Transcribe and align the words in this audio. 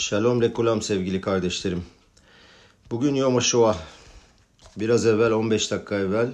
Shalom 0.00 0.42
lekulam 0.42 0.82
sevgili 0.82 1.20
kardeşlerim. 1.20 1.84
Bugün 2.90 3.14
Yom 3.14 3.34
HaShoah. 3.34 3.78
Biraz 4.76 5.06
evvel 5.06 5.32
15 5.32 5.70
dakika 5.70 5.94
evvel 5.94 6.32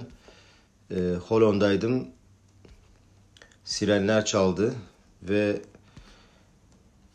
e, 0.91 0.95
Holon'daydım. 1.27 2.07
Sirenler 3.65 4.25
çaldı 4.25 4.75
ve 5.23 5.61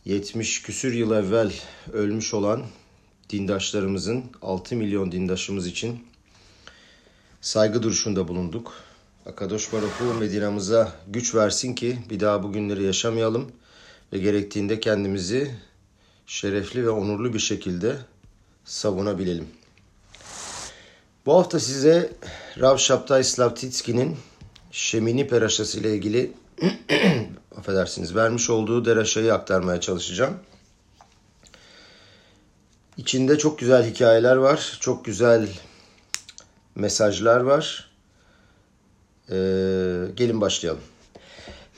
70 0.04 0.62
küsür 0.62 0.92
yıl 0.92 1.10
evvel 1.10 1.52
ölmüş 1.92 2.34
olan 2.34 2.62
dindaşlarımızın 3.30 4.24
6 4.42 4.76
milyon 4.76 5.12
dindaşımız 5.12 5.66
için 5.66 6.06
saygı 7.40 7.82
duruşunda 7.82 8.28
bulunduk. 8.28 8.72
Akadosh 9.26 9.72
Baruch 9.72 10.18
Medina'mıza 10.20 10.92
güç 11.08 11.34
versin 11.34 11.74
ki 11.74 11.98
bir 12.10 12.20
daha 12.20 12.42
bu 12.42 12.52
günleri 12.52 12.82
yaşamayalım 12.82 13.52
ve 14.12 14.18
gerektiğinde 14.18 14.80
kendimizi 14.80 15.50
şerefli 16.26 16.84
ve 16.84 16.90
onurlu 16.90 17.34
bir 17.34 17.38
şekilde 17.38 17.96
savunabilelim. 18.64 19.48
Bu 21.26 21.34
hafta 21.34 21.60
size 21.60 22.12
Rav 22.60 22.76
Şaptay 22.76 23.24
Slavtitski'nin 23.24 24.16
Şemini 24.70 25.28
Peraşası 25.28 25.80
ile 25.80 25.94
ilgili 25.94 26.32
affedersiniz 27.56 28.14
vermiş 28.14 28.50
olduğu 28.50 28.84
deraşayı 28.84 29.34
aktarmaya 29.34 29.80
çalışacağım. 29.80 30.34
İçinde 32.96 33.38
çok 33.38 33.58
güzel 33.58 33.90
hikayeler 33.90 34.36
var, 34.36 34.78
çok 34.80 35.04
güzel 35.04 35.48
mesajlar 36.74 37.40
var. 37.40 37.90
Ee, 39.30 39.34
gelin 40.16 40.40
başlayalım. 40.40 40.82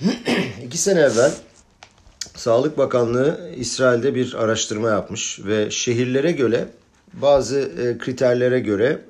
İki 0.65 0.79
sene 0.79 1.01
evvel 1.01 1.33
Sağlık 2.45 2.79
Bakanlığı 2.79 3.51
İsrail'de 3.57 4.15
bir 4.15 4.35
araştırma 4.35 4.89
yapmış 4.89 5.41
ve 5.45 5.71
şehirlere 5.71 6.33
göre 6.33 6.69
bazı 7.13 7.59
e, 7.61 7.99
kriterlere 7.99 8.61
göre 8.61 9.01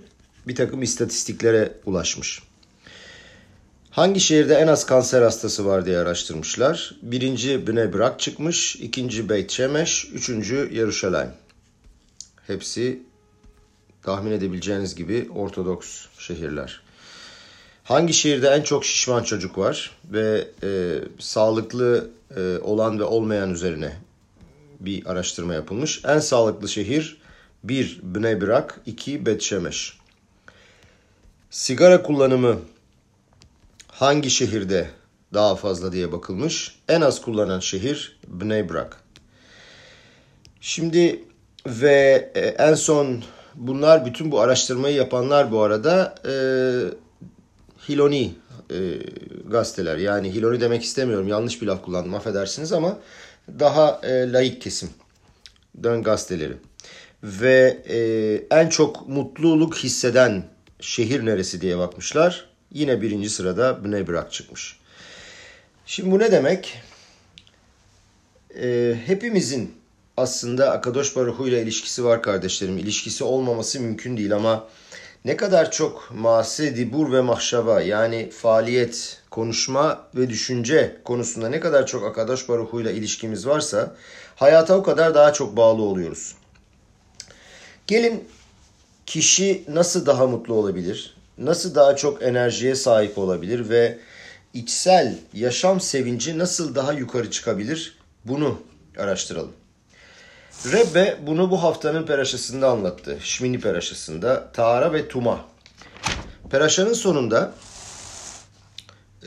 bir 0.49 0.55
takım 0.55 0.83
istatistiklere 0.83 1.73
ulaşmış. 1.87 2.43
Hangi 3.91 4.21
şehirde 4.21 4.55
en 4.55 4.67
az 4.67 4.87
kanser 4.87 5.23
hastası 5.23 5.67
var 5.67 5.87
diye 5.87 5.99
araştırmışlar. 5.99 6.95
Birinci 7.03 7.67
Bnei 7.67 7.93
Brak 7.93 8.21
çıkmış, 8.21 8.77
ikinci 8.77 9.29
Beit 9.29 9.51
Shemesh, 9.51 10.07
üçüncü 10.13 10.71
Yeruşalayim. 10.73 11.33
Hepsi 12.47 13.03
tahmin 14.03 14.33
edebileceğiniz 14.33 14.95
gibi 14.95 15.29
Ortodoks 15.35 16.07
şehirler. 16.19 16.84
Hangi 17.85 18.15
şehirde 18.15 18.49
en 18.49 18.63
çok 18.63 18.85
şişman 18.85 19.23
çocuk 19.23 19.59
var 19.59 19.91
ve 20.13 20.49
e, 20.63 20.99
sağlıklı 21.19 22.11
e, 22.37 22.59
olan 22.59 22.99
ve 22.99 23.05
olmayan 23.05 23.51
üzerine 23.51 23.93
bir 24.81 25.07
araştırma 25.07 25.55
yapılmış. 25.55 26.05
En 26.05 26.19
sağlıklı 26.19 26.69
şehir 26.69 27.21
1 27.65 28.01
Bnei 28.03 28.41
Brak, 28.41 28.81
2 28.87 29.27
Bet 29.27 29.43
Shemesh. 29.43 29.99
Sigara 31.51 32.03
kullanımı 32.03 32.61
hangi 33.89 34.31
şehirde 34.31 34.91
daha 35.35 35.57
fazla 35.57 35.93
diye 35.93 36.13
bakılmış. 36.13 36.75
En 36.89 37.01
az 37.01 37.21
kullanan 37.21 37.61
şehir 37.61 38.19
Bnei 38.29 38.69
Brak. 38.69 39.01
Şimdi 40.61 41.25
ve 41.67 42.31
e, 42.35 42.41
en 42.41 42.75
son 42.75 43.25
bunlar 43.55 44.07
bütün 44.07 44.33
bu 44.33 44.41
araştırmayı 44.41 44.97
yapanlar 44.97 45.53
bu 45.53 45.61
arada 45.61 46.15
e, 46.27 46.35
Hiloni 47.89 48.35
e, 48.71 48.77
gazeteler. 49.49 49.97
Yani 49.97 50.35
Hiloni 50.35 50.61
demek 50.61 50.83
istemiyorum. 50.85 51.29
Yanlış 51.29 51.63
bir 51.63 51.67
laf 51.67 51.83
kullandım 51.83 52.15
affedersiniz 52.15 52.73
ama 52.73 52.99
daha 53.59 54.01
e, 54.03 54.33
laik 54.33 54.63
kesim. 54.63 54.91
Dön 55.83 56.03
gazeteleri. 56.03 56.57
Ve 57.23 57.83
e, 57.89 57.99
en 58.57 58.69
çok 58.69 59.09
mutluluk 59.09 59.77
hisseden 59.77 60.45
şehir 60.81 61.27
neresi 61.27 61.61
diye 61.61 61.79
bakmışlar. 61.79 62.49
Yine 62.73 63.03
birinci 63.03 63.31
sırada 63.31 63.85
Bnei 63.85 64.09
Brak 64.09 64.33
çıkmış. 64.33 64.79
Şimdi 65.87 66.11
bu 66.11 66.19
ne 66.19 66.33
demek? 66.33 66.83
E, 68.61 68.97
hepimizin 69.07 69.75
aslında 70.17 70.71
Akadosh 70.71 71.17
Baruhu 71.17 71.49
ile 71.49 71.63
ilişkisi 71.63 72.05
var 72.05 72.23
kardeşlerim. 72.23 72.79
İlişkisi 72.79 73.25
olmaması 73.25 73.81
mümkün 73.81 74.17
değil 74.17 74.37
ama 74.37 74.69
ne 75.25 75.37
kadar 75.37 75.71
çok 75.71 76.11
mase, 76.15 76.77
dibur 76.77 77.13
ve 77.13 77.21
mahşava 77.21 77.81
yani 77.81 78.31
faaliyet, 78.31 79.23
konuşma 79.31 80.07
ve 80.15 80.31
düşünce 80.31 80.97
konusunda 81.05 81.49
ne 81.49 81.61
kadar 81.61 81.87
çok 81.87 82.05
Akadosh 82.05 82.49
Baruhu 82.49 82.81
ile 82.81 82.95
ilişkimiz 82.95 83.47
varsa 83.47 83.97
hayata 84.37 84.77
o 84.77 84.83
kadar 84.83 85.15
daha 85.15 85.33
çok 85.33 85.57
bağlı 85.57 85.83
oluyoruz. 85.83 86.35
Gelin 87.87 88.29
kişi 89.07 89.65
nasıl 89.69 90.07
daha 90.07 90.27
mutlu 90.27 90.55
olabilir? 90.55 91.17
Nasıl 91.39 91.75
daha 91.75 91.97
çok 91.97 92.23
enerjiye 92.23 92.75
sahip 92.75 93.19
olabilir 93.19 93.69
ve 93.69 93.99
içsel 94.55 95.19
yaşam 95.35 95.81
sevinci 95.81 96.39
nasıl 96.39 96.75
daha 96.75 96.93
yukarı 96.93 97.31
çıkabilir? 97.31 97.99
Bunu 98.25 98.59
araştıralım. 98.99 99.53
Rebbe 100.73 101.19
bunu 101.27 101.51
bu 101.51 101.63
haftanın 101.63 102.07
peraşasında 102.07 102.69
anlattı. 102.69 103.19
Şmini 103.21 103.61
peraşasında. 103.61 104.53
Tara 104.53 104.93
ve 104.93 105.09
Tuma. 105.09 105.45
Peraşanın 106.51 106.93
sonunda 106.93 107.55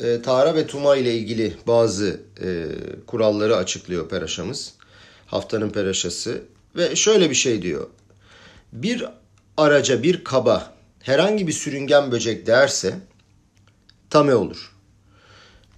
e, 0.04 0.22
Tara 0.22 0.56
ve 0.56 0.68
Tuma 0.68 0.96
ile 0.96 1.14
ilgili 1.14 1.58
bazı 1.68 2.22
e, 2.44 2.66
kuralları 3.08 3.56
açıklıyor 3.56 4.10
peraşamız. 4.10 4.74
Haftanın 5.26 5.70
peraşası. 5.70 6.42
Ve 6.76 6.96
şöyle 6.96 7.30
bir 7.30 7.36
şey 7.36 7.62
diyor. 7.62 7.88
Bir 8.74 9.06
araca, 9.58 10.04
bir 10.04 10.24
kaba 10.24 10.74
herhangi 11.02 11.48
bir 11.48 11.54
sürüngen 11.54 12.12
böcek 12.12 12.48
derse 12.48 13.00
tame 14.10 14.36
olur. 14.36 14.76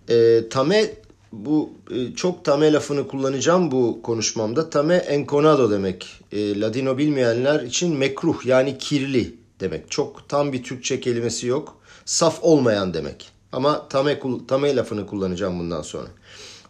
E, 0.09 0.49
tame 0.49 0.85
bu 1.31 1.73
e, 1.91 2.16
çok 2.16 2.45
tame 2.45 2.73
lafını 2.73 3.07
kullanacağım 3.07 3.72
bu 3.72 4.00
konuşmamda. 4.03 4.69
Tame 4.69 4.95
enconado 4.95 5.72
demek. 5.72 6.22
E, 6.31 6.59
Ladino 6.59 6.97
bilmeyenler 6.97 7.59
için 7.59 7.97
mekruh 7.97 8.45
yani 8.45 8.78
kirli 8.78 9.35
demek. 9.59 9.91
Çok 9.91 10.29
tam 10.29 10.53
bir 10.53 10.63
Türkçe 10.63 11.00
kelimesi 11.00 11.47
yok. 11.47 11.78
Saf 12.06 12.44
olmayan 12.44 12.94
demek. 12.94 13.31
Ama 13.51 13.88
tame, 13.88 14.19
tame 14.47 14.75
lafını 14.75 15.07
kullanacağım 15.07 15.59
bundan 15.59 15.81
sonra. 15.81 16.07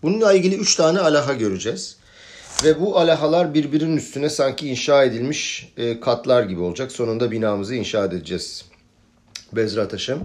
Bununla 0.04 0.34
ilgili 0.34 0.56
üç 0.56 0.76
tane 0.76 1.00
alaha 1.00 1.34
göreceğiz. 1.34 1.98
Ve 2.64 2.82
bu 2.82 2.98
alahalar 3.00 3.54
birbirinin 3.54 3.98
üstüne 3.98 4.30
sanki 4.30 4.70
inşa 4.70 5.04
edilmiş 5.04 5.74
e, 5.78 6.00
katlar 6.00 6.44
gibi 6.44 6.62
olacak. 6.62 6.92
Sonunda 6.92 7.32
binamızı 7.32 7.76
inşa 7.76 8.06
edeceğiz. 8.06 8.66
Bezrat 9.54 9.94
Haşem 9.94 10.20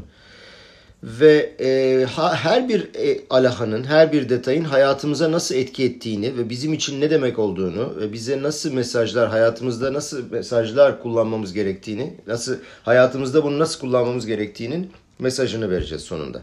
ve 1.04 1.54
e, 1.60 2.04
ha, 2.04 2.34
her 2.34 2.69
bir 2.69 2.94
e, 2.94 3.20
alahanın, 3.31 3.84
her 3.84 4.12
bir 4.12 4.28
detayın 4.28 4.65
hayatımıza 4.65 5.32
nasıl 5.32 5.54
etki 5.54 5.84
ettiğini 5.84 6.37
ve 6.37 6.50
bizim 6.50 6.72
için 6.72 7.00
ne 7.00 7.10
demek 7.10 7.38
olduğunu 7.38 7.97
ve 8.00 8.12
bize 8.12 8.42
nasıl 8.42 8.72
mesajlar, 8.72 9.28
hayatımızda 9.28 9.93
nasıl 9.93 10.31
mesajlar 10.31 11.03
kullanmamız 11.03 11.53
gerektiğini, 11.53 12.14
nasıl 12.26 12.56
hayatımızda 12.82 13.44
bunu 13.44 13.59
nasıl 13.59 13.81
kullanmamız 13.81 14.26
gerektiğinin 14.26 14.91
mesajını 15.19 15.70
vereceğiz 15.70 16.03
sonunda. 16.03 16.43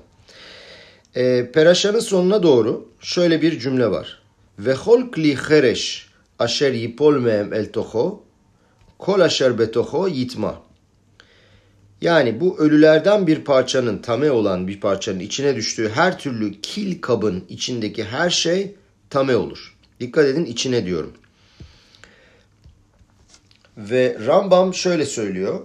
E, 1.15 1.51
Peraşanın 1.51 1.99
sonuna 1.99 2.43
doğru 2.43 2.89
şöyle 2.99 3.41
bir 3.41 3.59
cümle 3.59 3.91
var. 3.91 4.21
Ve 4.59 4.73
hol 4.73 5.11
kli 5.11 5.35
hereş 5.35 6.07
aşer 6.39 6.73
yipol 6.73 7.17
mehem 7.17 7.53
el 7.53 7.71
toho 7.71 8.23
kol 8.99 9.19
aşer 9.19 9.59
betoho 9.59 10.07
yitma. 10.07 10.70
Yani 12.01 12.39
bu 12.39 12.59
ölülerden 12.59 13.27
bir 13.27 13.43
parçanın, 13.43 13.97
tame 13.97 14.31
olan 14.31 14.67
bir 14.67 14.79
parçanın 14.79 15.19
içine 15.19 15.55
düştüğü 15.55 15.89
her 15.89 16.19
türlü 16.19 16.61
kil 16.61 17.01
kabın 17.01 17.45
içindeki 17.49 18.03
her 18.03 18.29
şey 18.29 18.75
tame 19.09 19.35
olur. 19.35 19.75
Dikkat 19.99 20.25
edin 20.25 20.45
içine 20.45 20.85
diyorum. 20.85 21.13
Ve 23.77 24.17
Rambam 24.25 24.73
şöyle 24.73 25.05
söylüyor. 25.05 25.59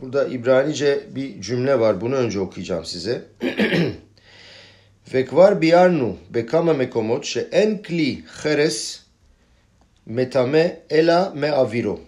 Burada 0.00 0.28
İbranice 0.28 1.06
bir 1.14 1.40
cümle 1.40 1.80
var. 1.80 2.00
Bunu 2.00 2.14
önce 2.14 2.40
okuyacağım 2.40 2.84
size. 2.84 3.24
Ve 5.14 5.26
kvar 5.26 5.60
biyarnu 5.60 6.16
bekama 6.30 6.72
mekomot 6.72 7.24
she 7.24 7.48
en 7.52 7.82
kli 7.82 8.24
cheres 8.42 9.00
metame 10.06 10.80
ela 10.90 11.32
me 11.36 11.52
aviro. 11.52 12.00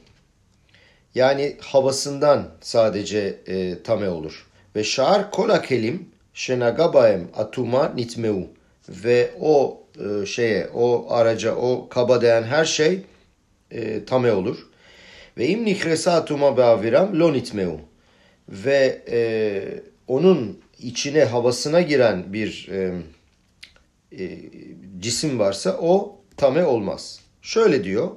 Yani 1.16 1.56
havasından 1.60 2.48
sadece 2.60 3.40
e, 3.46 3.82
tame 3.82 4.08
olur. 4.08 4.46
Ve 4.76 4.84
şar 4.84 5.30
kola 5.30 5.62
kelim 5.62 6.08
şenagabaem 6.34 7.28
atuma 7.36 7.88
nitmeu. 7.88 8.48
Ve 8.88 9.30
o 9.40 9.82
e, 9.98 10.26
şeye, 10.26 10.68
o 10.74 11.06
araca, 11.10 11.54
o 11.54 11.88
kaba 11.88 12.20
değen 12.20 12.42
her 12.42 12.64
şey 12.64 13.00
e, 13.70 14.04
tame 14.04 14.32
olur. 14.32 14.66
Ve 15.38 15.48
im 15.48 15.64
nihresa 15.64 16.12
atuma 16.12 16.56
beaviram 16.56 17.18
lo 17.20 17.32
nitmeu. 17.32 17.80
Ve 18.48 19.02
e, 19.10 19.18
onun 20.08 20.60
içine, 20.78 21.24
havasına 21.24 21.80
giren 21.80 22.32
bir 22.32 22.68
e, 22.72 22.92
e, 24.18 24.38
cisim 24.98 25.38
varsa 25.38 25.78
o 25.80 26.20
tame 26.36 26.64
olmaz. 26.64 27.20
Şöyle 27.42 27.84
diyor 27.84 28.10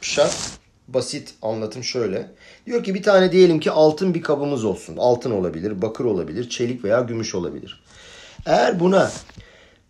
Pşat 0.00 0.59
basit 0.94 1.34
anlatım 1.42 1.84
şöyle. 1.84 2.30
Diyor 2.66 2.84
ki 2.84 2.94
bir 2.94 3.02
tane 3.02 3.32
diyelim 3.32 3.60
ki 3.60 3.70
altın 3.70 4.14
bir 4.14 4.22
kabımız 4.22 4.64
olsun. 4.64 4.96
Altın 4.96 5.30
olabilir, 5.30 5.82
bakır 5.82 6.04
olabilir, 6.04 6.48
çelik 6.48 6.84
veya 6.84 7.00
gümüş 7.00 7.34
olabilir. 7.34 7.82
Eğer 8.46 8.80
buna 8.80 9.12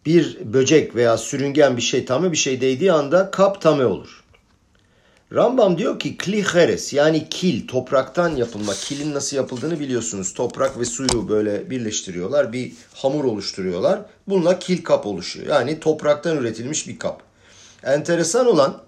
bir 0.06 0.38
böcek 0.44 0.96
veya 0.96 1.16
sürüngen 1.18 1.76
bir 1.76 1.82
şey 1.82 2.04
tame 2.04 2.32
bir 2.32 2.36
şey 2.36 2.60
değdiği 2.60 2.92
anda 2.92 3.30
kap 3.30 3.60
tame 3.60 3.84
olur. 3.84 4.24
Rambam 5.34 5.78
diyor 5.78 5.98
ki 5.98 6.16
kliheres 6.16 6.92
yani 6.92 7.28
kil 7.30 7.66
topraktan 7.66 8.36
yapılma. 8.36 8.74
Kilin 8.74 9.14
nasıl 9.14 9.36
yapıldığını 9.36 9.80
biliyorsunuz. 9.80 10.34
Toprak 10.34 10.78
ve 10.78 10.84
suyu 10.84 11.28
böyle 11.28 11.70
birleştiriyorlar. 11.70 12.52
Bir 12.52 12.72
hamur 12.94 13.24
oluşturuyorlar. 13.24 14.00
Bununla 14.28 14.58
kil 14.58 14.84
kap 14.84 15.06
oluşuyor. 15.06 15.46
Yani 15.46 15.80
topraktan 15.80 16.36
üretilmiş 16.36 16.88
bir 16.88 16.98
kap. 16.98 17.22
Enteresan 17.82 18.46
olan 18.46 18.82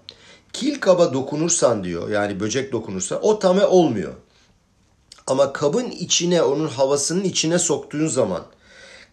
kil 0.53 0.79
kaba 0.79 1.13
dokunursan 1.13 1.83
diyor 1.83 2.09
yani 2.09 2.39
böcek 2.39 2.71
dokunursa 2.71 3.15
o 3.15 3.39
tame 3.39 3.65
olmuyor. 3.65 4.13
Ama 5.27 5.53
kabın 5.53 5.89
içine 5.89 6.41
onun 6.41 6.67
havasının 6.67 7.23
içine 7.23 7.59
soktuğun 7.59 8.07
zaman 8.07 8.43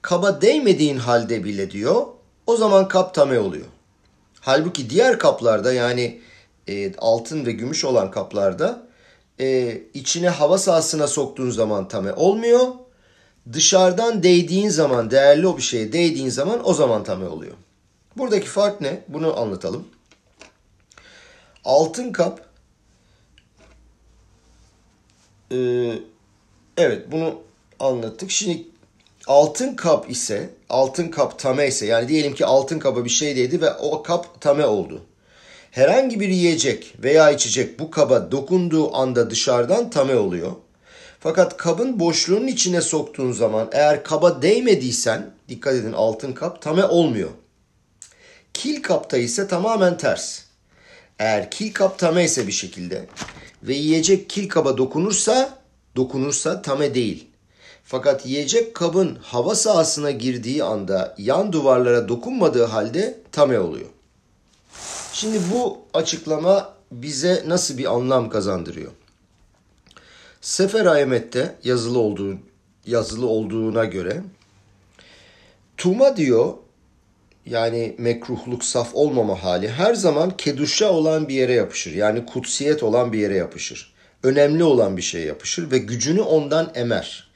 kaba 0.02 0.40
değmediğin 0.40 0.96
halde 0.96 1.44
bile 1.44 1.70
diyor 1.70 2.06
o 2.46 2.56
zaman 2.56 2.88
kap 2.88 3.14
tame 3.14 3.38
oluyor. 3.38 3.66
Halbuki 4.40 4.90
diğer 4.90 5.18
kaplarda 5.18 5.72
yani 5.72 6.20
e, 6.68 6.96
altın 6.96 7.46
ve 7.46 7.52
gümüş 7.52 7.84
olan 7.84 8.10
kaplarda 8.10 8.86
e, 9.40 9.80
içine 9.94 10.28
hava 10.28 10.58
sahasına 10.58 11.06
soktuğun 11.06 11.50
zaman 11.50 11.88
tame 11.88 12.12
olmuyor. 12.12 12.66
Dışarıdan 13.52 14.22
değdiğin 14.22 14.68
zaman 14.68 15.10
değerli 15.10 15.46
o 15.46 15.56
bir 15.56 15.62
şeye 15.62 15.92
değdiğin 15.92 16.28
zaman 16.28 16.68
o 16.68 16.74
zaman 16.74 17.04
tame 17.04 17.28
oluyor. 17.28 17.54
Buradaki 18.16 18.46
fark 18.46 18.80
ne? 18.80 19.04
Bunu 19.08 19.40
anlatalım. 19.40 19.84
Altın 21.64 22.12
kap 22.12 22.40
e, 25.52 25.56
evet 26.76 27.12
bunu 27.12 27.42
anlattık. 27.80 28.30
Şimdi 28.30 28.64
altın 29.26 29.74
kap 29.76 30.10
ise 30.10 30.50
altın 30.68 31.08
kap 31.08 31.38
tame 31.38 31.68
ise 31.68 31.86
yani 31.86 32.08
diyelim 32.08 32.34
ki 32.34 32.46
altın 32.46 32.78
kaba 32.78 33.04
bir 33.04 33.10
şey 33.10 33.36
değdi 33.36 33.60
ve 33.60 33.72
o 33.72 34.02
kap 34.02 34.40
tame 34.40 34.66
oldu. 34.66 35.02
Herhangi 35.70 36.20
bir 36.20 36.28
yiyecek 36.28 36.94
veya 37.02 37.30
içecek 37.30 37.78
bu 37.78 37.90
kaba 37.90 38.32
dokunduğu 38.32 38.96
anda 38.96 39.30
dışarıdan 39.30 39.90
tame 39.90 40.16
oluyor. 40.16 40.52
Fakat 41.20 41.56
kabın 41.56 42.00
boşluğunun 42.00 42.46
içine 42.46 42.80
soktuğun 42.80 43.32
zaman 43.32 43.68
eğer 43.72 44.04
kaba 44.04 44.42
değmediysen 44.42 45.30
dikkat 45.48 45.74
edin 45.74 45.92
altın 45.92 46.32
kap 46.32 46.62
tame 46.62 46.84
olmuyor. 46.84 47.30
Kil 48.54 48.82
kapta 48.82 49.16
ise 49.16 49.48
tamamen 49.48 49.96
ters. 49.96 50.49
Eğer 51.20 51.50
kil 51.50 51.72
kap 51.72 51.98
tame 51.98 52.22
bir 52.22 52.52
şekilde 52.52 53.06
ve 53.62 53.74
yiyecek 53.74 54.30
kil 54.30 54.48
kaba 54.48 54.78
dokunursa 54.78 55.58
dokunursa 55.96 56.62
tame 56.62 56.94
değil. 56.94 57.26
Fakat 57.84 58.26
yiyecek 58.26 58.74
kabın 58.74 59.18
hava 59.22 59.54
sahasına 59.54 60.10
girdiği 60.10 60.64
anda 60.64 61.14
yan 61.18 61.52
duvarlara 61.52 62.08
dokunmadığı 62.08 62.64
halde 62.64 63.20
tame 63.32 63.60
oluyor. 63.60 63.88
Şimdi 65.12 65.38
bu 65.52 65.78
açıklama 65.94 66.74
bize 66.92 67.44
nasıl 67.46 67.78
bir 67.78 67.94
anlam 67.94 68.30
kazandırıyor? 68.30 68.92
Sefer 70.40 70.86
Ahmet'te 70.86 71.54
yazılı 71.64 71.98
olduğu 71.98 72.38
yazılı 72.86 73.26
olduğuna 73.26 73.84
göre 73.84 74.22
Tuma 75.76 76.16
diyor 76.16 76.54
yani 77.46 77.94
mekruhluk 77.98 78.64
saf 78.64 78.94
olmama 78.94 79.42
hali 79.42 79.68
her 79.68 79.94
zaman 79.94 80.36
keduşa 80.36 80.90
olan 80.90 81.28
bir 81.28 81.34
yere 81.34 81.52
yapışır. 81.52 81.92
Yani 81.92 82.26
kutsiyet 82.26 82.82
olan 82.82 83.12
bir 83.12 83.18
yere 83.18 83.36
yapışır. 83.36 83.92
Önemli 84.22 84.64
olan 84.64 84.96
bir 84.96 85.02
şeye 85.02 85.26
yapışır 85.26 85.70
ve 85.70 85.78
gücünü 85.78 86.20
ondan 86.20 86.72
emer. 86.74 87.30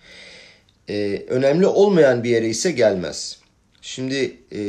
Ee, 0.89 1.25
önemli 1.29 1.67
olmayan 1.67 2.25
bir 2.25 2.31
yere 2.31 2.49
ise 2.49 2.71
gelmez. 2.71 3.39
Şimdi 3.83 4.37
e, 4.53 4.61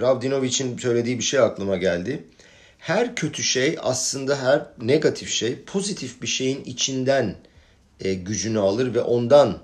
Ravdinovic'in 0.00 0.78
söylediği 0.78 1.18
bir 1.18 1.24
şey 1.24 1.40
aklıma 1.40 1.76
geldi. 1.76 2.24
Her 2.78 3.14
kötü 3.14 3.42
şey 3.42 3.76
aslında 3.82 4.42
her 4.42 4.66
negatif 4.82 5.30
şey 5.30 5.62
pozitif 5.62 6.22
bir 6.22 6.26
şeyin 6.26 6.64
içinden 6.64 7.34
e, 8.00 8.14
gücünü 8.14 8.58
alır 8.58 8.94
ve 8.94 9.00
ondan 9.00 9.58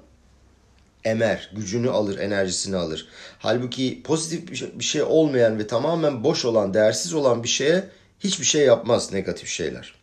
emer, 1.04 1.50
gücünü 1.56 1.90
alır, 1.90 2.18
enerjisini 2.18 2.76
alır. 2.76 3.08
Halbuki 3.38 4.02
pozitif 4.02 4.56
şey, 4.56 4.78
bir 4.78 4.84
şey 4.84 5.02
olmayan 5.02 5.58
ve 5.58 5.66
tamamen 5.66 6.24
boş 6.24 6.44
olan, 6.44 6.74
değersiz 6.74 7.14
olan 7.14 7.42
bir 7.42 7.48
şeye 7.48 7.84
hiçbir 8.20 8.44
şey 8.44 8.66
yapmaz 8.66 9.12
negatif 9.12 9.48
şeyler. 9.48 9.94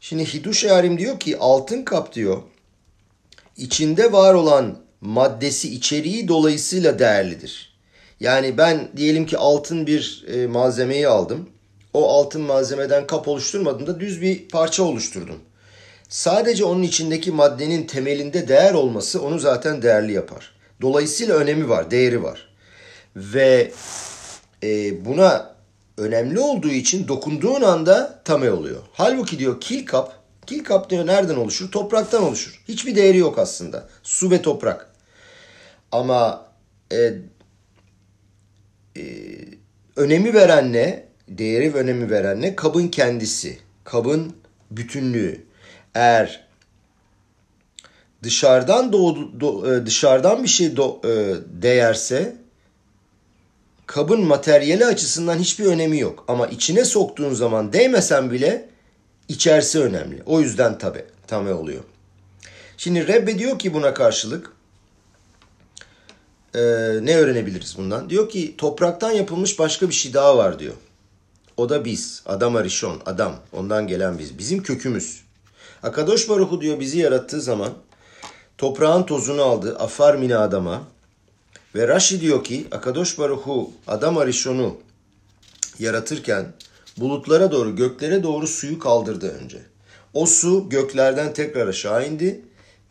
Şimdi 0.00 0.24
Hiduş 0.24 0.64
Yarim 0.64 0.98
diyor 0.98 1.20
ki 1.20 1.38
altın 1.38 1.82
kap 1.82 2.14
diyor 2.14 2.42
içinde 3.56 4.12
var 4.12 4.34
olan 4.34 4.78
maddesi 5.00 5.74
içeriği 5.74 6.28
dolayısıyla 6.28 6.98
değerlidir. 6.98 7.78
Yani 8.20 8.58
ben 8.58 8.88
diyelim 8.96 9.26
ki 9.26 9.38
altın 9.38 9.86
bir 9.86 10.24
e, 10.28 10.46
malzemeyi 10.46 11.08
aldım. 11.08 11.50
O 11.94 12.08
altın 12.10 12.42
malzemeden 12.42 13.06
kap 13.06 13.28
oluşturmadım 13.28 13.86
da 13.86 14.00
düz 14.00 14.22
bir 14.22 14.48
parça 14.48 14.82
oluşturdum. 14.82 15.40
Sadece 16.08 16.64
onun 16.64 16.82
içindeki 16.82 17.32
maddenin 17.32 17.86
temelinde 17.86 18.48
değer 18.48 18.74
olması 18.74 19.22
onu 19.22 19.38
zaten 19.38 19.82
değerli 19.82 20.12
yapar. 20.12 20.54
Dolayısıyla 20.80 21.34
önemi 21.34 21.68
var, 21.68 21.90
değeri 21.90 22.22
var. 22.22 22.48
Ve 23.16 23.72
e, 24.62 25.04
buna 25.04 25.54
önemli 25.96 26.40
olduğu 26.40 26.70
için 26.70 27.08
dokunduğun 27.08 27.62
anda 27.62 28.22
tame 28.24 28.50
oluyor. 28.50 28.82
Halbuki 28.92 29.38
diyor 29.38 29.60
kil 29.60 29.86
kap, 29.86 30.12
kil 30.46 30.64
kap 30.64 30.90
diyor 30.90 31.06
nereden 31.06 31.36
oluşur? 31.36 31.70
Topraktan 31.70 32.22
oluşur. 32.22 32.62
Hiçbir 32.68 32.96
değeri 32.96 33.18
yok 33.18 33.38
aslında. 33.38 33.88
Su 34.02 34.30
ve 34.30 34.42
toprak. 34.42 34.90
Ama 35.92 36.48
e, 36.92 37.12
e, 38.96 39.02
önemi 39.96 40.34
veren 40.34 40.72
ne? 40.72 41.08
Değeri 41.28 41.74
ve 41.74 41.78
önemi 41.78 42.10
veren 42.10 42.42
ne? 42.42 42.56
Kabın 42.56 42.88
kendisi. 42.88 43.58
Kabın 43.84 44.36
bütünlüğü 44.70 45.47
eğer 45.94 46.48
dışarıdan 48.22 48.92
doğdu, 48.92 49.40
do, 49.40 49.74
e, 49.74 49.86
dışarıdan 49.86 50.42
bir 50.42 50.48
şey 50.48 50.76
do, 50.76 51.00
e, 51.04 51.34
değerse 51.62 52.36
kabın 53.86 54.20
materyali 54.20 54.86
açısından 54.86 55.38
hiçbir 55.38 55.66
önemi 55.66 55.98
yok. 55.98 56.24
Ama 56.28 56.46
içine 56.46 56.84
soktuğun 56.84 57.34
zaman 57.34 57.72
değmesen 57.72 58.30
bile 58.30 58.68
içerisi 59.28 59.80
önemli. 59.80 60.22
O 60.26 60.40
yüzden 60.40 60.78
tabi 60.78 61.04
tame 61.26 61.52
oluyor. 61.52 61.82
Şimdi 62.76 63.08
Rebbe 63.08 63.38
diyor 63.38 63.58
ki 63.58 63.74
buna 63.74 63.94
karşılık 63.94 64.52
e, 66.54 66.60
ne 67.02 67.16
öğrenebiliriz 67.16 67.78
bundan? 67.78 68.10
Diyor 68.10 68.28
ki 68.28 68.54
topraktan 68.58 69.10
yapılmış 69.10 69.58
başka 69.58 69.88
bir 69.88 69.94
şey 69.94 70.14
daha 70.14 70.38
var 70.38 70.58
diyor. 70.58 70.74
O 71.56 71.68
da 71.68 71.84
biz. 71.84 72.22
Adam 72.26 72.56
Arishon. 72.56 73.00
Adam. 73.06 73.36
Ondan 73.52 73.86
gelen 73.86 74.18
biz. 74.18 74.38
Bizim 74.38 74.62
kökümüz. 74.62 75.20
Akadosh 75.82 76.28
Baruhu 76.28 76.60
diyor 76.60 76.80
bizi 76.80 76.98
yarattığı 76.98 77.40
zaman 77.40 77.72
toprağın 78.58 79.02
tozunu 79.02 79.42
aldı 79.42 79.76
afar 79.78 80.14
mine 80.14 80.36
adama 80.36 80.82
ve 81.74 81.88
Rashi 81.88 82.20
diyor 82.20 82.44
ki 82.44 82.66
Akadosh 82.72 83.18
Baruhu 83.18 83.70
adam 83.86 84.18
Arishon'u 84.18 84.76
yaratırken 85.78 86.52
bulutlara 86.96 87.52
doğru 87.52 87.76
göklere 87.76 88.22
doğru 88.22 88.46
suyu 88.46 88.78
kaldırdı 88.78 89.38
önce. 89.42 89.58
O 90.14 90.26
su 90.26 90.68
göklerden 90.68 91.32
tekrar 91.32 91.68
aşağı 91.68 92.08
indi 92.08 92.40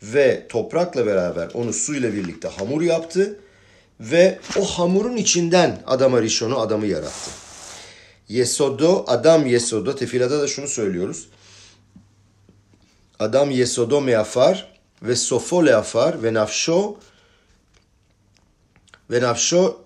ve 0.02 0.46
toprakla 0.48 1.06
beraber 1.06 1.48
onu 1.54 1.72
suyla 1.72 2.12
birlikte 2.12 2.48
hamur 2.48 2.82
yaptı 2.82 3.40
ve 4.00 4.38
o 4.58 4.64
hamurun 4.64 5.16
içinden 5.16 5.82
adam 5.86 6.14
Arishon'u 6.14 6.58
adamı 6.58 6.86
yarattı. 6.86 7.30
Yesodo, 8.28 9.04
adam 9.06 9.46
Yesodo, 9.46 9.94
tefilada 9.94 10.40
da 10.40 10.46
şunu 10.46 10.68
söylüyoruz. 10.68 11.28
Adam 13.18 13.50
yesodo 13.50 14.00
me'afar 14.00 14.68
ve 15.02 15.16
sofo 15.16 15.66
le'afar 15.66 16.22
ve 16.22 16.34
nafşo 16.34 16.96
ve 19.10 19.22
nafşo 19.22 19.80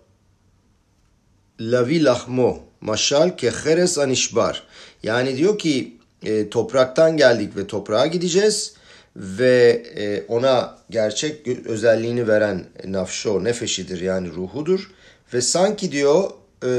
lavi 1.60 2.04
lahmo 2.04 2.58
maşal 2.80 3.36
keheres 3.36 3.98
anişbar. 3.98 4.62
Yani 5.02 5.36
diyor 5.36 5.58
ki 5.58 5.96
e, 6.24 6.50
topraktan 6.50 7.16
geldik 7.16 7.56
ve 7.56 7.66
toprağa 7.66 8.06
gideceğiz 8.06 8.74
ve 9.16 9.82
e, 9.96 10.24
ona 10.28 10.78
gerçek 10.90 11.48
özelliğini 11.48 12.28
veren 12.28 12.64
nafşo 12.84 13.44
nefeşidir 13.44 14.00
yani 14.00 14.30
ruhudur 14.30 14.90
ve 15.34 15.40
sanki 15.40 15.92
diyor 15.92 16.30
e, 16.64 16.70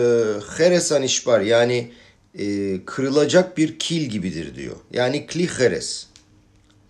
heres 0.58 0.92
anişbar 0.92 1.42
yani 1.42 1.92
e, 2.40 2.46
kırılacak 2.86 3.58
bir 3.58 3.80
kil 3.80 4.02
gibidir 4.02 4.56
diyor. 4.56 4.76
Yani 4.92 5.28
kli 5.28 5.48
heres. 5.48 6.13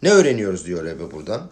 Ne 0.03 0.11
öğreniyoruz 0.11 0.65
diyor 0.65 0.85
Rebbe 0.85 1.11
buradan? 1.11 1.49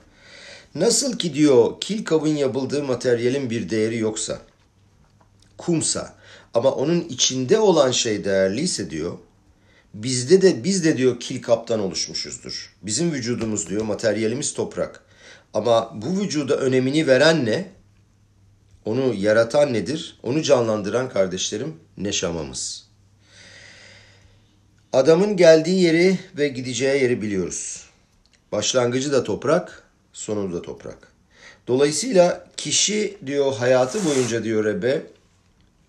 Nasıl 0.75 1.17
ki 1.17 1.33
diyor 1.33 1.81
kil 1.81 2.05
kabın 2.05 2.35
yapıldığı 2.35 2.83
materyalin 2.83 3.49
bir 3.49 3.69
değeri 3.69 3.97
yoksa, 3.97 4.39
kumsa 5.57 6.15
ama 6.53 6.71
onun 6.71 7.01
içinde 7.01 7.59
olan 7.59 7.91
şey 7.91 8.25
değerliyse 8.25 8.89
diyor, 8.89 9.17
Bizde 9.93 10.41
de 10.41 10.63
biz 10.63 10.85
de 10.85 10.97
diyor 10.97 11.19
kil 11.19 11.41
kaptan 11.41 11.79
oluşmuşuzdur. 11.79 12.75
Bizim 12.81 13.11
vücudumuz 13.11 13.69
diyor 13.69 13.83
materyalimiz 13.83 14.53
toprak. 14.53 15.03
Ama 15.53 15.91
bu 16.01 16.21
vücuda 16.21 16.57
önemini 16.57 17.07
veren 17.07 17.45
ne? 17.45 17.71
Onu 18.85 19.13
yaratan 19.13 19.73
nedir? 19.73 20.19
Onu 20.23 20.41
canlandıran 20.41 21.09
kardeşlerim 21.09 21.75
neşamamız. 21.97 22.87
Adamın 24.93 25.37
geldiği 25.37 25.81
yeri 25.81 26.19
ve 26.37 26.47
gideceği 26.47 27.03
yeri 27.03 27.21
biliyoruz. 27.21 27.90
Başlangıcı 28.51 29.11
da 29.11 29.23
toprak, 29.23 29.83
sonu 30.13 30.53
da 30.53 30.61
toprak. 30.61 31.11
Dolayısıyla 31.67 32.47
kişi 32.57 33.17
diyor 33.25 33.55
hayatı 33.55 34.05
boyunca 34.05 34.43
diyor 34.43 34.65
Rebe 34.65 35.03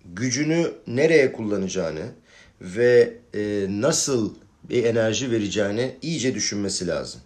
gücünü 0.05 0.73
nereye 0.87 1.33
kullanacağını 1.33 2.13
ve 2.61 3.17
e, 3.35 3.67
nasıl 3.69 4.35
bir 4.65 4.85
enerji 4.85 5.31
vereceğini 5.31 5.97
iyice 6.03 6.35
düşünmesi 6.35 6.87
lazım. 6.87 7.21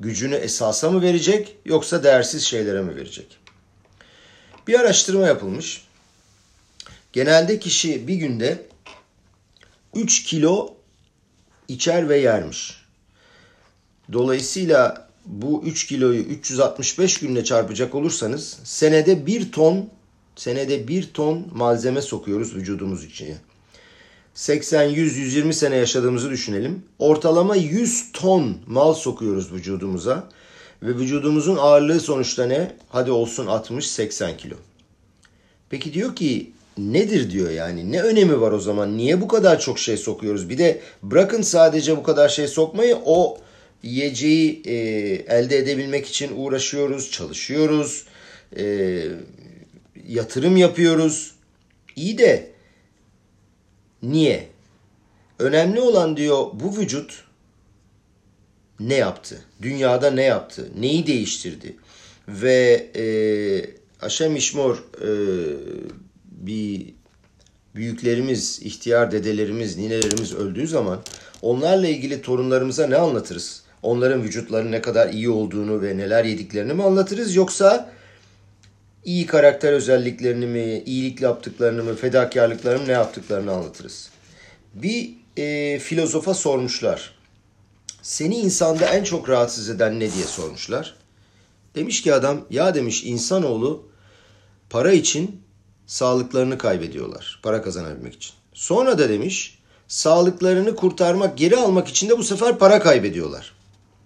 Gücünü 0.00 0.34
esasa 0.34 0.90
mı 0.90 1.02
verecek 1.02 1.56
yoksa 1.64 2.04
değersiz 2.04 2.44
şeylere 2.44 2.82
mi 2.82 2.96
verecek? 2.96 3.38
Bir 4.66 4.80
araştırma 4.80 5.26
yapılmış. 5.26 5.86
Genelde 7.12 7.58
kişi 7.58 8.08
bir 8.08 8.14
günde 8.14 8.66
3 9.94 10.24
kilo 10.24 10.74
içer 11.68 12.08
ve 12.08 12.18
yermiş. 12.18 12.85
Dolayısıyla 14.12 15.08
bu 15.26 15.62
3 15.66 15.86
kiloyu 15.86 16.20
365 16.20 17.18
günle 17.18 17.44
çarpacak 17.44 17.94
olursanız 17.94 18.58
senede 18.64 19.26
1 19.26 19.52
ton 19.52 19.88
senede 20.36 20.88
1 20.88 21.12
ton 21.12 21.46
malzeme 21.54 22.02
sokuyoruz 22.02 22.54
vücudumuz 22.54 23.04
içine. 23.04 23.36
80, 24.34 24.82
100, 24.82 25.16
120 25.16 25.54
sene 25.54 25.76
yaşadığımızı 25.76 26.30
düşünelim. 26.30 26.82
Ortalama 26.98 27.56
100 27.56 28.12
ton 28.12 28.56
mal 28.66 28.94
sokuyoruz 28.94 29.52
vücudumuza. 29.52 30.28
Ve 30.82 30.96
vücudumuzun 30.98 31.56
ağırlığı 31.56 32.00
sonuçta 32.00 32.46
ne? 32.46 32.76
Hadi 32.88 33.10
olsun 33.10 33.46
60-80 33.46 34.36
kilo. 34.36 34.54
Peki 35.70 35.94
diyor 35.94 36.16
ki 36.16 36.52
nedir 36.78 37.30
diyor 37.30 37.50
yani 37.50 37.92
ne 37.92 38.02
önemi 38.02 38.40
var 38.40 38.52
o 38.52 38.58
zaman 38.60 38.96
niye 38.96 39.20
bu 39.20 39.28
kadar 39.28 39.60
çok 39.60 39.78
şey 39.78 39.96
sokuyoruz 39.96 40.48
bir 40.48 40.58
de 40.58 40.80
bırakın 41.02 41.42
sadece 41.42 41.96
bu 41.96 42.02
kadar 42.02 42.28
şey 42.28 42.48
sokmayı 42.48 42.98
o 43.04 43.38
yiyeceği 43.86 44.62
e, 44.64 44.74
elde 45.36 45.58
edebilmek 45.58 46.06
için 46.06 46.32
uğraşıyoruz 46.36 47.10
çalışıyoruz 47.10 48.06
e, 48.58 49.04
yatırım 50.08 50.56
yapıyoruz. 50.56 51.34
İyi 51.96 52.18
de 52.18 52.50
niye? 54.02 54.48
Önemli 55.38 55.80
olan 55.80 56.16
diyor 56.16 56.46
bu 56.52 56.78
vücut 56.78 57.24
ne 58.80 58.94
yaptı? 58.94 59.44
Dünyada 59.62 60.10
ne 60.10 60.22
yaptı? 60.22 60.68
Neyi 60.78 61.06
değiştirdi? 61.06 61.76
Ve 62.28 62.86
e, 62.96 63.04
Aşem 64.00 64.36
İşmor 64.36 64.76
e, 64.76 65.10
bir 66.24 66.94
büyüklerimiz, 67.74 68.60
ihtiyar 68.62 69.12
dedelerimiz, 69.12 69.76
ninelerimiz 69.76 70.34
öldüğü 70.34 70.66
zaman 70.66 71.02
onlarla 71.42 71.88
ilgili 71.88 72.22
torunlarımıza 72.22 72.86
ne 72.86 72.96
anlatırız? 72.96 73.65
Onların 73.82 74.22
vücutları 74.22 74.70
ne 74.70 74.82
kadar 74.82 75.08
iyi 75.08 75.30
olduğunu 75.30 75.82
ve 75.82 75.96
neler 75.96 76.24
yediklerini 76.24 76.72
mi 76.72 76.82
anlatırız 76.82 77.34
yoksa 77.34 77.90
iyi 79.04 79.26
karakter 79.26 79.72
özelliklerini 79.72 80.46
mi, 80.46 80.82
iyilik 80.86 81.20
yaptıklarını 81.20 81.84
mı, 81.84 81.96
fedakarlıklarını 81.96 82.82
mı 82.82 82.88
ne 82.88 82.92
yaptıklarını 82.92 83.52
anlatırız. 83.52 84.10
Bir 84.74 85.10
e, 85.36 85.78
filozofa 85.78 86.34
sormuşlar. 86.34 87.16
Seni 88.02 88.36
insanda 88.36 88.86
en 88.86 89.04
çok 89.04 89.28
rahatsız 89.28 89.70
eden 89.70 90.00
ne 90.00 90.12
diye 90.12 90.24
sormuşlar. 90.24 90.96
Demiş 91.74 92.02
ki 92.02 92.14
adam 92.14 92.44
ya 92.50 92.74
demiş 92.74 93.04
insanoğlu 93.04 93.88
para 94.70 94.92
için 94.92 95.40
sağlıklarını 95.86 96.58
kaybediyorlar. 96.58 97.40
Para 97.42 97.62
kazanabilmek 97.62 98.14
için. 98.14 98.32
Sonra 98.52 98.98
da 98.98 99.08
demiş 99.08 99.58
sağlıklarını 99.88 100.76
kurtarmak, 100.76 101.38
geri 101.38 101.56
almak 101.56 101.88
için 101.88 102.08
de 102.08 102.18
bu 102.18 102.22
sefer 102.22 102.58
para 102.58 102.80
kaybediyorlar. 102.80 103.55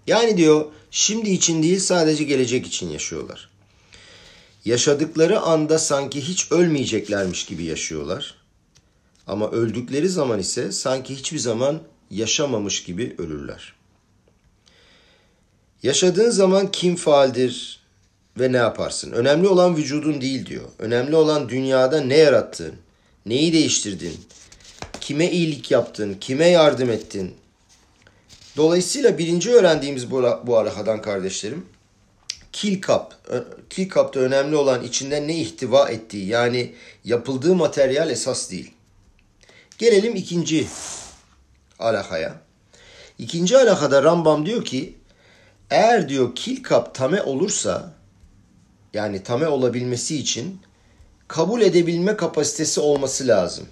Yani 0.07 0.37
diyor 0.37 0.67
şimdi 0.91 1.31
için 1.31 1.63
değil 1.63 1.79
sadece 1.81 2.25
gelecek 2.25 2.67
için 2.67 2.89
yaşıyorlar. 2.89 3.51
Yaşadıkları 4.65 5.41
anda 5.41 5.79
sanki 5.79 6.21
hiç 6.21 6.53
ölmeyeceklermiş 6.53 7.45
gibi 7.47 7.65
yaşıyorlar. 7.65 8.35
Ama 9.27 9.51
öldükleri 9.51 10.09
zaman 10.09 10.39
ise 10.39 10.73
sanki 10.73 11.17
hiçbir 11.17 11.39
zaman 11.39 11.81
yaşamamış 12.11 12.83
gibi 12.83 13.15
ölürler. 13.19 13.75
Yaşadığın 15.83 16.31
zaman 16.31 16.71
kim 16.71 16.97
faaldir 16.97 17.81
ve 18.39 18.53
ne 18.53 18.57
yaparsın? 18.57 19.13
Önemli 19.13 19.49
olan 19.49 19.77
vücudun 19.77 20.21
değil 20.21 20.47
diyor. 20.47 20.65
Önemli 20.79 21.17
olan 21.17 21.49
dünyada 21.49 22.01
ne 22.01 22.17
yarattın, 22.17 22.75
neyi 23.27 23.53
değiştirdin, 23.53 24.15
kime 25.01 25.31
iyilik 25.31 25.71
yaptın, 25.71 26.17
kime 26.21 26.49
yardım 26.49 26.91
ettin. 26.91 27.35
Dolayısıyla 28.61 29.19
birinci 29.19 29.51
öğrendiğimiz 29.51 30.11
bu, 30.11 30.41
bu 30.47 30.59
arahadan 30.59 31.03
kardeşlerim, 31.03 31.67
kill 32.53 32.83
cup. 32.83 33.03
Kill 33.71 33.89
cup'ta 33.89 34.21
önemli 34.21 34.57
olan 34.57 34.83
içinde 34.85 35.27
ne 35.27 35.37
ihtiva 35.37 35.89
ettiği 35.89 36.27
yani 36.27 36.75
yapıldığı 37.05 37.55
materyal 37.55 38.11
esas 38.11 38.51
değil. 38.51 38.73
Gelelim 39.79 40.17
ikinci 40.17 40.67
alakaya. 41.79 42.35
İkinci 43.19 43.59
alakada 43.59 44.03
Rambam 44.03 44.47
diyor 44.47 44.65
ki 44.65 44.95
eğer 45.71 46.09
diyor 46.09 46.35
kil 46.35 46.63
kap 46.63 46.95
tame 46.95 47.23
olursa 47.23 47.93
yani 48.95 49.23
tame 49.23 49.49
olabilmesi 49.49 50.17
için 50.17 50.61
kabul 51.29 51.61
edebilme 51.61 52.17
kapasitesi 52.17 52.81
olması 52.81 53.27
lazım. 53.27 53.69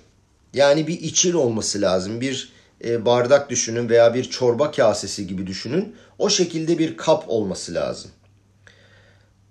Yani 0.54 0.86
bir 0.86 1.00
içir 1.00 1.34
olması 1.34 1.80
lazım. 1.80 2.20
Bir 2.20 2.57
e, 2.84 3.04
bardak 3.04 3.50
düşünün 3.50 3.88
veya 3.88 4.14
bir 4.14 4.24
çorba 4.24 4.70
kasesi 4.70 5.26
gibi 5.26 5.46
düşünün. 5.46 5.96
O 6.18 6.30
şekilde 6.30 6.78
bir 6.78 6.96
kap 6.96 7.24
olması 7.26 7.74
lazım. 7.74 8.10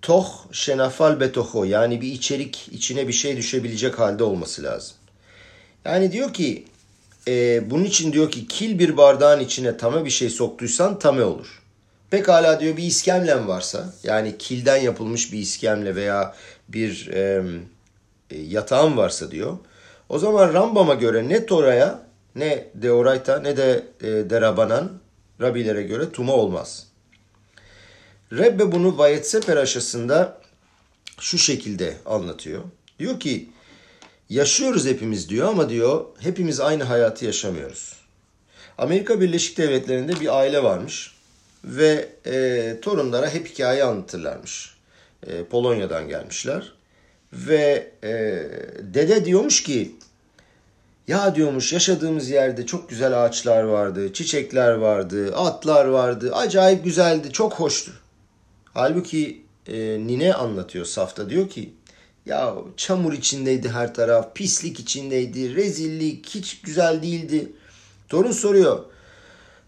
Toh 0.01 0.29
şenafal 0.51 1.19
betoho 1.19 1.63
yani 1.63 2.01
bir 2.01 2.11
içerik 2.11 2.69
içine 2.71 3.07
bir 3.07 3.13
şey 3.13 3.37
düşebilecek 3.37 3.99
halde 3.99 4.23
olması 4.23 4.63
lazım. 4.63 4.95
Yani 5.85 6.11
diyor 6.11 6.33
ki 6.33 6.65
e, 7.27 7.63
bunun 7.71 7.83
için 7.83 8.13
diyor 8.13 8.31
ki 8.31 8.47
kil 8.47 8.79
bir 8.79 8.97
bardağın 8.97 9.39
içine 9.39 9.77
tame 9.77 10.05
bir 10.05 10.09
şey 10.09 10.29
soktuysan 10.29 10.99
tame 10.99 11.23
olur. 11.23 11.61
Pekala 12.09 12.59
diyor 12.59 12.77
bir 12.77 12.83
iskemlem 12.83 13.47
varsa 13.47 13.93
yani 14.03 14.37
kilden 14.37 14.77
yapılmış 14.77 15.33
bir 15.33 15.39
iskemle 15.39 15.95
veya 15.95 16.35
bir 16.69 17.07
e, 17.07 17.43
yatağın 18.31 18.97
varsa 18.97 19.31
diyor. 19.31 19.57
O 20.09 20.19
zaman 20.19 20.53
Rambam'a 20.53 20.93
göre 20.93 21.29
ne 21.29 21.45
Tora'ya 21.45 22.06
ne 22.37 22.67
Deorayta 22.73 23.39
ne 23.39 23.57
de 23.57 23.83
e, 24.01 24.29
Derabanan 24.29 24.91
Rabilere 25.41 25.83
göre 25.83 26.11
tuma 26.11 26.33
olmaz. 26.33 26.87
Rebbe 28.31 28.71
bunu 28.71 28.97
Vayetseper 28.97 29.57
aşısında 29.57 30.41
şu 31.19 31.37
şekilde 31.37 31.97
anlatıyor. 32.05 32.63
Diyor 32.99 33.19
ki 33.19 33.49
yaşıyoruz 34.29 34.85
hepimiz 34.85 35.29
diyor 35.29 35.47
ama 35.47 35.69
diyor 35.69 36.05
hepimiz 36.19 36.59
aynı 36.59 36.83
hayatı 36.83 37.25
yaşamıyoruz. 37.25 37.93
Amerika 38.77 39.21
Birleşik 39.21 39.57
Devletleri'nde 39.57 40.19
bir 40.19 40.37
aile 40.39 40.63
varmış 40.63 41.15
ve 41.63 42.09
e, 42.25 42.75
torunlara 42.81 43.29
hep 43.29 43.47
hikaye 43.47 43.83
anlatırlarmış. 43.83 44.77
E, 45.27 45.43
Polonya'dan 45.43 46.07
gelmişler 46.07 46.73
ve 47.33 47.91
e, 48.03 48.09
dede 48.81 49.25
diyormuş 49.25 49.63
ki 49.63 49.95
ya 51.07 51.35
diyormuş 51.35 51.73
yaşadığımız 51.73 52.29
yerde 52.29 52.65
çok 52.65 52.89
güzel 52.89 53.23
ağaçlar 53.25 53.63
vardı, 53.63 54.13
çiçekler 54.13 54.73
vardı, 54.73 55.35
atlar 55.35 55.85
vardı, 55.85 56.35
acayip 56.35 56.83
güzeldi, 56.83 57.31
çok 57.31 57.53
hoştu. 57.53 57.91
Halbuki 58.73 59.45
e, 59.67 59.77
nine 60.07 60.33
anlatıyor 60.33 60.85
Safta 60.85 61.29
diyor 61.29 61.49
ki 61.49 61.73
ya 62.25 62.55
çamur 62.77 63.13
içindeydi 63.13 63.69
her 63.69 63.93
taraf, 63.93 64.35
pislik 64.35 64.79
içindeydi, 64.79 65.55
rezillik, 65.55 66.29
hiç 66.29 66.61
güzel 66.61 67.01
değildi. 67.01 67.51
Torun 68.09 68.31
soruyor. 68.31 68.83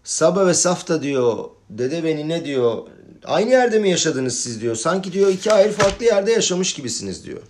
Saba 0.04 0.46
ve 0.46 0.54
Safta 0.54 1.02
diyor, 1.02 1.44
dede 1.70 2.04
beni 2.04 2.28
ne 2.28 2.44
diyor, 2.44 2.78
aynı 3.24 3.50
yerde 3.50 3.78
mi 3.78 3.90
yaşadınız 3.90 4.38
siz 4.38 4.60
diyor. 4.60 4.76
Sanki 4.76 5.12
diyor 5.12 5.28
iki 5.28 5.52
ayrı 5.52 5.72
farklı 5.72 6.04
yerde 6.04 6.32
yaşamış 6.32 6.74
gibisiniz 6.74 7.24
diyor. 7.24 7.42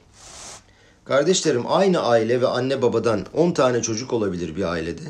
Kardeşlerim 1.11 1.65
aynı 1.67 2.03
aile 2.03 2.41
ve 2.41 2.47
anne 2.47 2.83
babadan 2.83 3.27
10 3.35 3.53
tane 3.53 3.83
çocuk 3.83 4.13
olabilir 4.13 4.57
bir 4.57 4.63
ailede. 4.63 5.03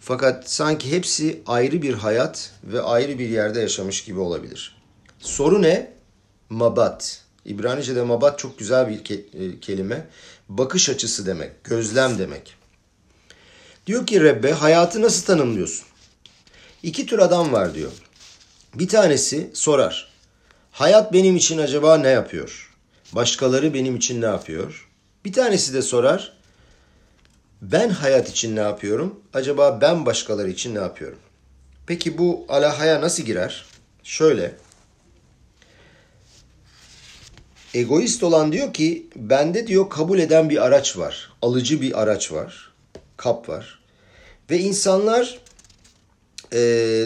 Fakat 0.00 0.50
sanki 0.50 0.92
hepsi 0.92 1.42
ayrı 1.46 1.82
bir 1.82 1.94
hayat 1.94 2.52
ve 2.64 2.82
ayrı 2.82 3.18
bir 3.18 3.28
yerde 3.28 3.60
yaşamış 3.60 4.04
gibi 4.04 4.20
olabilir. 4.20 4.76
Soru 5.18 5.62
ne? 5.62 5.92
Mabat. 6.50 7.22
İbranice'de 7.44 8.02
mabat 8.02 8.38
çok 8.38 8.58
güzel 8.58 8.88
bir 8.88 8.98
ke- 8.98 9.60
kelime. 9.60 10.06
Bakış 10.48 10.88
açısı 10.88 11.26
demek, 11.26 11.64
gözlem 11.64 12.18
demek. 12.18 12.54
Diyor 13.86 14.06
ki 14.06 14.20
Rebbe 14.20 14.52
hayatı 14.52 15.02
nasıl 15.02 15.26
tanımlıyorsun? 15.26 15.86
İki 16.82 17.06
tür 17.06 17.18
adam 17.18 17.52
var 17.52 17.74
diyor. 17.74 17.92
Bir 18.74 18.88
tanesi 18.88 19.50
sorar. 19.54 20.12
Hayat 20.72 21.12
benim 21.12 21.36
için 21.36 21.58
acaba 21.58 21.96
ne 21.98 22.08
yapıyor? 22.08 22.74
Başkaları 23.12 23.74
benim 23.74 23.96
için 23.96 24.20
ne 24.22 24.26
yapıyor? 24.26 24.85
Bir 25.26 25.32
tanesi 25.32 25.74
de 25.74 25.82
sorar. 25.82 26.32
Ben 27.62 27.88
hayat 27.88 28.28
için 28.28 28.56
ne 28.56 28.60
yapıyorum? 28.60 29.20
Acaba 29.34 29.80
ben 29.80 30.06
başkaları 30.06 30.50
için 30.50 30.74
ne 30.74 30.78
yapıyorum? 30.78 31.18
Peki 31.86 32.18
bu 32.18 32.46
alahaya 32.48 33.00
nasıl 33.00 33.22
girer? 33.22 33.64
Şöyle. 34.02 34.54
Egoist 37.74 38.22
olan 38.22 38.52
diyor 38.52 38.72
ki 38.72 39.06
bende 39.16 39.66
diyor 39.66 39.90
kabul 39.90 40.18
eden 40.18 40.50
bir 40.50 40.64
araç 40.64 40.98
var. 40.98 41.32
Alıcı 41.42 41.80
bir 41.80 42.02
araç 42.02 42.32
var. 42.32 42.72
Kap 43.16 43.48
var. 43.48 43.80
Ve 44.50 44.58
insanlar 44.58 45.38
e, 46.52 47.02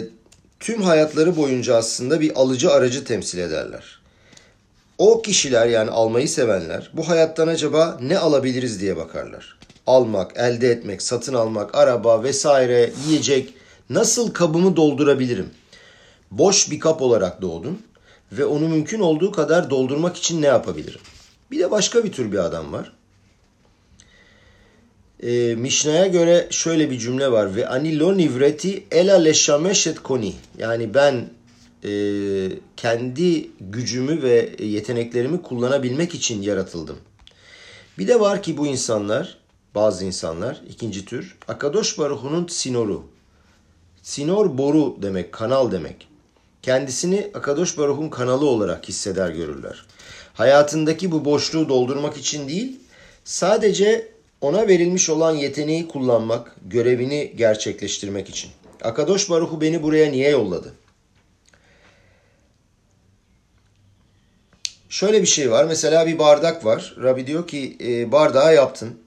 tüm 0.59 0.81
hayatları 0.81 1.35
boyunca 1.35 1.75
aslında 1.75 2.21
bir 2.21 2.35
alıcı 2.35 2.71
aracı 2.71 3.03
temsil 3.03 3.37
ederler. 3.37 4.00
O 5.01 5.21
kişiler 5.21 5.67
yani 5.67 5.91
almayı 5.91 6.29
sevenler 6.29 6.91
bu 6.93 7.09
hayattan 7.09 7.47
acaba 7.47 7.97
ne 8.01 8.17
alabiliriz 8.17 8.81
diye 8.81 8.97
bakarlar. 8.97 9.57
Almak, 9.87 10.31
elde 10.37 10.71
etmek, 10.71 11.01
satın 11.01 11.33
almak, 11.33 11.75
araba 11.75 12.23
vesaire, 12.23 12.93
yiyecek 13.07 13.53
nasıl 13.89 14.31
kabımı 14.33 14.75
doldurabilirim? 14.75 15.49
Boş 16.31 16.71
bir 16.71 16.79
kap 16.79 17.01
olarak 17.01 17.41
doğdun 17.41 17.81
ve 18.31 18.45
onu 18.45 18.67
mümkün 18.69 18.99
olduğu 18.99 19.31
kadar 19.31 19.69
doldurmak 19.69 20.17
için 20.17 20.41
ne 20.41 20.47
yapabilirim? 20.47 21.01
Bir 21.51 21.59
de 21.59 21.71
başka 21.71 22.03
bir 22.03 22.11
tür 22.11 22.31
bir 22.31 22.37
adam 22.37 22.73
var. 22.73 22.93
E, 25.23 25.55
Mishna'ya 25.55 26.07
göre 26.07 26.47
şöyle 26.49 26.89
bir 26.89 26.99
cümle 26.99 27.31
var. 27.31 27.55
Ve 27.55 27.67
ani 27.67 27.99
lo 27.99 28.17
nivreti 28.17 28.83
ela 28.91 29.15
leşameşet 29.15 29.99
koni. 29.99 30.33
Yani 30.57 30.93
ben 30.93 31.29
e, 31.83 31.91
kendi 32.77 33.49
gücümü 33.59 34.21
ve 34.21 34.55
yeteneklerimi 34.59 35.41
kullanabilmek 35.41 36.15
için 36.15 36.41
yaratıldım. 36.41 36.97
Bir 37.97 38.07
de 38.07 38.19
var 38.19 38.43
ki 38.43 38.57
bu 38.57 38.67
insanlar, 38.67 39.37
bazı 39.75 40.05
insanlar, 40.05 40.61
ikinci 40.69 41.05
tür, 41.05 41.37
Akadosh 41.47 41.97
Baruhu'nun 41.97 42.47
sinoru. 42.47 43.03
Sinor 44.01 44.57
boru 44.57 44.97
demek, 45.01 45.31
kanal 45.31 45.71
demek. 45.71 46.07
Kendisini 46.61 47.31
Akadosh 47.33 47.77
Baruh'un 47.77 48.09
kanalı 48.09 48.45
olarak 48.45 48.89
hisseder 48.89 49.29
görürler. 49.29 49.85
Hayatındaki 50.33 51.11
bu 51.11 51.25
boşluğu 51.25 51.69
doldurmak 51.69 52.17
için 52.17 52.47
değil, 52.47 52.79
sadece 53.23 54.11
ona 54.41 54.67
verilmiş 54.67 55.09
olan 55.09 55.35
yeteneği 55.35 55.87
kullanmak, 55.87 56.55
görevini 56.65 57.33
gerçekleştirmek 57.35 58.29
için. 58.29 58.51
Akadosh 58.83 59.29
Baruhu 59.29 59.61
beni 59.61 59.83
buraya 59.83 60.11
niye 60.11 60.29
yolladı? 60.29 60.73
Şöyle 64.91 65.21
bir 65.21 65.27
şey 65.27 65.51
var. 65.51 65.65
Mesela 65.65 66.07
bir 66.07 66.19
bardak 66.19 66.65
var. 66.65 66.95
Rabbi 67.03 67.27
diyor 67.27 67.47
ki 67.47 67.77
e, 67.83 68.11
bardağı 68.11 68.55
yaptın. 68.55 68.99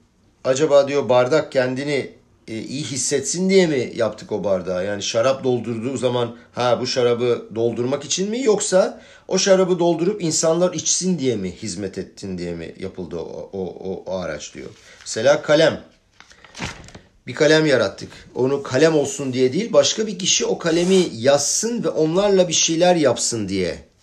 Acaba 0.43 0.87
diyor 0.87 1.09
bardak 1.09 1.51
kendini 1.51 2.11
e, 2.47 2.59
iyi 2.59 2.83
hissetsin 2.83 3.49
diye 3.49 3.67
mi 3.67 3.91
yaptık 3.95 4.31
o 4.31 4.43
bardağı? 4.43 4.85
Yani 4.85 5.03
şarap 5.03 5.43
doldurduğu 5.43 5.97
zaman 5.97 6.37
ha 6.53 6.79
bu 6.81 6.87
şarabı 6.87 7.49
doldurmak 7.55 8.05
için 8.05 8.29
mi 8.29 8.43
yoksa 8.43 9.01
o 9.27 9.37
şarabı 9.37 9.79
doldurup 9.79 10.23
insanlar 10.23 10.73
içsin 10.73 11.19
diye 11.19 11.35
mi 11.35 11.51
hizmet 11.51 11.97
ettin 11.97 12.37
diye 12.37 12.53
mi 12.53 12.75
yapıldı 12.79 13.17
o, 13.17 13.49
o, 13.53 13.61
o, 13.63 14.03
o 14.05 14.17
araç 14.17 14.53
diyor. 14.53 14.69
Mesela 14.99 15.41
kalem. 15.41 15.83
Bir 17.27 17.35
kalem 17.35 17.65
yarattık. 17.65 18.11
Onu 18.35 18.63
kalem 18.63 18.95
olsun 18.95 19.33
diye 19.33 19.53
değil 19.53 19.73
başka 19.73 20.07
bir 20.07 20.19
kişi 20.19 20.45
o 20.45 20.57
kalemi 20.57 21.07
yazsın 21.13 21.83
ve 21.83 21.89
onlarla 21.89 22.47
bir 22.47 22.53
şeyler 22.53 22.95
yapsın 22.95 23.49
diye 23.49 23.94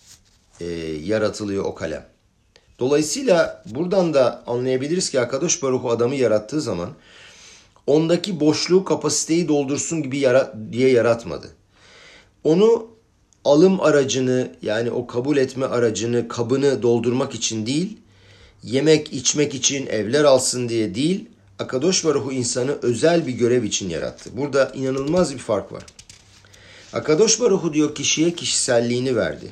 e, 0.59 0.65
yaratılıyor 1.03 1.65
o 1.65 1.75
kalem. 1.75 2.05
Dolayısıyla 2.79 3.63
buradan 3.65 4.13
da 4.13 4.43
anlayabiliriz 4.47 5.09
ki 5.09 5.19
Akadosh 5.19 5.63
Baruch 5.63 5.85
adamı 5.85 6.15
yarattığı 6.15 6.61
zaman 6.61 6.89
ondaki 7.87 8.39
boşluğu 8.39 8.83
kapasiteyi 8.83 9.47
doldursun 9.47 10.03
gibi 10.03 10.17
yara 10.17 10.53
diye 10.71 10.91
yaratmadı. 10.91 11.47
Onu 12.43 12.87
alım 13.45 13.81
aracını 13.81 14.55
yani 14.61 14.91
o 14.91 15.07
kabul 15.07 15.37
etme 15.37 15.65
aracını 15.65 16.27
kabını 16.27 16.81
doldurmak 16.81 17.35
için 17.35 17.65
değil 17.65 17.97
yemek 18.63 19.13
içmek 19.13 19.55
için 19.55 19.87
evler 19.87 20.23
alsın 20.23 20.69
diye 20.69 20.95
değil 20.95 21.25
Akadosh 21.59 22.05
Baruhu 22.05 22.31
insanı 22.31 22.77
özel 22.81 23.27
bir 23.27 23.31
görev 23.31 23.63
için 23.63 23.89
yarattı. 23.89 24.29
Burada 24.37 24.71
inanılmaz 24.75 25.33
bir 25.33 25.39
fark 25.39 25.71
var. 25.71 25.83
Akadosh 26.93 27.41
Baruhu 27.41 27.73
diyor 27.73 27.95
kişiye 27.95 28.31
kişiselliğini 28.31 29.15
verdi. 29.15 29.51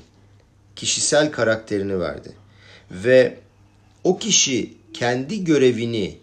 Kişisel 0.82 1.32
karakterini 1.32 2.00
verdi. 2.00 2.32
Ve 2.92 3.38
o 4.04 4.18
kişi 4.18 4.74
kendi 4.94 5.44
görevini 5.44 6.18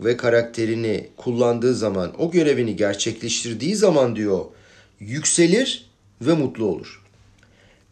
ve 0.00 0.16
karakterini 0.16 1.08
kullandığı 1.16 1.74
zaman, 1.74 2.22
o 2.22 2.30
görevini 2.30 2.76
gerçekleştirdiği 2.76 3.76
zaman 3.76 4.16
diyor 4.16 4.44
yükselir 5.00 5.90
ve 6.20 6.32
mutlu 6.32 6.64
olur. 6.64 7.02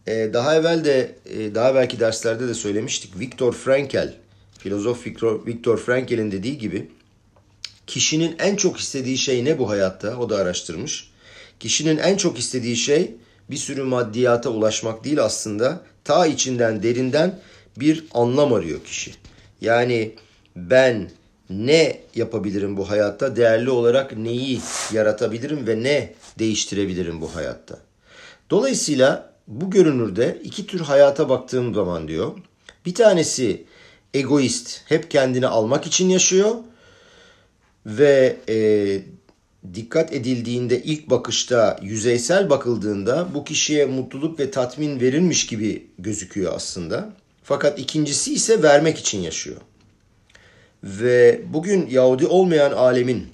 Ee, 0.07 0.31
daha 0.33 0.57
evvel 0.57 0.85
de, 0.85 1.15
e, 1.27 1.55
daha 1.55 1.75
belki 1.75 2.01
derslerde 2.01 2.49
de 2.49 2.55
söylemiştik. 2.55 3.21
Viktor 3.21 3.53
Frankel, 3.53 4.15
filozof 4.59 5.07
Viktor, 5.07 5.47
Viktor 5.47 5.79
Frankel'in 5.79 6.33
dediği 6.33 6.59
gibi 6.59 6.89
kişinin 7.87 8.37
en 8.39 8.57
çok 8.57 8.81
istediği 8.81 9.19
şey 9.19 9.45
ne 9.45 9.59
bu 9.59 9.71
hayatta? 9.71 10.19
O 10.19 10.31
da 10.31 10.37
araştırmış. 10.37 11.11
Kişinin 11.61 11.97
en 11.97 12.17
çok 12.17 12.39
istediği 12.39 12.77
şey 12.77 13.11
bir 13.53 13.57
sürü 13.57 13.83
maddiyata 13.83 14.51
ulaşmak 14.51 15.05
değil 15.05 15.23
aslında. 15.23 15.81
Ta 16.05 16.27
içinden, 16.27 16.83
derinden 16.83 17.41
bir 17.77 18.05
anlam 18.15 18.53
arıyor 18.53 18.85
kişi. 18.85 19.15
Yani 19.61 20.15
ben 20.57 21.11
ne 21.51 22.01
yapabilirim 22.15 22.77
bu 22.77 22.91
hayatta? 22.91 23.37
Değerli 23.37 23.71
olarak 23.71 24.17
neyi 24.17 24.61
yaratabilirim 24.93 25.67
ve 25.67 25.83
ne 25.83 26.15
değiştirebilirim 26.39 27.21
bu 27.21 27.35
hayatta? 27.35 27.79
Dolayısıyla 28.51 29.33
bu 29.49 29.71
görünürde 29.71 30.41
iki 30.45 30.67
tür 30.67 30.81
hayata 30.81 31.29
baktığım 31.29 31.75
zaman 31.75 32.09
diyor. 32.09 32.33
Bir 32.87 32.95
tanesi 32.95 33.65
egoist, 34.15 34.81
hep 34.87 35.11
kendini 35.11 35.47
almak 35.47 35.87
için 35.87 36.09
yaşıyor 36.09 36.55
ve 37.87 38.37
e, 38.49 38.57
dikkat 39.75 40.13
edildiğinde 40.13 40.83
ilk 40.83 41.11
bakışta 41.11 41.79
yüzeysel 41.83 42.51
bakıldığında 42.51 43.29
bu 43.35 43.45
kişiye 43.45 43.87
mutluluk 43.87 44.41
ve 44.41 44.51
tatmin 44.51 45.01
verilmiş 45.01 45.47
gibi 45.47 45.87
gözüküyor 45.99 46.53
aslında. 46.55 47.13
Fakat 47.45 47.79
ikincisi 47.79 48.35
ise 48.35 48.63
vermek 48.63 48.99
için 48.99 49.21
yaşıyor. 49.21 49.61
Ve 50.85 51.41
bugün 51.47 51.87
Yahudi 51.87 52.27
olmayan 52.27 52.73
alemin 52.73 53.27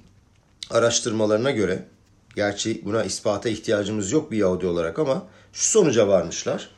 araştırmalarına 0.70 1.50
göre, 1.50 1.84
gerçi 2.36 2.84
buna 2.84 3.04
ispata 3.04 3.48
ihtiyacımız 3.48 4.12
yok 4.12 4.30
bir 4.30 4.38
Yahudi 4.38 4.66
olarak 4.66 4.98
ama 4.98 5.26
şu 5.52 5.68
sonuca 5.68 6.08
varmışlar. 6.08 6.70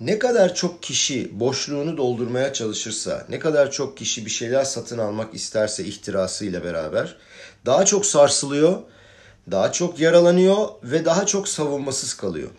Ne 0.00 0.18
kadar 0.18 0.54
çok 0.54 0.82
kişi 0.82 1.40
boşluğunu 1.40 1.96
doldurmaya 1.96 2.52
çalışırsa, 2.52 3.26
ne 3.28 3.38
kadar 3.38 3.70
çok 3.70 3.96
kişi 3.96 4.26
bir 4.26 4.30
şeyler 4.30 4.64
satın 4.64 4.98
almak 4.98 5.34
isterse 5.34 5.84
ihtirasıyla 5.84 6.64
beraber 6.64 7.16
daha 7.66 7.84
çok 7.84 8.06
sarsılıyor, 8.06 8.78
daha 9.50 9.72
çok 9.72 10.00
yaralanıyor 10.00 10.68
ve 10.82 11.04
daha 11.04 11.26
çok 11.26 11.48
savunmasız 11.48 12.14
kalıyor. 12.14 12.50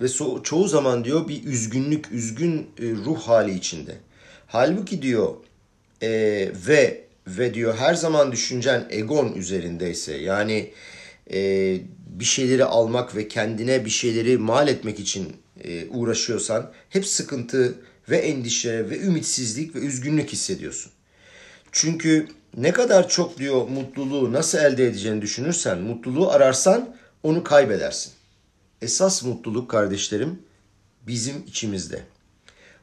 Ve 0.00 0.04
so- 0.04 0.42
çoğu 0.42 0.68
zaman 0.68 1.04
diyor 1.04 1.28
bir 1.28 1.44
üzgünlük, 1.44 2.12
üzgün 2.12 2.70
e, 2.78 2.90
ruh 3.04 3.20
hali 3.20 3.54
içinde. 3.54 3.96
Halbuki 4.46 5.02
diyor 5.02 5.34
e, 6.02 6.08
ve 6.68 7.06
ve 7.26 7.54
diyor 7.54 7.76
her 7.76 7.94
zaman 7.94 8.32
düşüncen 8.32 8.86
egon 8.90 9.32
üzerindeyse 9.32 10.16
yani 10.16 10.72
e, 11.32 11.40
bir 12.06 12.24
şeyleri 12.24 12.64
almak 12.64 13.16
ve 13.16 13.28
kendine 13.28 13.84
bir 13.84 13.90
şeyleri 13.90 14.38
mal 14.38 14.68
etmek 14.68 15.00
için 15.00 15.36
e, 15.64 15.86
uğraşıyorsan 15.86 16.72
hep 16.88 17.06
sıkıntı 17.06 17.74
ve 18.10 18.16
endişe 18.16 18.90
ve 18.90 19.00
ümitsizlik 19.00 19.74
ve 19.74 19.78
üzgünlük 19.78 20.32
hissediyorsun. 20.32 20.92
Çünkü 21.72 22.28
ne 22.56 22.72
kadar 22.72 23.08
çok 23.08 23.38
diyor 23.38 23.68
mutluluğu 23.68 24.32
nasıl 24.32 24.58
elde 24.58 24.86
edeceğini 24.86 25.22
düşünürsen, 25.22 25.78
mutluluğu 25.78 26.30
ararsan 26.30 26.96
onu 27.22 27.44
kaybedersin. 27.44 28.12
Esas 28.82 29.22
mutluluk 29.22 29.70
kardeşlerim 29.70 30.42
bizim 31.06 31.44
içimizde. 31.46 32.02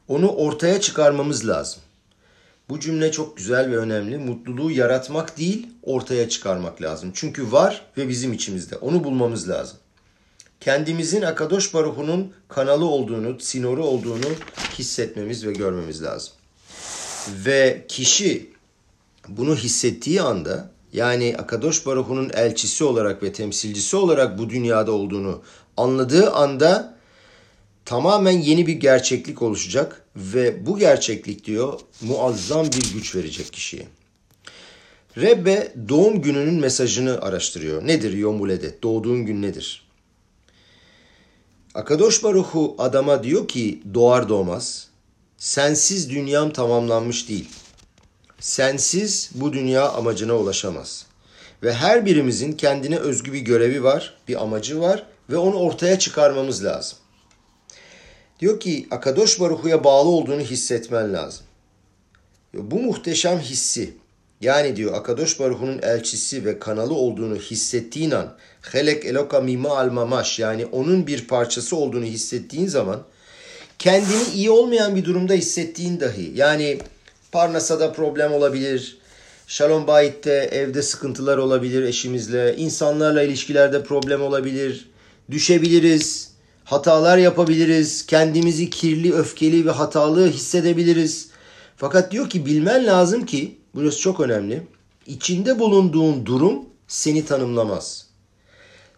Onu 0.08 0.28
ortaya 0.28 0.80
çıkarmamız 0.80 1.48
lazım. 1.48 1.82
Bu 2.68 2.80
cümle 2.80 3.12
çok 3.12 3.36
güzel 3.36 3.70
ve 3.70 3.76
önemli. 3.76 4.18
Mutluluğu 4.18 4.70
yaratmak 4.70 5.38
değil, 5.38 5.66
ortaya 5.82 6.28
çıkarmak 6.28 6.82
lazım. 6.82 7.10
Çünkü 7.14 7.52
var 7.52 7.86
ve 7.96 8.08
bizim 8.08 8.32
içimizde. 8.32 8.76
Onu 8.76 9.04
bulmamız 9.04 9.48
lazım. 9.48 9.78
Kendimizin 10.60 11.22
Akadosh 11.22 11.74
Baruhu'nun 11.74 12.32
kanalı 12.48 12.84
olduğunu, 12.84 13.40
sinoru 13.40 13.84
olduğunu 13.84 14.26
hissetmemiz 14.78 15.46
ve 15.46 15.52
görmemiz 15.52 16.02
lazım. 16.02 16.32
Ve 17.46 17.84
kişi 17.88 18.53
bunu 19.28 19.56
hissettiği 19.56 20.22
anda 20.22 20.70
yani 20.92 21.34
Akadosh 21.38 21.86
Baruhu'nun 21.86 22.30
elçisi 22.34 22.84
olarak 22.84 23.22
ve 23.22 23.32
temsilcisi 23.32 23.96
olarak 23.96 24.38
bu 24.38 24.50
dünyada 24.50 24.92
olduğunu 24.92 25.42
anladığı 25.76 26.30
anda 26.30 26.98
tamamen 27.84 28.38
yeni 28.38 28.66
bir 28.66 28.72
gerçeklik 28.72 29.42
oluşacak 29.42 30.04
ve 30.16 30.66
bu 30.66 30.78
gerçeklik 30.78 31.44
diyor 31.44 31.80
muazzam 32.00 32.66
bir 32.66 32.92
güç 32.92 33.16
verecek 33.16 33.52
kişiye. 33.52 33.86
Rebbe 35.18 35.72
doğum 35.88 36.22
gününün 36.22 36.60
mesajını 36.60 37.20
araştırıyor. 37.20 37.86
Nedir 37.86 38.12
Yomuledet? 38.12 38.82
Doğduğun 38.82 39.26
gün 39.26 39.42
nedir? 39.42 39.88
Akadosh 41.74 42.24
Baruhu 42.24 42.74
adama 42.78 43.24
diyor 43.24 43.48
ki 43.48 43.82
doğar 43.94 44.28
doğmaz 44.28 44.88
sensiz 45.36 46.10
dünyam 46.10 46.52
tamamlanmış 46.52 47.28
değil. 47.28 47.48
Sensiz 48.44 49.30
bu 49.34 49.52
dünya 49.52 49.88
amacına 49.88 50.34
ulaşamaz. 50.34 51.06
Ve 51.62 51.74
her 51.74 52.06
birimizin 52.06 52.52
kendine 52.52 52.98
özgü 52.98 53.32
bir 53.32 53.38
görevi 53.38 53.84
var, 53.84 54.14
bir 54.28 54.42
amacı 54.42 54.80
var 54.80 55.06
ve 55.30 55.36
onu 55.36 55.56
ortaya 55.56 55.98
çıkarmamız 55.98 56.64
lazım. 56.64 56.98
Diyor 58.40 58.60
ki 58.60 58.86
Akadosh 58.90 59.40
Baruhu'ya 59.40 59.84
bağlı 59.84 60.08
olduğunu 60.08 60.40
hissetmen 60.40 61.12
lazım. 61.12 61.44
Bu 62.54 62.80
muhteşem 62.80 63.38
hissi 63.38 63.94
yani 64.40 64.76
diyor 64.76 64.94
Akadosh 64.94 65.40
Baruhu'nun 65.40 65.82
elçisi 65.82 66.44
ve 66.44 66.58
kanalı 66.58 66.94
olduğunu 66.94 67.36
hissettiğin 67.36 68.10
an 68.10 68.36
Helek 68.62 69.04
eloka 69.06 69.40
mima 69.40 69.78
al 69.78 69.90
mamaş 69.90 70.38
yani 70.38 70.66
onun 70.66 71.06
bir 71.06 71.26
parçası 71.26 71.76
olduğunu 71.76 72.04
hissettiğin 72.04 72.66
zaman 72.66 73.02
kendini 73.78 74.22
iyi 74.34 74.50
olmayan 74.50 74.96
bir 74.96 75.04
durumda 75.04 75.34
hissettiğin 75.34 76.00
dahi 76.00 76.32
yani 76.34 76.78
Parnasa'da 77.34 77.92
problem 77.92 78.32
olabilir, 78.32 78.98
Shalom 79.46 79.86
Bayit'te 79.86 80.32
evde 80.32 80.82
sıkıntılar 80.82 81.38
olabilir 81.38 81.82
eşimizle, 81.82 82.56
insanlarla 82.56 83.22
ilişkilerde 83.22 83.84
problem 83.84 84.22
olabilir, 84.22 84.90
düşebiliriz, 85.30 86.32
hatalar 86.64 87.18
yapabiliriz, 87.18 88.06
kendimizi 88.06 88.70
kirli, 88.70 89.14
öfkeli 89.14 89.66
ve 89.66 89.70
hatalı 89.70 90.28
hissedebiliriz. 90.28 91.28
Fakat 91.76 92.12
diyor 92.12 92.30
ki 92.30 92.46
bilmen 92.46 92.86
lazım 92.86 93.26
ki, 93.26 93.58
burası 93.74 94.00
çok 94.00 94.20
önemli, 94.20 94.62
içinde 95.06 95.58
bulunduğun 95.58 96.26
durum 96.26 96.64
seni 96.88 97.24
tanımlamaz. 97.24 98.06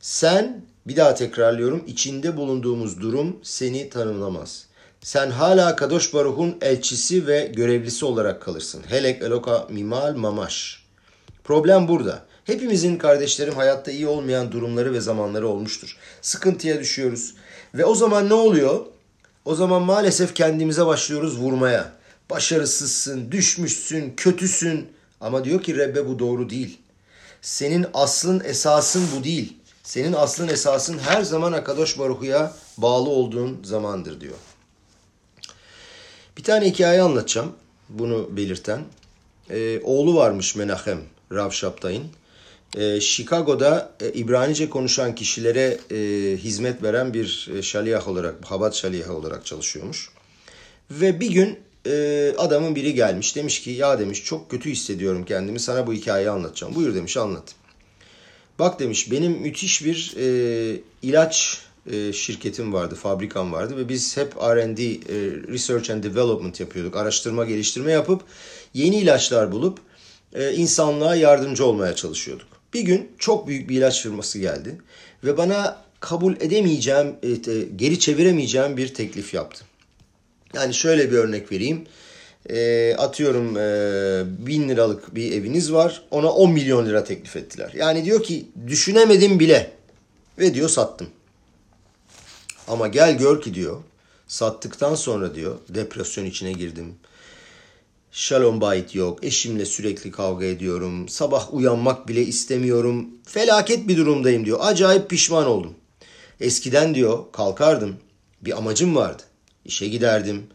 Sen, 0.00 0.64
bir 0.86 0.96
daha 0.96 1.14
tekrarlıyorum, 1.14 1.84
içinde 1.86 2.36
bulunduğumuz 2.36 3.00
durum 3.00 3.36
seni 3.42 3.90
tanımlamaz. 3.90 4.65
Sen 5.06 5.30
hala 5.30 5.76
Kadosh 5.76 6.14
Baruh'un 6.14 6.58
elçisi 6.60 7.26
ve 7.26 7.52
görevlisi 7.56 8.04
olarak 8.04 8.42
kalırsın. 8.42 8.82
Helek 8.88 9.22
eloka 9.22 9.66
mimal 9.70 10.16
mamaş. 10.16 10.84
Problem 11.44 11.88
burada. 11.88 12.24
Hepimizin 12.44 12.98
kardeşlerim 12.98 13.54
hayatta 13.54 13.90
iyi 13.90 14.06
olmayan 14.06 14.52
durumları 14.52 14.92
ve 14.92 15.00
zamanları 15.00 15.48
olmuştur. 15.48 15.96
Sıkıntıya 16.22 16.80
düşüyoruz. 16.80 17.34
Ve 17.74 17.84
o 17.84 17.94
zaman 17.94 18.28
ne 18.28 18.34
oluyor? 18.34 18.86
O 19.44 19.54
zaman 19.54 19.82
maalesef 19.82 20.34
kendimize 20.34 20.86
başlıyoruz 20.86 21.38
vurmaya. 21.38 21.92
Başarısızsın, 22.30 23.32
düşmüşsün, 23.32 24.14
kötüsün. 24.16 24.88
Ama 25.20 25.44
diyor 25.44 25.62
ki 25.62 25.76
Rebbe 25.76 26.08
bu 26.08 26.18
doğru 26.18 26.50
değil. 26.50 26.78
Senin 27.42 27.86
aslın 27.94 28.42
esasın 28.44 29.08
bu 29.16 29.24
değil. 29.24 29.56
Senin 29.82 30.12
aslın 30.12 30.48
esasın 30.48 30.98
her 30.98 31.22
zaman 31.22 31.52
Akadosh 31.52 31.98
Baruhu'ya 31.98 32.52
bağlı 32.78 33.08
olduğun 33.08 33.60
zamandır 33.64 34.20
diyor. 34.20 34.36
Bir 36.36 36.42
tane 36.42 36.70
hikaye 36.70 37.02
anlatacağım 37.02 37.52
bunu 37.88 38.36
belirten. 38.36 38.84
Ee, 39.50 39.80
oğlu 39.84 40.16
varmış 40.16 40.56
Menachem 40.56 41.00
Rav 41.32 41.50
Şaptay'ın. 41.50 42.04
Ee, 42.76 43.00
Chicago'da 43.00 43.92
e, 44.00 44.12
İbranice 44.12 44.70
konuşan 44.70 45.14
kişilere 45.14 45.78
e, 45.90 45.96
hizmet 46.36 46.82
veren 46.82 47.14
bir 47.14 47.50
e, 47.56 47.62
şaliyah 47.62 48.08
olarak, 48.08 48.34
Habat 48.44 48.74
şaliyahı 48.74 49.14
olarak 49.14 49.46
çalışıyormuş. 49.46 50.10
Ve 50.90 51.20
bir 51.20 51.30
gün 51.30 51.58
e, 51.86 52.34
adamın 52.38 52.74
biri 52.74 52.94
gelmiş 52.94 53.36
demiş 53.36 53.62
ki 53.62 53.70
ya 53.70 53.98
demiş 53.98 54.24
çok 54.24 54.50
kötü 54.50 54.70
hissediyorum 54.70 55.24
kendimi 55.24 55.60
sana 55.60 55.86
bu 55.86 55.92
hikayeyi 55.92 56.30
anlatacağım. 56.30 56.74
Buyur 56.74 56.94
demiş 56.94 57.16
anlat. 57.16 57.54
Bak 58.58 58.80
demiş 58.80 59.10
benim 59.10 59.32
müthiş 59.32 59.84
bir 59.84 60.14
e, 60.16 60.80
ilaç 61.02 61.60
e, 61.92 62.12
şirketim 62.12 62.72
vardı, 62.72 62.94
fabrikam 62.94 63.52
vardı 63.52 63.76
ve 63.76 63.88
biz 63.88 64.16
hep 64.16 64.36
R&D, 64.36 64.84
e, 64.84 64.96
Research 65.52 65.90
and 65.90 66.04
Development 66.04 66.60
yapıyorduk. 66.60 66.96
Araştırma, 66.96 67.44
geliştirme 67.44 67.92
yapıp 67.92 68.22
yeni 68.74 68.96
ilaçlar 68.96 69.52
bulup 69.52 69.78
e, 70.34 70.52
insanlığa 70.52 71.14
yardımcı 71.14 71.66
olmaya 71.66 71.94
çalışıyorduk. 71.94 72.46
Bir 72.74 72.80
gün 72.80 73.08
çok 73.18 73.48
büyük 73.48 73.68
bir 73.68 73.76
ilaç 73.76 74.02
firması 74.02 74.38
geldi 74.38 74.78
ve 75.24 75.36
bana 75.36 75.82
kabul 76.00 76.32
edemeyeceğim, 76.40 77.16
geri 77.76 77.98
çeviremeyeceğim 77.98 78.76
bir 78.76 78.94
teklif 78.94 79.34
yaptı. 79.34 79.64
Yani 80.54 80.74
şöyle 80.74 81.10
bir 81.10 81.16
örnek 81.16 81.52
vereyim. 81.52 81.84
Atıyorum 82.98 83.54
bin 84.46 84.68
liralık 84.68 85.14
bir 85.14 85.32
eviniz 85.32 85.72
var. 85.72 86.02
Ona 86.10 86.30
10 86.32 86.52
milyon 86.52 86.86
lira 86.86 87.04
teklif 87.04 87.36
ettiler. 87.36 87.72
Yani 87.76 88.04
diyor 88.04 88.22
ki 88.22 88.46
düşünemedim 88.66 89.40
bile. 89.40 89.70
Ve 90.38 90.54
diyor 90.54 90.68
sattım. 90.68 91.06
Ama 92.68 92.88
gel 92.88 93.18
gör 93.18 93.42
ki 93.42 93.54
diyor 93.54 93.82
sattıktan 94.26 94.94
sonra 94.94 95.34
diyor 95.34 95.58
depresyon 95.68 96.24
içine 96.24 96.52
girdim. 96.52 96.94
Shalom 98.12 98.60
bayit 98.60 98.94
yok. 98.94 99.24
Eşimle 99.24 99.66
sürekli 99.66 100.10
kavga 100.10 100.44
ediyorum. 100.44 101.08
Sabah 101.08 101.54
uyanmak 101.54 102.08
bile 102.08 102.22
istemiyorum. 102.22 103.08
Felaket 103.24 103.88
bir 103.88 103.96
durumdayım 103.96 104.46
diyor. 104.46 104.58
Acayip 104.62 105.10
pişman 105.10 105.46
oldum. 105.46 105.74
Eskiden 106.40 106.94
diyor 106.94 107.24
kalkardım. 107.32 107.96
Bir 108.42 108.58
amacım 108.58 108.96
vardı. 108.96 109.22
İşe 109.64 109.88
giderdim. 109.88 110.46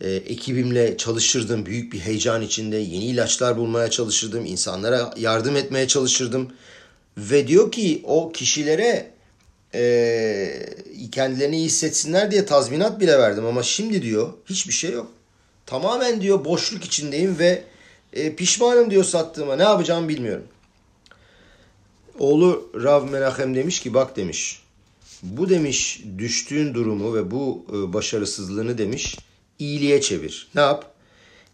E, 0.00 0.10
ekibimle 0.10 0.96
çalışırdım. 0.96 1.66
Büyük 1.66 1.92
bir 1.92 1.98
heyecan 1.98 2.42
içinde. 2.42 2.76
Yeni 2.76 3.04
ilaçlar 3.04 3.56
bulmaya 3.56 3.90
çalışırdım. 3.90 4.44
insanlara 4.46 5.14
yardım 5.16 5.56
etmeye 5.56 5.88
çalışırdım. 5.88 6.52
Ve 7.18 7.48
diyor 7.48 7.72
ki 7.72 8.02
o 8.04 8.32
kişilere 8.32 9.15
e, 9.76 11.10
kendilerini 11.12 11.56
iyi 11.56 11.66
hissetsinler 11.66 12.30
diye 12.30 12.46
tazminat 12.46 13.00
bile 13.00 13.18
verdim 13.18 13.46
ama 13.46 13.62
şimdi 13.62 14.02
diyor 14.02 14.32
hiçbir 14.46 14.72
şey 14.72 14.90
yok. 14.90 15.06
Tamamen 15.66 16.20
diyor 16.20 16.44
boşluk 16.44 16.84
içindeyim 16.84 17.38
ve 17.38 17.64
e, 18.12 18.34
pişmanım 18.34 18.90
diyor 18.90 19.04
sattığıma 19.04 19.56
ne 19.56 19.62
yapacağımı 19.62 20.08
bilmiyorum. 20.08 20.44
Oğlu 22.18 22.70
Rav 22.82 23.04
Menachem 23.04 23.54
demiş 23.54 23.80
ki 23.80 23.94
bak 23.94 24.16
demiş 24.16 24.62
bu 25.22 25.48
demiş 25.48 26.02
düştüğün 26.18 26.74
durumu 26.74 27.14
ve 27.14 27.30
bu 27.30 27.64
e, 27.68 27.92
başarısızlığını 27.92 28.78
demiş 28.78 29.18
iyiliğe 29.58 30.00
çevir. 30.00 30.48
Ne 30.54 30.60
yap? 30.60 30.92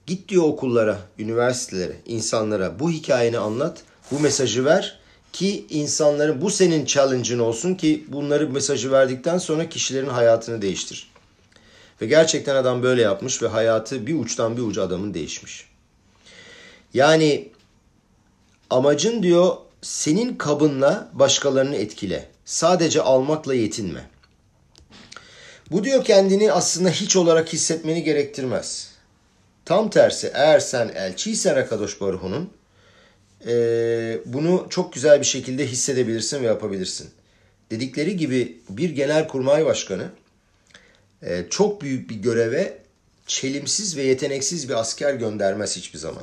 Git 0.07 0.29
diyor 0.29 0.45
okullara, 0.45 0.99
üniversitelere, 1.19 1.97
insanlara 2.07 2.79
bu 2.79 2.91
hikayeni 2.91 3.39
anlat, 3.39 3.83
bu 4.11 4.21
mesajı 4.21 4.65
ver 4.65 4.99
ki 5.33 5.67
insanların 5.71 6.41
bu 6.41 6.51
senin 6.51 6.85
challenge'ın 6.85 7.39
olsun 7.39 7.75
ki 7.75 8.05
bunları 8.09 8.49
mesajı 8.51 8.93
verdikten 8.93 9.39
sonra 9.39 9.69
kişilerin 9.69 10.09
hayatını 10.09 10.63
değiştir. 10.63 11.13
Ve 12.01 12.07
gerçekten 12.07 12.57
adam 12.57 12.83
böyle 12.83 13.03
yapmış 13.03 13.43
ve 13.43 13.49
hayatı 13.49 14.07
bir 14.07 14.15
uçtan 14.15 14.57
bir 14.57 14.63
uca 14.63 14.83
adamın 14.83 15.15
değişmiş. 15.15 15.69
Yani 16.95 17.49
amacın 18.71 19.23
diyor 19.23 19.57
senin 19.83 20.35
kabınla 20.35 21.09
başkalarını 21.13 21.77
etkile. 21.77 22.29
Sadece 22.45 23.03
almakla 23.03 23.55
yetinme. 23.55 24.11
Bu 25.71 25.85
diyor 25.85 26.05
kendini 26.05 26.53
aslında 26.53 26.91
hiç 26.91 27.17
olarak 27.17 27.53
hissetmeni 27.53 28.03
gerektirmez. 28.03 28.93
Tam 29.65 29.91
tersi 29.91 30.31
eğer 30.35 30.61
sen 30.61 30.89
elçiysen 30.89 31.57
Akadosh 31.57 32.01
Baruhu'nun 32.01 32.51
e, 33.47 34.19
bunu 34.27 34.67
çok 34.71 34.93
güzel 34.93 35.21
bir 35.21 35.27
şekilde 35.27 35.67
hissedebilirsin 35.67 36.43
ve 36.43 36.47
yapabilirsin. 36.47 37.11
Dedikleri 37.71 38.17
gibi 38.17 38.61
bir 38.69 38.91
genel 38.91 39.29
kurmay 39.29 39.65
başkanı 39.65 40.11
e, 41.23 41.45
çok 41.51 41.83
büyük 41.83 42.11
bir 42.11 42.15
göreve 42.15 42.79
çelimsiz 43.27 43.97
ve 43.97 44.03
yeteneksiz 44.03 44.69
bir 44.69 44.75
asker 44.75 45.15
göndermez 45.15 45.77
hiçbir 45.77 45.99
zaman. 45.99 46.23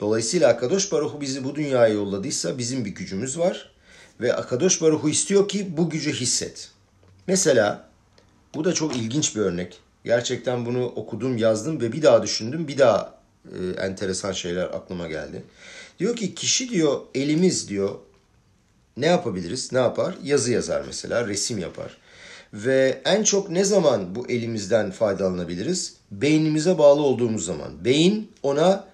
Dolayısıyla 0.00 0.48
Akadosh 0.48 0.92
Baruhu 0.92 1.20
bizi 1.20 1.44
bu 1.44 1.54
dünyaya 1.54 1.94
yolladıysa 1.94 2.58
bizim 2.58 2.84
bir 2.84 2.90
gücümüz 2.90 3.38
var. 3.38 3.72
Ve 4.20 4.34
Akadosh 4.34 4.82
Baruhu 4.82 5.08
istiyor 5.08 5.48
ki 5.48 5.76
bu 5.76 5.90
gücü 5.90 6.12
hisset. 6.12 6.70
Mesela 7.26 7.88
bu 8.54 8.64
da 8.64 8.74
çok 8.74 8.96
ilginç 8.96 9.36
bir 9.36 9.40
örnek. 9.40 9.80
Gerçekten 10.04 10.66
bunu 10.66 10.86
okudum, 10.86 11.36
yazdım 11.36 11.80
ve 11.80 11.92
bir 11.92 12.02
daha 12.02 12.22
düşündüm. 12.22 12.68
Bir 12.68 12.78
daha 12.78 13.18
e, 13.44 13.82
enteresan 13.82 14.32
şeyler 14.32 14.64
aklıma 14.64 15.08
geldi. 15.08 15.42
Diyor 16.02 16.16
ki 16.16 16.34
kişi 16.34 16.68
diyor 16.68 17.00
elimiz 17.14 17.68
diyor 17.68 17.94
ne 18.96 19.06
yapabiliriz? 19.06 19.72
Ne 19.72 19.78
yapar? 19.78 20.14
Yazı 20.22 20.52
yazar 20.52 20.82
mesela, 20.86 21.28
resim 21.28 21.58
yapar. 21.58 21.96
Ve 22.52 23.02
en 23.04 23.22
çok 23.22 23.50
ne 23.50 23.64
zaman 23.64 24.14
bu 24.14 24.28
elimizden 24.28 24.90
faydalanabiliriz? 24.90 25.94
Beynimize 26.10 26.78
bağlı 26.78 27.02
olduğumuz 27.02 27.44
zaman. 27.44 27.84
Beyin 27.84 28.32
ona 28.42 28.84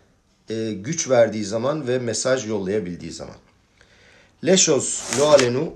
e, 0.51 0.73
güç 0.73 1.09
verdiği 1.09 1.45
zaman 1.45 1.89
ve 1.89 1.99
mesaj 1.99 2.47
yollayabildiği 2.47 3.13
zaman. 3.13 3.37
Leşos 4.45 5.19
Loalenu 5.19 5.75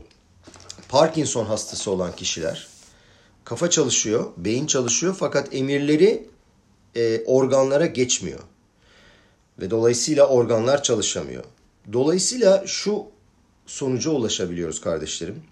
Parkinson 0.89 1.45
hastası 1.45 1.91
olan 1.91 2.17
kişiler 2.17 2.69
kafa 3.45 3.71
çalışıyor, 3.71 4.27
beyin 4.37 4.67
çalışıyor 4.67 5.17
fakat 5.19 5.55
emirleri 5.55 6.29
e, 6.97 7.25
organlara 7.25 7.87
geçmiyor. 7.87 8.41
Ve 9.59 9.71
dolayısıyla 9.71 10.27
organlar 10.27 10.83
çalışamıyor. 10.83 11.45
Dolayısıyla 11.93 12.63
şu 12.67 13.05
sonuca 13.67 14.11
ulaşabiliyoruz 14.11 14.81
kardeşlerim. 14.81 15.43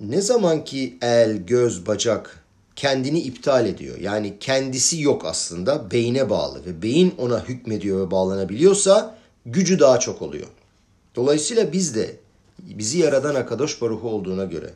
Ne 0.00 0.20
zaman 0.20 0.64
ki 0.64 0.98
el, 1.02 1.36
göz, 1.36 1.86
bacak 1.86 2.44
kendini 2.76 3.20
iptal 3.20 3.66
ediyor. 3.66 3.98
Yani 3.98 4.36
kendisi 4.40 5.02
yok 5.02 5.24
aslında 5.24 5.90
beyne 5.90 6.30
bağlı 6.30 6.66
ve 6.66 6.82
beyin 6.82 7.14
ona 7.18 7.44
hükmediyor 7.44 8.06
ve 8.06 8.10
bağlanabiliyorsa 8.10 9.18
gücü 9.46 9.78
daha 9.78 10.00
çok 10.00 10.22
oluyor. 10.22 10.46
Dolayısıyla 11.16 11.72
biz 11.72 11.94
de 11.94 12.16
bizi 12.58 12.98
yaradan 12.98 13.34
Akadosh 13.34 13.82
Baruhu 13.82 14.08
olduğuna 14.08 14.44
göre 14.44 14.70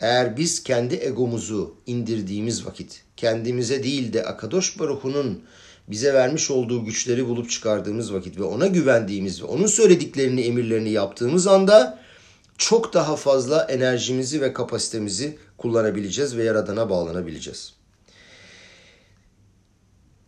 eğer 0.00 0.36
biz 0.36 0.62
kendi 0.62 0.94
egomuzu 0.94 1.74
indirdiğimiz 1.86 2.66
vakit 2.66 3.02
kendimize 3.16 3.82
değil 3.82 4.12
de 4.12 4.24
Akadosh 4.24 4.78
Baruhu'nun 4.78 5.42
bize 5.88 6.14
vermiş 6.14 6.50
olduğu 6.50 6.84
güçleri 6.84 7.28
bulup 7.28 7.50
çıkardığımız 7.50 8.14
vakit 8.14 8.38
ve 8.38 8.42
ona 8.42 8.66
güvendiğimiz 8.66 9.42
ve 9.42 9.46
onun 9.46 9.66
söylediklerini, 9.66 10.40
emirlerini 10.40 10.90
yaptığımız 10.90 11.46
anda 11.46 11.98
çok 12.58 12.94
daha 12.94 13.16
fazla 13.16 13.64
enerjimizi 13.64 14.40
ve 14.40 14.52
kapasitemizi 14.52 15.38
kullanabileceğiz 15.58 16.36
ve 16.36 16.44
Yaradan'a 16.44 16.90
bağlanabileceğiz. 16.90 17.72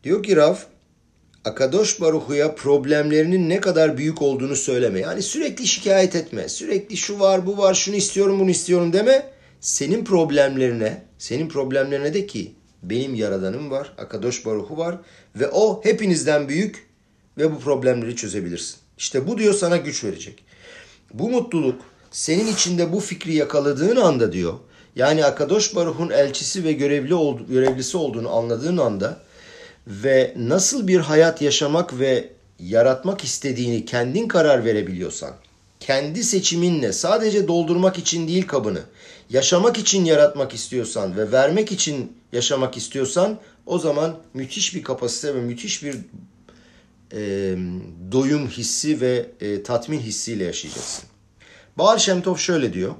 Diyor 0.04 0.22
ki 0.22 0.36
Raf, 0.36 0.66
Akadosh 1.44 2.00
Baruhu'ya 2.00 2.54
problemlerinin 2.54 3.48
ne 3.48 3.60
kadar 3.60 3.98
büyük 3.98 4.22
olduğunu 4.22 4.56
söyleme. 4.56 5.00
Yani 5.00 5.22
sürekli 5.22 5.66
şikayet 5.66 6.16
etme. 6.16 6.48
Sürekli 6.48 6.96
şu 6.96 7.20
var, 7.20 7.46
bu 7.46 7.58
var, 7.58 7.74
şunu 7.74 7.96
istiyorum, 7.96 8.40
bunu 8.40 8.50
istiyorum 8.50 8.92
deme. 8.92 9.30
Senin 9.60 10.04
problemlerine, 10.04 11.02
senin 11.18 11.48
problemlerine 11.48 12.14
de 12.14 12.26
ki 12.26 12.54
benim 12.90 13.14
yaradanım 13.14 13.70
var, 13.70 13.92
Akadosh 13.98 14.46
Baruhu 14.46 14.76
var 14.76 14.98
ve 15.36 15.48
o 15.48 15.84
hepinizden 15.84 16.48
büyük 16.48 16.86
ve 17.38 17.54
bu 17.54 17.58
problemleri 17.60 18.16
çözebilirsin. 18.16 18.76
İşte 18.98 19.26
bu 19.26 19.38
diyor 19.38 19.54
sana 19.54 19.76
güç 19.76 20.04
verecek. 20.04 20.44
Bu 21.14 21.30
mutluluk 21.30 21.80
senin 22.10 22.46
içinde 22.46 22.92
bu 22.92 23.00
fikri 23.00 23.34
yakaladığın 23.34 23.96
anda 23.96 24.32
diyor. 24.32 24.54
Yani 24.96 25.24
Akadosh 25.24 25.74
Baruh'un 25.74 26.10
elçisi 26.10 26.64
ve 26.64 26.72
görevli 26.72 27.14
ol, 27.14 27.40
görevlisi 27.48 27.96
olduğunu 27.96 28.36
anladığın 28.36 28.76
anda 28.76 29.20
ve 29.86 30.34
nasıl 30.36 30.88
bir 30.88 31.00
hayat 31.00 31.42
yaşamak 31.42 31.98
ve 31.98 32.28
yaratmak 32.58 33.24
istediğini 33.24 33.84
kendin 33.84 34.28
karar 34.28 34.64
verebiliyorsan, 34.64 35.34
kendi 35.80 36.24
seçiminle 36.24 36.92
sadece 36.92 37.48
doldurmak 37.48 37.98
için 37.98 38.28
değil 38.28 38.46
kabını, 38.46 38.80
yaşamak 39.30 39.78
için 39.78 40.04
yaratmak 40.04 40.54
istiyorsan 40.54 41.16
ve 41.16 41.32
vermek 41.32 41.72
için 41.72 42.12
yaşamak 42.34 42.76
istiyorsan 42.76 43.38
o 43.66 43.78
zaman 43.78 44.16
müthiş 44.34 44.74
bir 44.74 44.82
kapasite 44.82 45.34
ve 45.34 45.40
müthiş 45.40 45.82
bir 45.82 45.96
e, 47.12 47.20
doyum 48.12 48.48
hissi 48.48 49.00
ve 49.00 49.30
e, 49.40 49.62
tatmin 49.62 50.00
hissiyle 50.00 50.44
yaşayacaksın. 50.44 51.04
Baal 51.78 51.98
Şemtov 51.98 52.36
şöyle 52.36 52.72
diyor. 52.72 52.94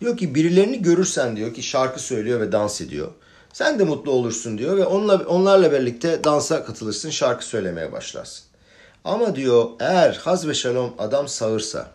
Diyor 0.00 0.16
ki 0.16 0.34
birilerini 0.34 0.82
görürsen 0.82 1.36
diyor 1.36 1.54
ki 1.54 1.62
şarkı 1.62 2.02
söylüyor 2.02 2.40
ve 2.40 2.52
dans 2.52 2.80
ediyor. 2.80 3.12
Sen 3.52 3.78
de 3.78 3.84
mutlu 3.84 4.10
olursun 4.10 4.58
diyor 4.58 4.76
ve 4.76 4.84
onunla, 4.84 5.16
onlarla 5.26 5.72
birlikte 5.72 6.24
dansa 6.24 6.64
katılırsın, 6.64 7.10
şarkı 7.10 7.44
söylemeye 7.46 7.92
başlarsın. 7.92 8.44
Ama 9.04 9.36
diyor 9.36 9.70
eğer 9.80 10.14
haz 10.14 10.48
ve 10.48 10.54
şalom 10.54 10.94
adam 10.98 11.28
sağırsa, 11.28 11.90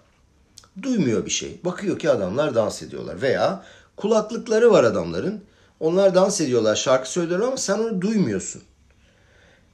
duymuyor 0.82 1.26
bir 1.26 1.32
şey. 1.32 1.60
Bakıyor 1.65 2.00
ki 2.00 2.10
adamlar 2.10 2.56
dans 2.56 2.82
ediyorlar 2.82 3.21
veya 3.21 3.63
kulaklıkları 3.97 4.71
var 4.71 4.84
adamların. 4.84 5.43
Onlar 5.82 6.15
dans 6.15 6.41
ediyorlar, 6.41 6.76
şarkı 6.76 7.12
söylüyorlar 7.12 7.48
ama 7.48 7.58
sen 7.58 7.80
onu 7.80 8.02
duymuyorsun. 8.02 8.62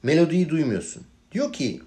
Melodiyi 0.02 0.48
duymuyorsun. 0.48 1.02
Diyor 1.32 1.52
ki 1.52 1.80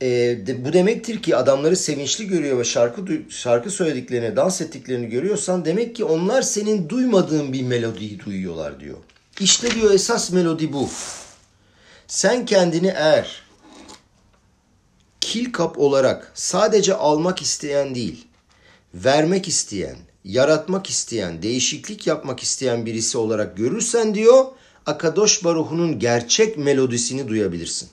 e, 0.00 0.08
de, 0.46 0.64
bu 0.64 0.72
demektir 0.72 1.22
ki 1.22 1.36
adamları 1.36 1.76
sevinçli 1.76 2.26
görüyor 2.26 2.58
ve 2.58 2.64
şarkı 2.64 3.02
şarkı 3.28 3.70
söylediklerini, 3.70 4.36
dans 4.36 4.60
ettiklerini 4.60 5.08
görüyorsan 5.08 5.64
demek 5.64 5.96
ki 5.96 6.04
onlar 6.04 6.42
senin 6.42 6.88
duymadığın 6.88 7.52
bir 7.52 7.62
melodiyi 7.62 8.20
duyuyorlar 8.24 8.80
diyor. 8.80 8.98
İşte 9.40 9.70
diyor 9.70 9.94
esas 9.94 10.32
melodi 10.32 10.72
bu. 10.72 10.88
Sen 12.06 12.46
kendini 12.46 12.88
eğer 12.88 13.42
kil 15.20 15.52
kap 15.52 15.78
olarak 15.78 16.32
sadece 16.34 16.94
almak 16.94 17.42
isteyen 17.42 17.94
değil, 17.94 18.26
vermek 18.94 19.48
isteyen, 19.48 19.96
yaratmak 20.24 20.90
isteyen, 20.90 21.42
değişiklik 21.42 22.06
yapmak 22.06 22.42
isteyen 22.42 22.86
birisi 22.86 23.18
olarak 23.18 23.56
görürsen 23.56 24.14
diyor, 24.14 24.44
Akadosh 24.86 25.44
Baruhu'nun 25.44 25.98
gerçek 25.98 26.58
melodisini 26.58 27.28
duyabilirsin. 27.28 27.88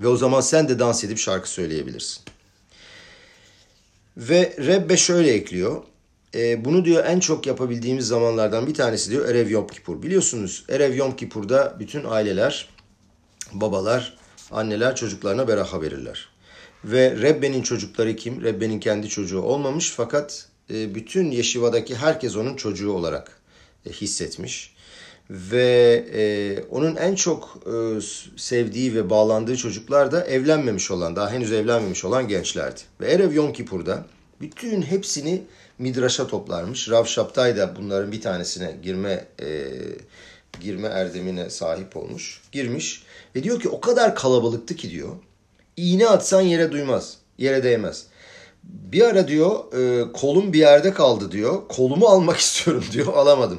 Ve 0.00 0.08
o 0.08 0.16
zaman 0.16 0.40
sen 0.40 0.68
de 0.68 0.78
dans 0.78 1.04
edip 1.04 1.18
şarkı 1.18 1.50
söyleyebilirsin. 1.50 2.22
Ve 4.16 4.56
Rebbe 4.58 4.96
şöyle 4.96 5.32
ekliyor. 5.32 5.82
E, 6.34 6.64
bunu 6.64 6.84
diyor 6.84 7.04
en 7.04 7.20
çok 7.20 7.46
yapabildiğimiz 7.46 8.06
zamanlardan 8.06 8.66
bir 8.66 8.74
tanesi 8.74 9.10
diyor 9.10 9.28
Erev 9.28 9.50
Yom 9.50 9.66
Kippur. 9.66 10.02
Biliyorsunuz 10.02 10.64
Erev 10.68 10.94
Yom 10.94 11.16
Kippur'da 11.16 11.76
bütün 11.78 12.04
aileler, 12.04 12.68
babalar, 13.52 14.16
anneler 14.50 14.96
çocuklarına 14.96 15.48
beraha 15.48 15.82
verirler. 15.82 16.28
Ve 16.84 17.16
Rebbe'nin 17.22 17.62
çocukları 17.62 18.16
kim? 18.16 18.42
Rebbe'nin 18.42 18.80
kendi 18.80 19.08
çocuğu 19.08 19.40
olmamış 19.40 19.90
fakat 19.90 20.48
e, 20.70 20.94
bütün 20.94 21.30
Yeşiva'daki 21.30 21.94
herkes 21.94 22.36
onun 22.36 22.56
çocuğu 22.56 22.92
olarak 22.92 23.40
e, 23.86 23.90
hissetmiş 23.90 24.74
ve 25.30 26.04
e, 26.14 26.62
onun 26.70 26.96
en 26.96 27.14
çok 27.14 27.58
sevdiği 28.36 28.94
ve 28.94 29.10
bağlandığı 29.10 29.56
çocuklar 29.56 30.12
da 30.12 30.24
evlenmemiş 30.24 30.90
olan, 30.90 31.16
daha 31.16 31.30
henüz 31.30 31.52
evlenmemiş 31.52 32.04
olan 32.04 32.28
gençlerdi. 32.28 32.80
Ve 33.00 33.12
Erev 33.12 33.32
Yom 33.32 33.52
Kippur'da 33.52 34.06
bütün 34.40 34.82
hepsini 34.82 35.42
Midraş'a 35.78 36.26
toplarmış. 36.26 36.90
Rav 36.90 37.04
Şaptay 37.04 37.56
da 37.56 37.76
bunların 37.76 38.12
bir 38.12 38.20
tanesine 38.20 38.76
girme 38.82 39.24
girme 40.60 40.88
erdemine 40.88 41.50
sahip 41.50 41.96
olmuş. 41.96 42.40
Girmiş 42.52 43.02
ve 43.36 43.42
diyor 43.42 43.60
ki 43.60 43.68
o 43.68 43.80
kadar 43.80 44.14
kalabalıktı 44.14 44.76
ki 44.76 44.90
diyor. 44.90 45.16
İğne 45.76 46.08
atsan 46.08 46.40
yere 46.40 46.72
duymaz, 46.72 47.16
yere 47.38 47.64
değmez. 47.64 48.06
Bir 48.64 49.02
ara 49.02 49.28
diyor 49.28 49.72
e, 49.72 50.12
kolum 50.12 50.52
bir 50.52 50.58
yerde 50.58 50.92
kaldı 50.92 51.32
diyor. 51.32 51.68
Kolumu 51.68 52.06
almak 52.06 52.36
istiyorum 52.40 52.84
diyor. 52.92 53.06
Alamadım. 53.14 53.58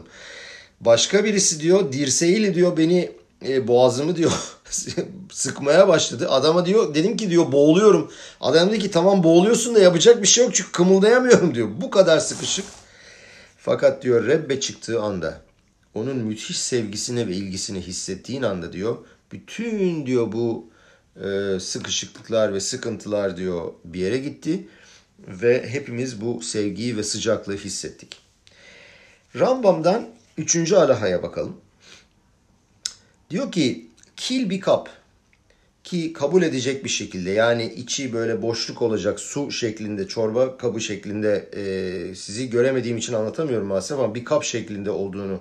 Başka 0.82 1.24
birisi 1.24 1.60
diyor 1.60 1.91
dirseğiyle 1.91 2.56
diyor 2.56 2.78
beni 2.78 3.12
e, 3.48 3.68
boğazımı 3.68 4.15
diyor 4.15 4.32
sıkmaya 5.32 5.88
başladı. 5.88 6.30
Adama 6.30 6.65
diyor 6.65 6.96
dedim 6.96 7.18
ki 7.18 7.30
diyor 7.30 7.52
boğuluyorum. 7.52 8.12
Adam 8.41 8.70
dedi 8.70 8.80
ki 8.80 8.91
tamam 8.91 9.24
boğuluyorsun 9.24 9.76
da 9.76 9.80
yapacak 9.80 10.22
bir 10.22 10.28
şey 10.28 10.44
yok 10.44 10.56
çünkü 10.56 10.72
kımıldayamıyorum 10.72 11.56
diyor. 11.56 11.68
Bu 11.82 11.89
kadar 11.89 12.20
sıkışık. 12.20 12.65
Fakat 13.58 14.04
diyor 14.04 14.28
Rebbe 14.28 14.60
çıktığı 14.60 15.02
anda 15.02 15.41
onun 15.94 16.18
müthiş 16.18 16.60
sevgisini 16.60 17.28
ve 17.28 17.32
ilgisini 17.32 17.82
hissettiğin 17.82 18.44
anda 18.44 18.74
diyor 18.74 18.98
bütün 19.32 20.06
diyor 20.06 20.32
bu 20.32 20.70
e, 21.24 21.60
sıkışıklıklar 21.60 22.54
ve 22.54 22.60
sıkıntılar 22.60 23.38
diyor 23.38 23.74
bir 23.86 24.00
yere 24.00 24.18
gitti 24.18 24.68
ve 25.27 25.69
hepimiz 25.69 26.21
bu 26.21 26.41
sevgiyi 26.41 26.97
ve 26.97 27.03
sıcaklığı 27.03 27.57
hissettik. 27.57 28.17
Rambam'dan 29.35 30.15
Üçüncü 30.38 30.75
alahaya 30.75 31.23
bakalım. 31.23 31.57
Diyor 33.29 33.51
ki 33.51 33.88
kil 34.15 34.49
bir 34.49 34.61
kap 34.61 34.89
ki 35.83 36.13
kabul 36.13 36.43
edecek 36.43 36.83
bir 36.83 36.89
şekilde 36.89 37.31
yani 37.31 37.65
içi 37.65 38.13
böyle 38.13 38.41
boşluk 38.41 38.81
olacak 38.81 39.19
su 39.19 39.51
şeklinde 39.51 40.07
çorba 40.07 40.57
kabı 40.57 40.81
şeklinde 40.81 41.49
e, 41.53 42.15
sizi 42.15 42.49
göremediğim 42.49 42.97
için 42.97 43.13
anlatamıyorum 43.13 43.67
maalesef 43.67 43.99
ama 43.99 44.15
bir 44.15 44.25
kap 44.25 44.43
şeklinde 44.43 44.91
olduğunu 44.91 45.39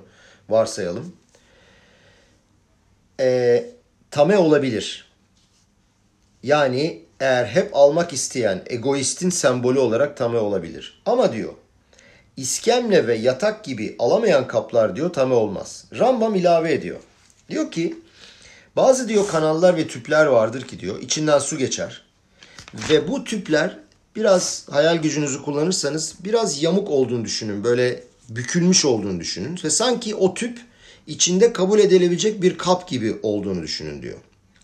varsayalım. 0.49 1.17
E, 3.21 3.65
tame 4.11 4.39
olabilir. 4.39 5.13
Yani 6.43 7.04
eğer 7.21 7.47
hep 7.47 7.77
almak 7.77 8.13
isteyen 8.13 8.63
egoistin 8.67 9.31
sembolü 9.31 9.79
olarak 9.79 10.17
tame 10.17 10.39
olabilir. 10.39 11.03
Ama 11.07 11.33
diyor 11.33 11.53
iskemle 12.37 13.07
ve 13.07 13.15
yatak 13.15 13.65
gibi 13.65 13.97
alamayan 13.99 14.49
kaplar 14.49 14.97
diyor 14.97 15.13
tame 15.13 15.35
olmaz. 15.35 15.85
Rambam 15.99 16.35
ilave 16.35 16.73
ediyor. 16.73 17.01
Diyor 17.51 17.71
ki 17.71 17.97
bazı 18.77 19.09
diyor 19.09 19.29
kanallar 19.29 19.77
ve 19.77 19.89
tüpler 19.89 20.27
vardır 20.27 20.63
ki 20.63 20.81
diyor 20.81 21.03
içinden 21.03 21.39
su 21.39 21.59
geçer. 21.59 22.05
Ve 22.91 23.09
bu 23.09 23.25
tüpler 23.25 23.79
biraz 24.17 24.67
hayal 24.71 24.97
gücünüzü 24.97 25.43
kullanırsanız 25.43 26.15
biraz 26.25 26.63
yamuk 26.63 26.91
olduğunu 26.91 27.25
düşünün. 27.25 27.65
Böyle 27.65 28.03
bükülmüş 28.29 28.85
olduğunu 28.85 29.21
düşünün. 29.21 29.61
Ve 29.65 29.71
sanki 29.71 30.15
o 30.15 30.35
tüp 30.35 30.61
içinde 31.07 31.53
kabul 31.53 31.79
edilebilecek 31.79 32.43
bir 32.43 32.59
kap 32.59 32.89
gibi 32.89 33.17
olduğunu 33.23 33.63
düşünün 33.63 34.03
diyor. 34.03 34.19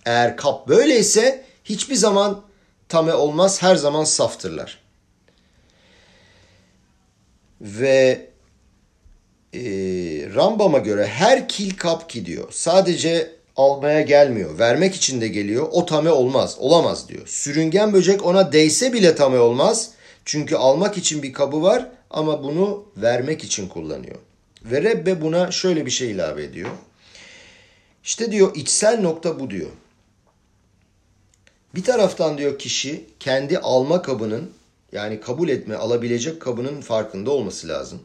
Eğer 0.04 0.36
kap 0.36 0.68
böyleyse 0.68 1.44
hiçbir 1.70 1.94
zaman 1.94 2.42
tame 2.88 3.14
olmaz, 3.14 3.62
her 3.62 3.76
zaman 3.76 4.04
saftırlar. 4.04 4.78
Ve 7.60 8.30
e, 9.54 9.60
Rambam'a 10.34 10.78
göre 10.78 11.06
her 11.06 11.48
kil 11.48 11.76
kap 11.76 12.10
ki 12.10 12.26
diyor. 12.26 12.48
Sadece 12.52 13.30
almaya 13.56 14.00
gelmiyor. 14.00 14.58
Vermek 14.58 14.94
için 14.94 15.20
de 15.20 15.28
geliyor. 15.28 15.68
O 15.72 15.86
tame 15.86 16.10
olmaz. 16.10 16.56
Olamaz 16.58 17.08
diyor. 17.08 17.26
Sürüngen 17.26 17.92
böcek 17.92 18.26
ona 18.26 18.52
değse 18.52 18.92
bile 18.92 19.14
tame 19.14 19.38
olmaz. 19.38 19.90
Çünkü 20.24 20.56
almak 20.56 20.98
için 20.98 21.22
bir 21.22 21.32
kabı 21.32 21.62
var 21.62 21.88
ama 22.10 22.42
bunu 22.42 22.84
vermek 22.96 23.44
için 23.44 23.68
kullanıyor. 23.68 24.16
Ve 24.64 24.82
Rebbe 24.82 25.20
buna 25.20 25.50
şöyle 25.50 25.86
bir 25.86 25.90
şey 25.90 26.10
ilave 26.10 26.44
ediyor. 26.44 26.70
İşte 28.04 28.32
diyor 28.32 28.56
içsel 28.56 29.00
nokta 29.00 29.40
bu 29.40 29.50
diyor. 29.50 29.70
Bir 31.74 31.84
taraftan 31.84 32.38
diyor 32.38 32.58
kişi 32.58 33.04
kendi 33.20 33.58
alma 33.58 34.02
kabının 34.02 34.50
yani 34.92 35.20
kabul 35.20 35.48
etme 35.48 35.76
alabilecek 35.76 36.40
kabının 36.40 36.80
farkında 36.80 37.30
olması 37.30 37.68
lazım. 37.68 38.00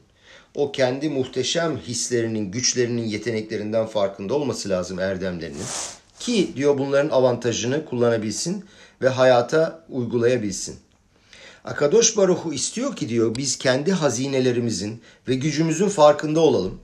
O 0.55 0.71
kendi 0.71 1.09
muhteşem 1.09 1.77
hislerinin, 1.77 2.51
güçlerinin, 2.51 3.05
yeteneklerinden 3.05 3.85
farkında 3.85 4.33
olması 4.33 4.69
lazım 4.69 4.99
erdemlerinin. 4.99 5.63
Ki 6.19 6.51
diyor 6.55 6.77
bunların 6.77 7.09
avantajını 7.09 7.85
kullanabilsin 7.85 8.65
ve 9.01 9.09
hayata 9.09 9.85
uygulayabilsin. 9.89 10.75
Akadosh 11.63 12.17
Baruhu 12.17 12.53
istiyor 12.53 12.95
ki 12.95 13.09
diyor 13.09 13.35
biz 13.35 13.57
kendi 13.57 13.91
hazinelerimizin 13.91 15.01
ve 15.27 15.35
gücümüzün 15.35 15.89
farkında 15.89 16.39
olalım 16.39 16.81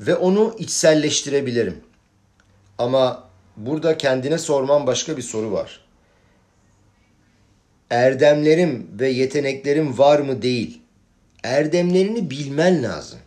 ve 0.00 0.14
onu 0.14 0.54
içselleştirebilirim. 0.58 1.80
Ama 2.78 3.28
burada 3.56 3.98
kendine 3.98 4.38
sorman 4.38 4.86
başka 4.86 5.16
bir 5.16 5.22
soru 5.22 5.52
var. 5.52 5.81
Erdemlerim 7.92 8.86
ve 9.00 9.08
yeteneklerim 9.08 9.98
var 9.98 10.18
mı 10.18 10.42
değil. 10.42 10.80
Erdemlerini 11.42 12.30
bilmen 12.30 12.82
lazım. 12.82 13.18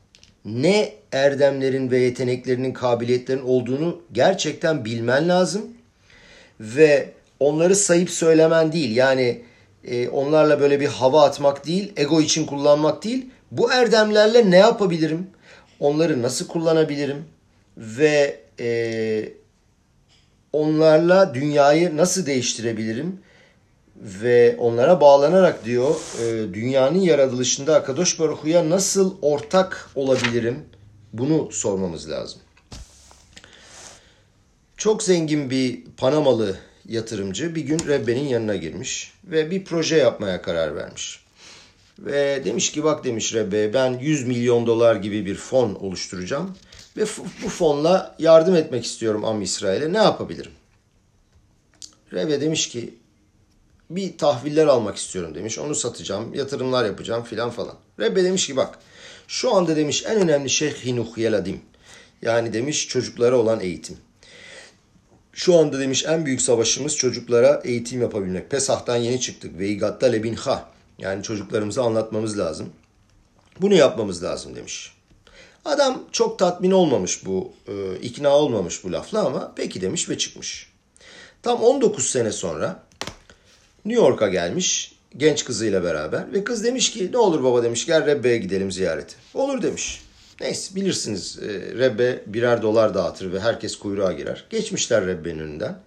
Ne 0.46 0.94
erdemlerin 1.12 1.92
ve 1.92 1.98
yeteneklerinin, 1.98 2.74
kabiliyetlerin 2.74 3.42
olduğunu 3.42 4.02
gerçekten 4.12 4.86
bilmen 4.86 5.30
lazım. 5.30 5.62
Ve 6.60 7.10
onları 7.40 7.76
sayıp 7.76 8.10
söylemen 8.10 8.72
değil. 8.72 8.96
Yani 8.96 9.42
e, 9.84 10.10
onlarla 10.10 10.60
böyle 10.60 10.80
bir 10.80 10.88
hava 10.88 11.26
atmak 11.26 11.68
değil, 11.68 11.94
ego 11.98 12.22
için 12.22 12.46
kullanmak 12.46 13.04
değil. 13.04 13.26
Bu 13.52 13.72
erdemlerle 13.72 14.52
ne 14.52 14.58
yapabilirim? 14.58 15.28
Onları 15.80 16.22
nasıl 16.22 16.48
kullanabilirim? 16.48 17.26
Ve 17.78 18.40
e, 18.60 19.30
onlarla 20.54 21.34
dünyayı 21.34 21.98
nasıl 21.98 22.26
değiştirebilirim? 22.26 23.25
Ve 23.96 24.56
onlara 24.60 25.02
bağlanarak 25.02 25.66
diyor, 25.66 25.96
e, 26.22 26.54
dünyanın 26.54 27.00
yaratılışında 27.00 27.76
Akadosh 27.76 28.20
Baruhu'ya 28.20 28.70
nasıl 28.70 29.16
ortak 29.22 29.90
olabilirim? 29.96 30.60
Bunu 31.14 31.52
sormamız 31.52 32.10
lazım. 32.10 32.42
Çok 34.78 35.04
zengin 35.04 35.50
bir 35.50 35.84
Panamalı 35.98 36.58
yatırımcı 36.88 37.56
bir 37.56 37.62
gün 37.62 37.80
Rebbe'nin 37.88 38.28
yanına 38.28 38.56
girmiş 38.56 39.14
ve 39.24 39.52
bir 39.52 39.66
proje 39.66 39.98
yapmaya 39.98 40.42
karar 40.42 40.76
vermiş. 40.76 41.26
Ve 42.00 42.42
demiş 42.46 42.72
ki 42.72 42.84
bak 42.84 43.04
demiş 43.04 43.34
Rebbe 43.34 43.74
ben 43.74 44.00
100 44.00 44.28
milyon 44.28 44.68
dolar 44.68 44.96
gibi 44.96 45.26
bir 45.26 45.36
fon 45.36 45.76
oluşturacağım 45.76 46.58
ve 46.98 47.06
bu 47.44 47.50
fonla 47.50 48.16
yardım 48.20 48.56
etmek 48.56 48.86
istiyorum 48.86 49.26
Am 49.26 49.42
İsrail'e 49.42 49.94
ne 49.94 49.98
yapabilirim? 49.98 50.52
Rebbe 52.14 52.42
demiş 52.42 52.70
ki 52.70 52.94
bir 53.90 54.18
tahviller 54.18 54.68
almak 54.68 54.98
istiyorum 54.98 55.36
demiş. 55.36 55.60
Onu 55.60 55.76
satacağım, 55.76 56.34
yatırımlar 56.34 56.86
yapacağım 56.86 57.24
filan 57.24 57.50
falan. 57.50 57.76
Rebbe 58.00 58.24
demiş 58.24 58.48
ki 58.48 58.56
bak 58.56 58.80
şu 59.28 59.56
anda 59.56 59.76
demiş 59.76 60.04
en 60.08 60.18
önemli 60.18 60.50
şey 60.50 60.74
hinuh 60.74 61.18
yeladim. 61.18 61.62
Yani 62.22 62.54
demiş 62.54 62.88
çocuklara 62.88 63.36
olan 63.36 63.60
eğitim. 63.60 63.98
Şu 65.34 65.58
anda 65.58 65.80
demiş 65.80 66.06
en 66.06 66.26
büyük 66.26 66.42
savaşımız 66.42 66.96
çocuklara 66.96 67.62
eğitim 67.64 68.02
yapabilmek. 68.02 68.52
Pesah'tan 68.52 68.96
yeni 68.96 69.22
çıktık. 69.22 69.60
Ve 69.60 69.70
igatta 69.70 70.06
lebinha. 70.08 70.70
Yani 71.00 71.24
çocuklarımıza 71.24 71.84
anlatmamız 71.84 72.40
lazım. 72.40 72.70
Bunu 73.62 73.74
yapmamız 73.74 74.24
lazım 74.24 74.56
demiş. 74.56 74.94
Adam 75.66 76.04
çok 76.12 76.40
tatmin 76.40 76.72
olmamış 76.72 77.26
bu, 77.26 77.54
e, 77.68 78.00
ikna 78.02 78.30
olmamış 78.30 78.84
bu 78.84 78.92
lafla 78.92 79.26
ama 79.26 79.54
peki 79.56 79.82
demiş 79.82 80.10
ve 80.10 80.18
çıkmış. 80.18 80.72
Tam 81.42 81.64
19 81.64 82.10
sene 82.10 82.32
sonra 82.32 82.84
New 83.86 84.04
York'a 84.04 84.28
gelmiş 84.28 84.96
genç 85.18 85.46
kızıyla 85.46 85.84
beraber 85.84 86.34
ve 86.34 86.44
kız 86.44 86.64
demiş 86.64 86.92
ki 86.92 87.10
ne 87.12 87.18
olur 87.18 87.44
baba 87.44 87.64
demiş 87.64 87.86
gel 87.86 88.06
Rebbe'ye 88.06 88.38
gidelim 88.38 88.72
ziyarete. 88.72 89.16
Olur 89.34 89.62
demiş. 89.62 90.02
Neyse 90.42 90.76
bilirsiniz 90.76 91.40
e, 91.40 91.48
Rebbe 91.78 92.24
birer 92.26 92.62
dolar 92.62 92.94
dağıtır 92.94 93.34
ve 93.34 93.40
herkes 93.40 93.76
kuyruğa 93.76 94.12
girer. 94.12 94.46
Geçmişler 94.50 95.08
Rebbe'nin 95.08 95.40
önünden. 95.40 95.80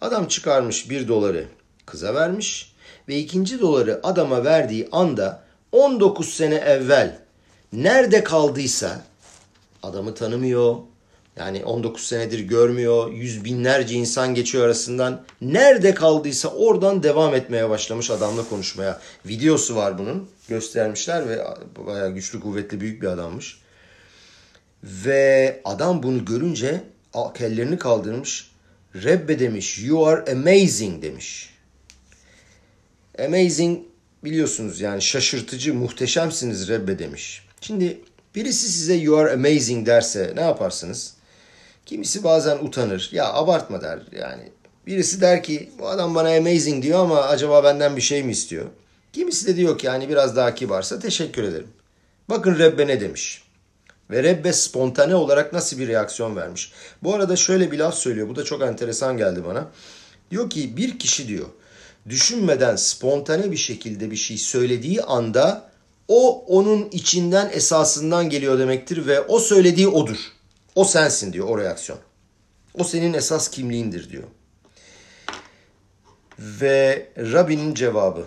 Adam 0.00 0.28
çıkarmış 0.28 0.90
bir 0.90 1.08
doları 1.08 1.46
kıza 1.86 2.14
vermiş 2.14 2.74
ve 3.08 3.16
ikinci 3.16 3.60
doları 3.60 4.00
adama 4.02 4.44
verdiği 4.44 4.88
anda 4.92 5.42
19 5.72 6.34
sene 6.34 6.54
evvel 6.54 7.18
nerede 7.72 8.24
kaldıysa 8.24 9.02
adamı 9.82 10.14
tanımıyor. 10.14 10.76
Yani 11.36 11.64
19 11.64 12.06
senedir 12.06 12.40
görmüyor. 12.40 13.12
Yüz 13.12 13.44
binlerce 13.44 13.94
insan 13.94 14.34
geçiyor 14.34 14.64
arasından. 14.64 15.24
Nerede 15.40 15.94
kaldıysa 15.94 16.48
oradan 16.48 17.02
devam 17.02 17.34
etmeye 17.34 17.70
başlamış 17.70 18.10
adamla 18.10 18.48
konuşmaya. 18.48 19.00
Videosu 19.26 19.76
var 19.76 19.98
bunun. 19.98 20.28
Göstermişler 20.48 21.28
ve 21.28 21.44
bayağı 21.86 22.10
güçlü 22.14 22.40
kuvvetli 22.40 22.80
büyük 22.80 23.02
bir 23.02 23.06
adammış. 23.06 23.60
Ve 24.84 25.60
adam 25.64 26.02
bunu 26.02 26.24
görünce 26.24 26.82
kellerini 27.34 27.78
kaldırmış. 27.78 28.50
Rebbe 28.94 29.38
demiş, 29.38 29.78
you 29.78 30.06
are 30.06 30.32
amazing 30.32 31.02
demiş. 31.02 31.54
Amazing 33.18 33.80
biliyorsunuz 34.24 34.80
yani 34.80 35.02
şaşırtıcı, 35.02 35.74
muhteşemsiniz 35.74 36.68
Rebbe 36.68 36.98
demiş. 36.98 37.46
Şimdi 37.60 38.00
birisi 38.34 38.68
size 38.68 38.94
you 38.94 39.18
are 39.18 39.32
amazing 39.32 39.86
derse 39.86 40.32
ne 40.36 40.40
yaparsınız? 40.40 41.14
Kimisi 41.90 42.24
bazen 42.24 42.58
utanır. 42.58 43.10
Ya 43.12 43.32
abartma 43.32 43.82
der 43.82 43.98
yani. 44.12 44.42
Birisi 44.86 45.20
der 45.20 45.42
ki 45.42 45.70
bu 45.78 45.88
adam 45.88 46.14
bana 46.14 46.36
amazing 46.36 46.82
diyor 46.82 46.98
ama 46.98 47.20
acaba 47.20 47.64
benden 47.64 47.96
bir 47.96 48.00
şey 48.00 48.22
mi 48.22 48.32
istiyor? 48.32 48.66
Kimisi 49.12 49.46
de 49.46 49.56
diyor 49.56 49.78
ki 49.78 49.86
yani 49.86 50.08
biraz 50.08 50.36
daha 50.36 50.54
kibarsa 50.54 50.98
teşekkür 50.98 51.42
ederim. 51.42 51.68
Bakın 52.28 52.58
Rebbe 52.58 52.86
ne 52.86 53.00
demiş. 53.00 53.42
Ve 54.10 54.22
Rebbe 54.22 54.52
spontane 54.52 55.14
olarak 55.14 55.52
nasıl 55.52 55.78
bir 55.78 55.88
reaksiyon 55.88 56.36
vermiş. 56.36 56.72
Bu 57.02 57.14
arada 57.14 57.36
şöyle 57.36 57.72
bir 57.72 57.78
laf 57.78 57.94
söylüyor. 57.94 58.28
Bu 58.28 58.36
da 58.36 58.44
çok 58.44 58.62
enteresan 58.62 59.16
geldi 59.16 59.44
bana. 59.46 59.68
Diyor 60.30 60.50
ki 60.50 60.76
bir 60.76 60.98
kişi 60.98 61.28
diyor 61.28 61.46
düşünmeden 62.08 62.76
spontane 62.76 63.52
bir 63.52 63.56
şekilde 63.56 64.10
bir 64.10 64.16
şey 64.16 64.38
söylediği 64.38 65.02
anda 65.02 65.70
o 66.08 66.44
onun 66.44 66.88
içinden 66.92 67.50
esasından 67.52 68.30
geliyor 68.30 68.58
demektir 68.58 69.06
ve 69.06 69.20
o 69.20 69.38
söylediği 69.38 69.88
odur. 69.88 70.39
O 70.74 70.84
sensin 70.84 71.32
diyor 71.32 71.48
o 71.48 71.58
reaksiyon. 71.58 71.98
O 72.78 72.84
senin 72.84 73.12
esas 73.12 73.50
kimliğindir 73.50 74.10
diyor. 74.10 74.24
Ve 76.38 77.08
Rabbinin 77.16 77.74
cevabı. 77.74 78.26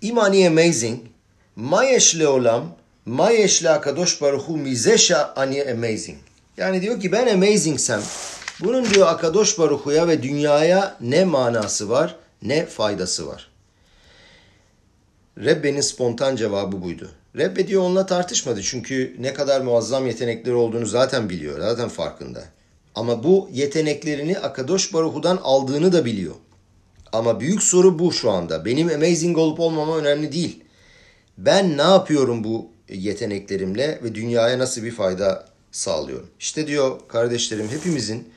İmani 0.00 0.48
amazing. 0.48 1.00
Mayeş 1.56 2.18
leolam 2.18 2.76
Ma 3.06 3.30
yeşle 3.30 3.80
kadosh 3.80 4.22
baruhu 4.22 4.56
mizeşa 4.56 5.32
ani 5.36 5.64
amazing. 5.64 6.18
Yani 6.56 6.82
diyor 6.82 7.00
ki 7.00 7.12
ben 7.12 7.26
amazingsem 7.26 8.02
bunun 8.60 8.84
diyor 8.84 9.06
Akadosh 9.06 9.58
Baruhu'ya 9.58 10.08
ve 10.08 10.22
dünyaya 10.22 10.96
ne 11.00 11.24
manası 11.24 11.88
var 11.88 12.16
ne 12.42 12.66
faydası 12.66 13.26
var. 13.26 13.50
Rebbe'nin 15.38 15.80
spontan 15.80 16.36
cevabı 16.36 16.82
buydu. 16.82 17.10
Rebbe 17.36 17.66
diyor 17.66 17.82
onunla 17.82 18.06
tartışmadı 18.06 18.62
çünkü 18.62 19.16
ne 19.18 19.34
kadar 19.34 19.60
muazzam 19.60 20.06
yetenekleri 20.06 20.54
olduğunu 20.54 20.86
zaten 20.86 21.28
biliyor, 21.30 21.60
zaten 21.60 21.88
farkında. 21.88 22.44
Ama 22.94 23.24
bu 23.24 23.48
yeteneklerini 23.52 24.38
Akadosh 24.38 24.94
Baruhu'dan 24.94 25.36
aldığını 25.36 25.92
da 25.92 26.04
biliyor. 26.04 26.34
Ama 27.12 27.40
büyük 27.40 27.62
soru 27.62 27.98
bu 27.98 28.12
şu 28.12 28.30
anda. 28.30 28.64
Benim 28.64 28.88
amazing 28.88 29.38
olup 29.38 29.60
olmama 29.60 29.98
önemli 29.98 30.32
değil. 30.32 30.64
Ben 31.38 31.78
ne 31.78 31.82
yapıyorum 31.82 32.44
bu 32.44 32.70
yeteneklerimle 32.88 34.00
ve 34.02 34.14
dünyaya 34.14 34.58
nasıl 34.58 34.82
bir 34.82 34.90
fayda 34.90 35.46
sağlıyorum. 35.72 36.30
İşte 36.40 36.66
diyor 36.66 37.00
kardeşlerim 37.08 37.68
hepimizin 37.68 38.32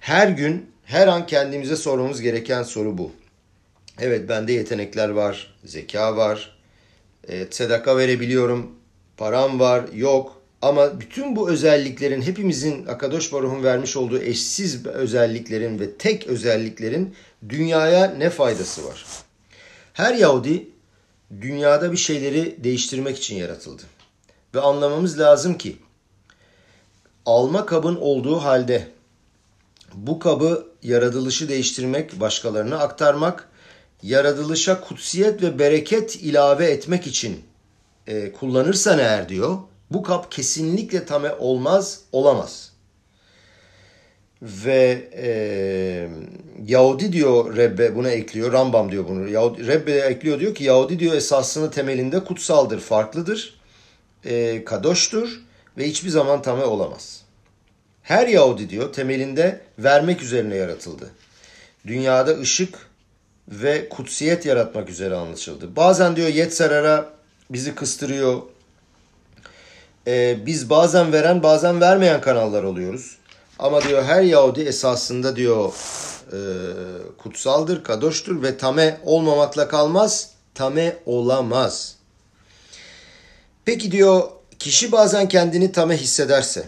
her 0.00 0.28
gün 0.28 0.70
her 0.84 1.06
an 1.06 1.26
kendimize 1.26 1.76
sormamız 1.76 2.20
gereken 2.20 2.62
soru 2.62 2.98
bu. 2.98 3.12
Evet 4.00 4.28
bende 4.28 4.52
yetenekler 4.52 5.08
var, 5.08 5.54
zeka 5.64 6.16
var, 6.16 6.59
sedaka 7.50 7.96
verebiliyorum, 7.96 8.70
param 9.16 9.60
var, 9.60 9.84
yok. 9.94 10.40
Ama 10.62 11.00
bütün 11.00 11.36
bu 11.36 11.50
özelliklerin 11.50 12.22
hepimizin 12.22 12.86
Akadosh 12.86 13.32
Baruh'un 13.32 13.64
vermiş 13.64 13.96
olduğu 13.96 14.18
eşsiz 14.18 14.86
özelliklerin 14.86 15.78
ve 15.78 15.96
tek 15.96 16.26
özelliklerin 16.26 17.14
dünyaya 17.48 18.06
ne 18.06 18.30
faydası 18.30 18.86
var? 18.86 19.06
Her 19.92 20.14
Yahudi 20.14 20.70
dünyada 21.40 21.92
bir 21.92 21.96
şeyleri 21.96 22.64
değiştirmek 22.64 23.18
için 23.18 23.36
yaratıldı. 23.36 23.82
Ve 24.54 24.60
anlamamız 24.60 25.18
lazım 25.18 25.58
ki 25.58 25.76
alma 27.26 27.66
kabın 27.66 27.96
olduğu 27.96 28.36
halde 28.36 28.88
bu 29.94 30.18
kabı 30.18 30.66
yaratılışı 30.82 31.48
değiştirmek, 31.48 32.20
başkalarına 32.20 32.78
aktarmak, 32.78 33.48
yaratılışa 34.02 34.80
kutsiyet 34.80 35.42
ve 35.42 35.58
bereket 35.58 36.16
ilave 36.16 36.66
etmek 36.70 37.06
için 37.06 37.44
e, 38.06 38.32
kullanırsan 38.32 38.98
eğer 38.98 39.28
diyor, 39.28 39.58
bu 39.90 40.02
kap 40.02 40.32
kesinlikle 40.32 41.06
tame 41.06 41.32
olmaz, 41.32 42.00
olamaz. 42.12 42.70
Ve 44.42 45.08
e, 45.16 45.30
Yahudi 46.66 47.12
diyor 47.12 47.56
Rebbe 47.56 47.96
buna 47.96 48.10
ekliyor, 48.10 48.52
Rambam 48.52 48.92
diyor 48.92 49.08
bunu. 49.08 49.28
Yahudi, 49.28 49.66
Rebbe 49.66 49.92
ekliyor 49.92 50.40
diyor 50.40 50.54
ki 50.54 50.64
Yahudi 50.64 50.98
diyor 50.98 51.14
esasını 51.14 51.70
temelinde 51.70 52.24
kutsaldır, 52.24 52.80
farklıdır, 52.80 53.60
e, 54.24 54.64
kadoştur 54.64 55.40
ve 55.78 55.88
hiçbir 55.88 56.10
zaman 56.10 56.42
tame 56.42 56.64
olamaz. 56.64 57.22
Her 58.02 58.26
Yahudi 58.26 58.70
diyor 58.70 58.92
temelinde 58.92 59.60
vermek 59.78 60.22
üzerine 60.22 60.56
yaratıldı. 60.56 61.10
Dünyada 61.86 62.38
ışık 62.38 62.89
ve 63.50 63.88
kutsiyet 63.88 64.46
yaratmak 64.46 64.90
üzere 64.90 65.14
anlaşıldı. 65.14 65.76
Bazen 65.76 66.16
diyor 66.16 66.28
Yetzerara 66.28 67.10
bizi 67.50 67.74
kıstırıyor. 67.74 68.42
Ee, 70.06 70.38
biz 70.46 70.70
bazen 70.70 71.12
veren 71.12 71.42
bazen 71.42 71.80
vermeyen 71.80 72.20
kanallar 72.20 72.62
oluyoruz. 72.62 73.18
Ama 73.58 73.82
diyor 73.82 74.02
her 74.02 74.22
Yahudi 74.22 74.60
esasında 74.60 75.36
diyor 75.36 75.72
e, 76.32 76.38
kutsaldır, 77.18 77.84
kadoştur 77.84 78.42
ve 78.42 78.56
tame 78.56 79.00
olmamakla 79.04 79.68
kalmaz, 79.68 80.30
tame 80.54 80.96
olamaz. 81.06 81.96
Peki 83.64 83.92
diyor 83.92 84.22
kişi 84.58 84.92
bazen 84.92 85.28
kendini 85.28 85.72
tame 85.72 85.96
hissederse, 85.96 86.64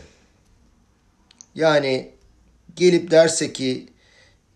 yani 1.55 2.11
gelip 2.77 3.11
derse 3.11 3.53
ki 3.53 3.89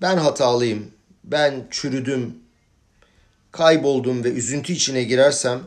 ben 0.03 0.17
hatalıyım, 0.17 0.91
ben 1.27 1.67
çürüdüm, 1.71 2.35
kayboldum 3.53 4.25
ve 4.25 4.33
üzüntü 4.33 4.73
içine 4.73 5.03
girersem 5.03 5.61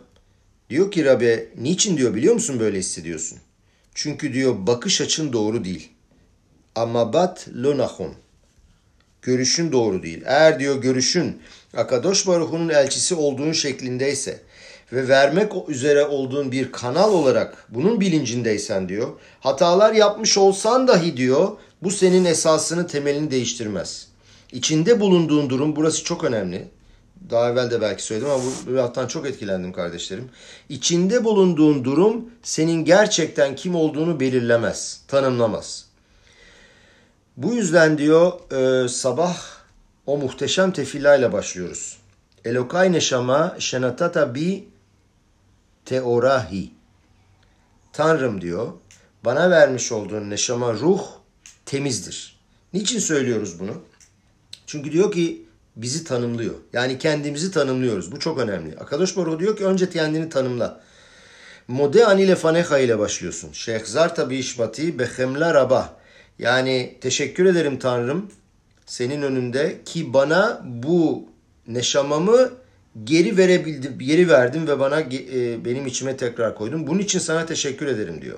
diyor 0.70 0.92
ki 0.92 1.06
Rabbe 1.06 1.48
niçin 1.58 1.98
diyor 1.98 2.16
biliyor 2.16 2.34
musun 2.34 2.60
böyle 2.60 2.80
hissediyorsun? 2.80 3.40
Çünkü 3.94 4.34
diyor 4.34 4.68
bakış 4.68 5.02
açın 5.02 5.34
doğru 5.34 5.64
değil. 5.66 5.90
Ama 6.76 7.14
bat 7.14 7.48
lonahon. 7.64 8.14
Görüşün 9.22 9.72
doğru 9.72 10.04
değil. 10.04 10.22
Eğer 10.26 10.60
diyor 10.60 10.82
görüşün 10.82 11.42
Akadosh 11.78 12.28
Baruhu'nun 12.28 12.70
elçisi 12.70 13.16
olduğun 13.16 13.52
şeklindeyse 13.52 14.42
ve 14.94 15.08
vermek 15.08 15.52
üzere 15.68 16.06
olduğun 16.06 16.52
bir 16.52 16.72
kanal 16.72 17.14
olarak 17.14 17.66
bunun 17.70 18.02
bilincindeysen 18.02 18.90
diyor. 18.90 19.08
Hatalar 19.40 19.94
yapmış 19.94 20.38
olsan 20.38 20.88
dahi 20.88 21.18
diyor 21.18 21.58
bu 21.84 21.92
senin 21.92 22.26
esasını 22.26 22.88
temelini 22.88 23.32
değiştirmez. 23.32 24.08
İçinde 24.52 25.00
bulunduğun 25.00 25.50
durum 25.50 25.76
burası 25.76 26.04
çok 26.04 26.24
önemli. 26.24 26.68
Daha 27.30 27.50
evvel 27.50 27.72
de 27.72 27.82
belki 27.82 28.04
söyledim 28.04 28.30
ama 28.30 28.44
bu 28.68 28.76
laftan 28.76 29.08
çok 29.08 29.28
etkilendim 29.28 29.74
kardeşlerim. 29.74 30.30
İçinde 30.70 31.24
bulunduğun 31.24 31.84
durum 31.84 32.30
senin 32.44 32.86
gerçekten 32.86 33.56
kim 33.56 33.76
olduğunu 33.76 34.20
belirlemez, 34.20 35.02
tanımlamaz. 35.08 35.86
Bu 37.38 37.54
yüzden 37.54 37.98
diyor 37.98 38.52
e, 38.52 38.88
sabah 38.88 39.38
o 40.06 40.18
muhteşem 40.18 40.72
tefillayla 40.72 41.34
başlıyoruz. 41.34 41.98
Elokay 42.46 42.92
neşama 42.92 43.56
şenatata 43.60 44.36
bi 44.36 44.68
teorahi. 45.86 46.72
Tanrım 47.94 48.42
diyor, 48.42 48.74
bana 49.26 49.50
vermiş 49.50 49.92
olduğun 49.92 50.30
neşama 50.30 50.74
ruh 50.74 51.02
temizdir. 51.66 52.40
Niçin 52.74 53.00
söylüyoruz 53.00 53.60
bunu? 53.60 53.82
Çünkü 54.70 54.92
diyor 54.92 55.12
ki 55.12 55.46
bizi 55.76 56.04
tanımlıyor. 56.04 56.56
Yani 56.74 56.98
kendimizi 56.98 57.52
tanımlıyoruz. 57.52 58.12
Bu 58.12 58.20
çok 58.20 58.40
önemli. 58.40 58.76
Akadosh 58.78 59.18
Baruch 59.18 59.40
diyor 59.40 59.58
ki 59.58 59.66
önce 59.66 59.90
kendini 59.90 60.30
tanımla. 60.30 60.82
Mode 61.68 62.06
anile 62.06 62.36
faneha 62.36 62.80
ile 62.80 63.00
başlıyorsun. 63.00 63.52
Şeyh 63.52 63.86
zarta 63.86 64.30
bi 64.30 64.38
işmati 64.38 65.00
behemla 65.00 65.54
rabah. 65.54 65.90
Yani 66.40 66.98
teşekkür 67.02 67.46
ederim 67.46 67.80
Tanrım 67.80 68.32
senin 68.86 69.22
önünde 69.22 69.78
ki 69.86 70.14
bana 70.14 70.62
bu 70.66 71.26
neşamamı 71.68 72.52
geri 73.04 73.38
verebildim, 73.38 74.00
geri 74.00 74.30
verdim 74.30 74.68
ve 74.68 74.80
bana 74.80 75.00
e, 75.02 75.66
benim 75.66 75.88
içime 75.88 76.18
tekrar 76.18 76.56
koydum. 76.56 76.88
Bunun 76.88 77.00
için 77.00 77.20
sana 77.20 77.46
teşekkür 77.46 77.88
ederim 77.88 78.22
diyor. 78.22 78.38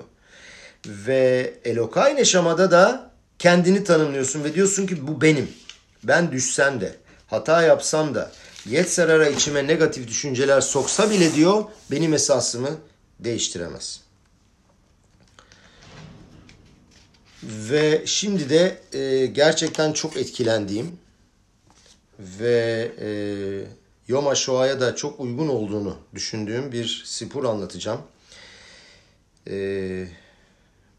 Ve 0.86 1.54
Elokay 1.64 2.16
Neşama'da 2.16 2.70
da 2.70 3.10
kendini 3.38 3.84
tanımlıyorsun 3.84 4.44
ve 4.44 4.54
diyorsun 4.54 4.86
ki 4.86 5.06
bu 5.06 5.20
benim. 5.20 5.48
Ben 6.04 6.32
düşsem 6.32 6.80
de, 6.80 6.96
hata 7.26 7.62
yapsam 7.62 8.14
da, 8.14 8.32
Yetzerara 8.66 9.28
içime 9.28 9.66
negatif 9.66 10.08
düşünceler 10.08 10.60
soksa 10.60 11.10
bile 11.10 11.34
diyor, 11.34 11.64
benim 11.90 12.14
esasımı 12.14 12.70
değiştiremez. 13.20 14.00
Ve 17.42 18.02
şimdi 18.06 18.50
de 18.50 18.80
e, 18.92 19.26
gerçekten 19.26 19.92
çok 19.92 20.16
etkilendiğim 20.16 20.98
ve 22.18 22.92
e, 23.00 23.08
Yom 24.08 24.26
HaShoah'ya 24.26 24.80
da 24.80 24.96
çok 24.96 25.20
uygun 25.20 25.48
olduğunu 25.48 25.98
düşündüğüm 26.14 26.72
bir 26.72 27.02
spor 27.06 27.44
anlatacağım. 27.44 28.00
Ee, 29.48 30.08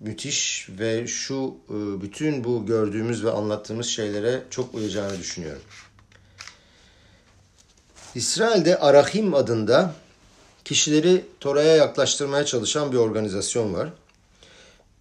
müthiş 0.04 0.68
ve 0.70 1.08
şu 1.08 1.56
e, 1.70 2.02
bütün 2.02 2.44
bu 2.44 2.66
gördüğümüz 2.66 3.26
ve 3.26 3.32
anlattığımız 3.32 3.88
şeylere 3.88 4.44
çok 4.50 4.74
uyacağını 4.74 5.20
düşünüyorum. 5.20 5.62
İsrail'de 8.16 8.80
Arahim 8.80 9.34
adında 9.34 9.94
kişileri 10.66 11.26
Tora'ya 11.40 11.76
yaklaştırmaya 11.76 12.46
çalışan 12.46 12.92
bir 12.92 12.98
organizasyon 12.98 13.74
var. 13.74 13.90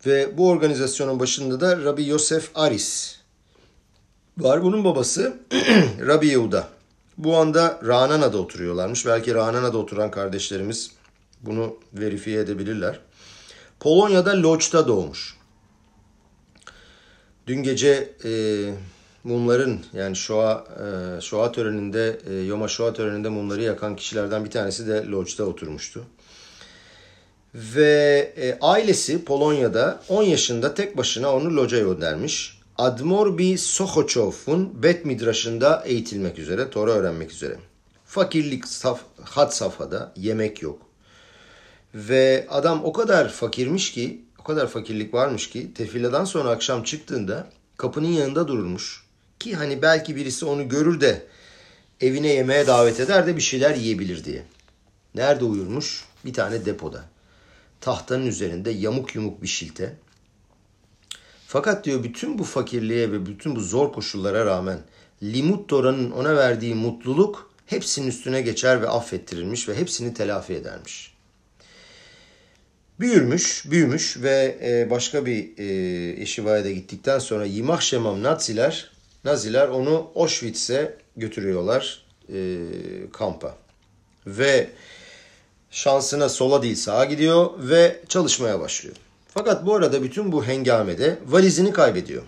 Ve 0.07 0.39
bu 0.39 0.49
organizasyonun 0.49 1.21
başında 1.21 1.61
da 1.61 1.85
Rabbi 1.85 2.07
Yosef 2.07 2.51
Aris 2.55 3.17
var. 4.39 4.63
Bunun 4.63 4.85
babası 4.85 5.37
Rabbi 6.07 6.27
Yehuda. 6.27 6.69
Bu 7.19 7.37
anda 7.37 7.81
Ranana'da 7.87 8.39
oturuyorlarmış. 8.39 9.07
Belki 9.07 9.35
Ranana'da 9.35 9.79
oturan 9.79 10.11
kardeşlerimiz 10.11 10.91
bunu 11.41 11.77
verifiye 11.95 12.41
edebilirler. 12.41 13.01
Polonya'da 13.83 14.43
Loç'ta 14.43 14.89
doğmuş. 14.89 15.37
Dün 17.47 17.63
gece 17.63 18.15
e, 18.25 18.31
mumların 19.25 19.81
yani 19.93 20.17
Shoah, 20.17 20.65
e, 21.17 21.21
Shoah 21.21 21.53
töreninde, 21.53 22.21
e, 22.31 22.35
Yoma 22.35 22.69
Shoah 22.69 22.95
töreninde 22.95 23.29
mumları 23.29 23.63
yakan 23.63 23.97
kişilerden 23.97 24.45
bir 24.45 24.51
tanesi 24.51 24.87
de 24.87 25.07
Loç'ta 25.07 25.45
oturmuştu. 25.45 26.05
Ve 27.55 28.33
e, 28.37 28.59
ailesi 28.61 29.25
Polonya'da 29.25 30.01
10 30.09 30.23
yaşında 30.23 30.75
tek 30.75 30.97
başına 30.97 31.35
onu 31.35 31.57
loca 31.57 31.79
göndermiş. 31.79 32.61
Admorbi 32.79 33.59
Sohoçov'un 33.59 34.83
Bet 34.83 35.05
Midraş'ında 35.05 35.83
eğitilmek 35.87 36.39
üzere, 36.39 36.71
Tora 36.71 36.91
öğrenmek 36.91 37.31
üzere. 37.31 37.57
Fakirlik 38.07 38.69
saf, 38.69 39.01
had 39.25 39.51
safhada, 39.51 40.13
yemek 40.17 40.63
yok. 40.63 40.92
Ve 41.95 42.47
adam 42.51 42.85
o 42.85 42.93
kadar 42.93 43.29
fakirmiş 43.29 43.93
ki, 43.93 44.25
o 44.41 44.45
kadar 44.45 44.67
fakirlik 44.67 45.15
varmış 45.15 45.51
ki 45.51 45.75
tefiladan 45.75 46.25
sonra 46.25 46.51
akşam 46.51 46.83
çıktığında 46.83 47.51
kapının 47.77 48.09
yanında 48.09 48.49
dururmuş. 48.49 49.05
Ki 49.39 49.55
hani 49.55 49.83
belki 49.83 50.17
birisi 50.17 50.45
onu 50.45 50.69
görür 50.69 51.01
de 51.01 51.27
evine 52.01 52.29
yemeğe 52.29 52.67
davet 52.67 53.01
eder 53.01 53.27
de 53.27 53.37
bir 53.37 53.43
şeyler 53.43 53.75
yiyebilir 53.75 54.25
diye. 54.25 54.43
Nerede 55.15 55.45
uyurmuş? 55.45 56.05
Bir 56.25 56.33
tane 56.33 56.65
depoda. 56.65 57.05
Tahtanın 57.81 58.27
üzerinde 58.27 58.71
yamuk 58.71 59.15
yumuk 59.15 59.43
bir 59.43 59.49
şilte. 59.49 59.97
Fakat 61.47 61.85
diyor 61.85 62.05
bütün 62.05 62.39
bu 62.39 62.45
fakirliğe 62.45 63.13
ve 63.13 63.27
bütün 63.27 63.57
bu 63.57 63.61
zor 63.61 63.93
koşullara 63.93 64.47
rağmen 64.47 64.79
Limut 65.23 65.69
Tora'nın 65.69 66.11
ona 66.11 66.37
verdiği 66.37 66.75
mutluluk 66.75 67.51
hepsinin 67.67 68.07
üstüne 68.07 68.43
geçer 68.43 68.83
ve 68.83 68.89
affettirilmiş 68.89 69.69
ve 69.69 69.77
hepsini 69.77 70.15
telafi 70.15 70.55
edermiş. 70.55 71.12
Büyürmüş, 73.03 73.65
büyümüş 73.71 74.17
ve 74.17 74.59
e, 74.63 74.91
başka 74.91 75.27
bir 75.27 75.59
e, 75.59 76.23
eşivaya 76.23 76.65
da 76.65 76.71
gittikten 76.71 77.19
sonra 77.19 77.45
Yimah 77.45 77.81
Şemam 77.81 78.23
Naziler, 78.23 78.91
Naziler 79.25 79.69
onu 79.69 80.11
Auschwitz'e 80.15 80.97
götürüyorlar 81.17 82.05
e, 82.29 82.59
kampa. 83.13 83.57
Ve 84.27 84.71
şansına 85.71 86.29
sola 86.29 86.63
değil 86.63 86.77
sağa 86.77 87.05
gidiyor 87.05 87.51
ve 87.59 88.01
çalışmaya 88.09 88.61
başlıyor. 88.61 88.97
Fakat 89.29 89.67
bu 89.67 89.75
arada 89.75 90.03
bütün 90.03 90.33
bu 90.33 90.45
hengamede 90.45 91.19
valizini 91.27 91.73
kaybediyor. 91.73 92.23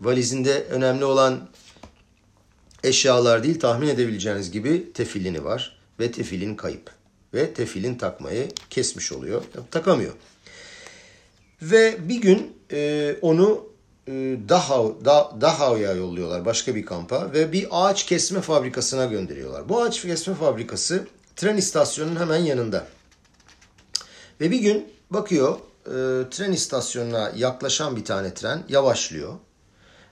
Valizinde 0.00 0.64
önemli 0.70 1.04
olan 1.04 1.48
eşyalar 2.84 3.44
değil 3.44 3.60
tahmin 3.60 3.88
edebileceğiniz 3.88 4.50
gibi 4.50 4.92
tefilini 4.92 5.44
var 5.44 5.78
ve 6.00 6.12
tefilin 6.12 6.54
kayıp. 6.54 6.99
Ve 7.34 7.54
tefilin 7.54 7.94
takmayı 7.94 8.48
kesmiş 8.70 9.12
oluyor. 9.12 9.42
Takamıyor. 9.70 10.12
Ve 11.62 12.08
bir 12.08 12.20
gün 12.20 12.56
e, 12.72 13.16
onu 13.22 13.66
e, 14.08 14.12
Dachau, 14.48 15.04
da, 15.04 15.32
Dachau'ya 15.40 15.92
yolluyorlar 15.92 16.44
başka 16.44 16.74
bir 16.74 16.86
kampa 16.86 17.32
ve 17.32 17.52
bir 17.52 17.66
ağaç 17.70 18.06
kesme 18.06 18.40
fabrikasına 18.40 19.04
gönderiyorlar. 19.04 19.68
Bu 19.68 19.82
ağaç 19.82 20.02
kesme 20.02 20.34
fabrikası 20.34 21.06
tren 21.36 21.56
istasyonunun 21.56 22.20
hemen 22.20 22.38
yanında. 22.38 22.86
Ve 24.40 24.50
bir 24.50 24.58
gün 24.58 24.92
bakıyor 25.10 25.58
e, 25.86 25.92
tren 26.30 26.52
istasyonuna 26.52 27.32
yaklaşan 27.36 27.96
bir 27.96 28.04
tane 28.04 28.34
tren 28.34 28.62
yavaşlıyor. 28.68 29.34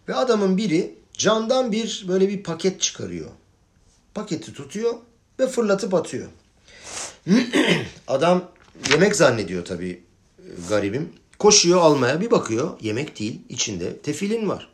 Ve 0.08 0.14
adamın 0.14 0.56
biri 0.56 0.98
camdan 1.12 1.72
bir 1.72 2.04
böyle 2.08 2.28
bir 2.28 2.42
paket 2.42 2.80
çıkarıyor. 2.80 3.30
Paketi 4.14 4.52
tutuyor 4.52 4.94
ve 5.38 5.46
fırlatıp 5.46 5.94
atıyor. 5.94 6.28
Adam 8.08 8.44
yemek 8.90 9.16
zannediyor 9.16 9.64
tabii 9.64 10.02
garibim. 10.68 11.12
Koşuyor 11.38 11.80
almaya 11.80 12.20
bir 12.20 12.30
bakıyor. 12.30 12.70
Yemek 12.80 13.18
değil 13.18 13.40
içinde 13.48 13.98
tefilin 13.98 14.48
var. 14.48 14.68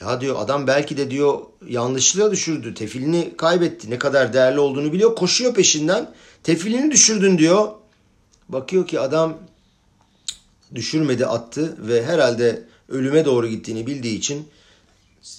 Ya 0.00 0.20
diyor 0.20 0.36
adam 0.38 0.66
belki 0.66 0.96
de 0.96 1.10
diyor 1.10 1.40
yanlışlığa 1.68 2.30
düşürdü. 2.30 2.74
Tefilini 2.74 3.36
kaybetti. 3.36 3.90
Ne 3.90 3.98
kadar 3.98 4.32
değerli 4.32 4.60
olduğunu 4.60 4.92
biliyor. 4.92 5.16
Koşuyor 5.16 5.54
peşinden. 5.54 6.14
Tefilini 6.42 6.90
düşürdün 6.90 7.38
diyor. 7.38 7.68
Bakıyor 8.48 8.86
ki 8.86 9.00
adam 9.00 9.38
düşürmedi 10.74 11.26
attı 11.26 11.76
ve 11.88 12.04
herhalde 12.04 12.62
ölüme 12.88 13.24
doğru 13.24 13.48
gittiğini 13.48 13.86
bildiği 13.86 14.18
için 14.18 14.48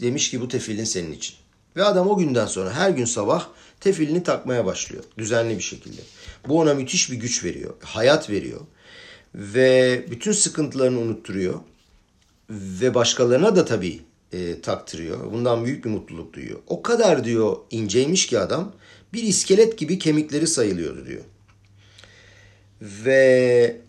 demiş 0.02 0.32
ki 0.32 0.42
bu 0.42 0.48
tefilin 0.48 0.84
senin 0.84 1.12
için. 1.12 1.36
Ve 1.76 1.84
adam 1.84 2.10
o 2.10 2.18
günden 2.18 2.46
sonra 2.46 2.74
her 2.74 2.90
gün 2.90 3.06
sabah 3.06 3.48
tefilini 3.80 4.24
takmaya 4.24 4.66
başlıyor 4.66 5.04
düzenli 5.18 5.58
bir 5.58 5.64
şekilde. 5.64 6.02
Bu 6.48 6.60
ona 6.60 6.74
müthiş 6.74 7.12
bir 7.12 7.16
güç 7.16 7.44
veriyor, 7.44 7.74
hayat 7.84 8.30
veriyor 8.30 8.62
ve 9.36 10.06
bütün 10.12 10.32
sıkıntılarını 10.32 11.00
unutturuyor 11.00 11.60
ve 12.50 12.94
başkalarına 12.94 13.56
da 13.56 13.66
tabii 13.66 14.02
e, 14.34 14.62
taktırıyor. 14.62 15.32
Bundan 15.32 15.66
büyük 15.66 15.86
bir 15.86 15.90
mutluluk 15.90 16.34
duyuyor. 16.34 16.60
O 16.68 16.82
kadar 16.82 17.24
diyor 17.24 17.58
inceymiş 17.72 18.28
ki 18.28 18.40
adam 18.40 18.72
bir 19.14 19.24
iskelet 19.24 19.78
gibi 19.78 20.00
kemikleri 20.00 20.48
sayılıyordu 20.48 21.06
diyor. 21.06 21.24
Ve 22.82 23.82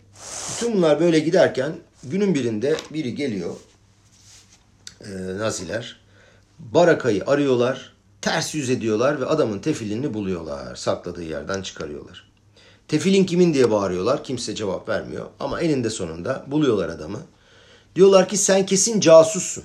bütün 0.49 0.73
bunlar 0.73 0.99
böyle 0.99 1.19
giderken 1.19 1.75
günün 2.03 2.35
birinde 2.35 2.75
biri 2.93 3.15
geliyor 3.15 3.55
e, 5.01 5.09
Naziler 5.37 6.01
Barakayı 6.59 7.25
arıyorlar, 7.25 7.90
ters 8.21 8.55
yüz 8.55 8.69
ediyorlar 8.69 9.21
ve 9.21 9.25
adamın 9.25 9.59
tefilini 9.59 10.13
buluyorlar. 10.13 10.75
Sakladığı 10.75 11.23
yerden 11.23 11.61
çıkarıyorlar. 11.61 12.31
Tefilin 12.87 13.25
kimin 13.25 13.53
diye 13.53 13.71
bağırıyorlar. 13.71 14.23
Kimse 14.23 14.55
cevap 14.55 14.89
vermiyor. 14.89 15.25
Ama 15.39 15.61
eninde 15.61 15.89
sonunda 15.89 16.45
buluyorlar 16.47 16.89
adamı. 16.89 17.19
Diyorlar 17.95 18.29
ki 18.29 18.37
sen 18.37 18.65
kesin 18.65 18.99
casussun. 18.99 19.63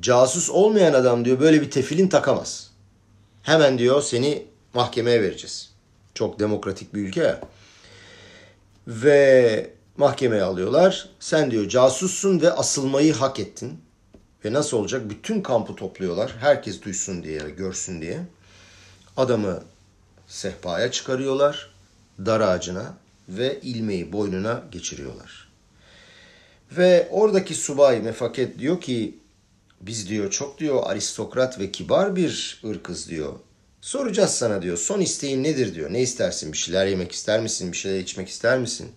Casus 0.00 0.50
olmayan 0.50 0.92
adam 0.92 1.24
diyor 1.24 1.40
böyle 1.40 1.62
bir 1.62 1.70
tefilin 1.70 2.08
takamaz. 2.08 2.70
Hemen 3.42 3.78
diyor 3.78 4.02
seni 4.02 4.46
mahkemeye 4.74 5.22
vereceğiz. 5.22 5.70
Çok 6.14 6.38
demokratik 6.38 6.94
bir 6.94 7.00
ülke 7.00 7.20
ya. 7.20 7.40
Ve 8.86 9.70
mahkemeye 9.96 10.42
alıyorlar. 10.42 11.08
Sen 11.20 11.50
diyor 11.50 11.68
casussun 11.68 12.40
ve 12.40 12.52
asılmayı 12.52 13.14
hak 13.14 13.40
ettin. 13.40 13.80
Ve 14.44 14.52
nasıl 14.52 14.76
olacak? 14.76 15.10
Bütün 15.10 15.42
kampı 15.42 15.76
topluyorlar. 15.76 16.36
Herkes 16.40 16.82
duysun 16.82 17.22
diye, 17.22 17.38
görsün 17.38 18.00
diye. 18.00 18.20
Adamı 19.16 19.62
sehpaya 20.26 20.90
çıkarıyorlar. 20.90 21.70
Dar 22.26 22.40
ağacına 22.40 22.94
ve 23.28 23.60
ilmeği 23.60 24.12
boynuna 24.12 24.62
geçiriyorlar. 24.72 25.48
Ve 26.72 27.08
oradaki 27.10 27.54
subay 27.54 28.00
mefaket 28.00 28.58
diyor 28.58 28.80
ki 28.80 29.18
biz 29.80 30.08
diyor 30.08 30.30
çok 30.30 30.58
diyor 30.58 30.82
aristokrat 30.84 31.58
ve 31.58 31.72
kibar 31.72 32.16
bir 32.16 32.62
ırkız 32.64 33.08
diyor. 33.08 33.32
Soracağız 33.80 34.30
sana 34.30 34.62
diyor 34.62 34.76
son 34.76 35.00
isteğin 35.00 35.44
nedir 35.44 35.74
diyor. 35.74 35.92
Ne 35.92 36.02
istersin 36.02 36.52
bir 36.52 36.58
şeyler 36.58 36.86
yemek 36.86 37.12
ister 37.12 37.40
misin 37.40 37.72
bir 37.72 37.76
şeyler 37.76 37.98
içmek 38.00 38.28
ister 38.28 38.58
misin? 38.58 38.92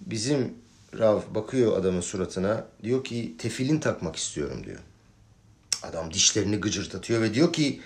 Bizim 0.00 0.54
Rav 0.98 1.20
bakıyor 1.34 1.78
adamın 1.78 2.00
suratına. 2.00 2.64
Diyor 2.82 3.04
ki 3.04 3.34
tefilin 3.38 3.80
takmak 3.80 4.16
istiyorum 4.16 4.64
diyor. 4.64 4.78
Adam 5.82 6.14
dişlerini 6.14 6.56
gıcırdatıyor 6.56 7.22
ve 7.22 7.34
diyor 7.34 7.52
ki 7.52 7.80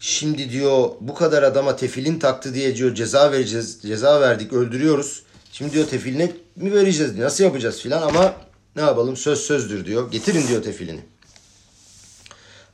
şimdi 0.00 0.50
diyor 0.50 0.90
bu 1.00 1.14
kadar 1.14 1.42
adama 1.42 1.76
tefilin 1.76 2.18
taktı 2.18 2.54
diye 2.54 2.76
diyor 2.76 2.94
ceza 2.94 3.32
vereceğiz. 3.32 3.82
Ceza 3.82 4.20
verdik 4.20 4.52
öldürüyoruz. 4.52 5.22
Şimdi 5.52 5.72
diyor 5.72 5.86
tefiline 5.86 6.32
mi 6.56 6.72
vereceğiz? 6.72 7.18
Nasıl 7.18 7.44
yapacağız 7.44 7.80
filan 7.80 8.02
ama 8.02 8.34
ne 8.76 8.82
yapalım 8.82 9.16
söz 9.16 9.38
sözdür 9.38 9.84
diyor. 9.84 10.10
Getirin 10.10 10.48
diyor 10.48 10.62
tefilini. 10.62 11.00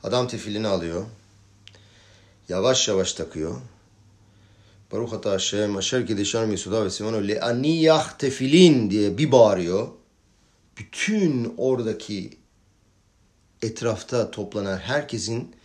Adam 0.03 0.27
tefilini 0.27 0.67
alıyor. 0.67 1.05
Yavaş 2.49 2.87
yavaş 2.87 3.13
takıyor. 3.13 3.55
Baruch 4.91 5.13
ata 5.13 5.31
Hashem, 5.31 5.77
Asher 5.77 6.07
Kedeshar 6.07 6.45
Misuda 6.45 6.85
ve 6.85 6.89
Simono 6.89 7.27
Le 7.27 7.39
Aniyah 7.41 8.17
Tefilin 8.17 8.89
diye 8.89 9.17
bir 9.17 9.31
bağırıyor. 9.31 9.87
Bütün 10.77 11.53
oradaki 11.57 12.37
etrafta 13.61 14.31
toplanan 14.31 14.77
herkesin 14.77 15.55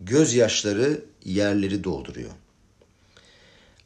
gözyaşları 0.00 1.04
yerleri 1.24 1.84
dolduruyor. 1.84 2.30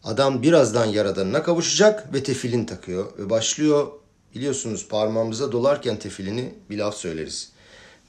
Adam 0.04 0.42
birazdan 0.42 0.86
yaradanına 0.86 1.42
kavuşacak 1.42 2.14
ve 2.14 2.22
tefilin 2.22 2.64
takıyor 2.64 3.18
ve 3.18 3.30
başlıyor 3.30 3.92
biliyorsunuz 4.34 4.88
parmağımıza 4.88 5.52
dolarken 5.52 5.98
tefilini 5.98 6.54
bir 6.70 6.78
laf 6.78 6.96
söyleriz. 6.96 7.52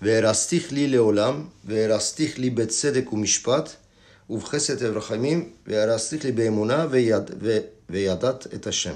Ve 0.01 0.23
rastihli 0.23 0.91
leolam 0.91 1.49
ve 1.65 1.89
rastihli 1.89 2.57
betsedek 2.57 3.13
Uvheset 4.29 4.81
evrachamim 4.81 5.49
ve 5.67 5.75
erastikli 5.75 6.37
beymuna 6.37 6.91
ve, 6.91 7.01
yad, 7.01 7.29
ve, 7.43 7.63
ve 7.89 7.99
yadat 7.99 8.53
et 8.53 8.65
Hashem. 8.65 8.95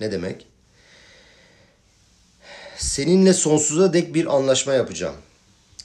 Ne 0.00 0.12
demek? 0.12 0.46
Seninle 2.76 3.32
sonsuza 3.32 3.92
dek 3.92 4.14
bir 4.14 4.36
anlaşma 4.36 4.72
yapacağım. 4.72 5.14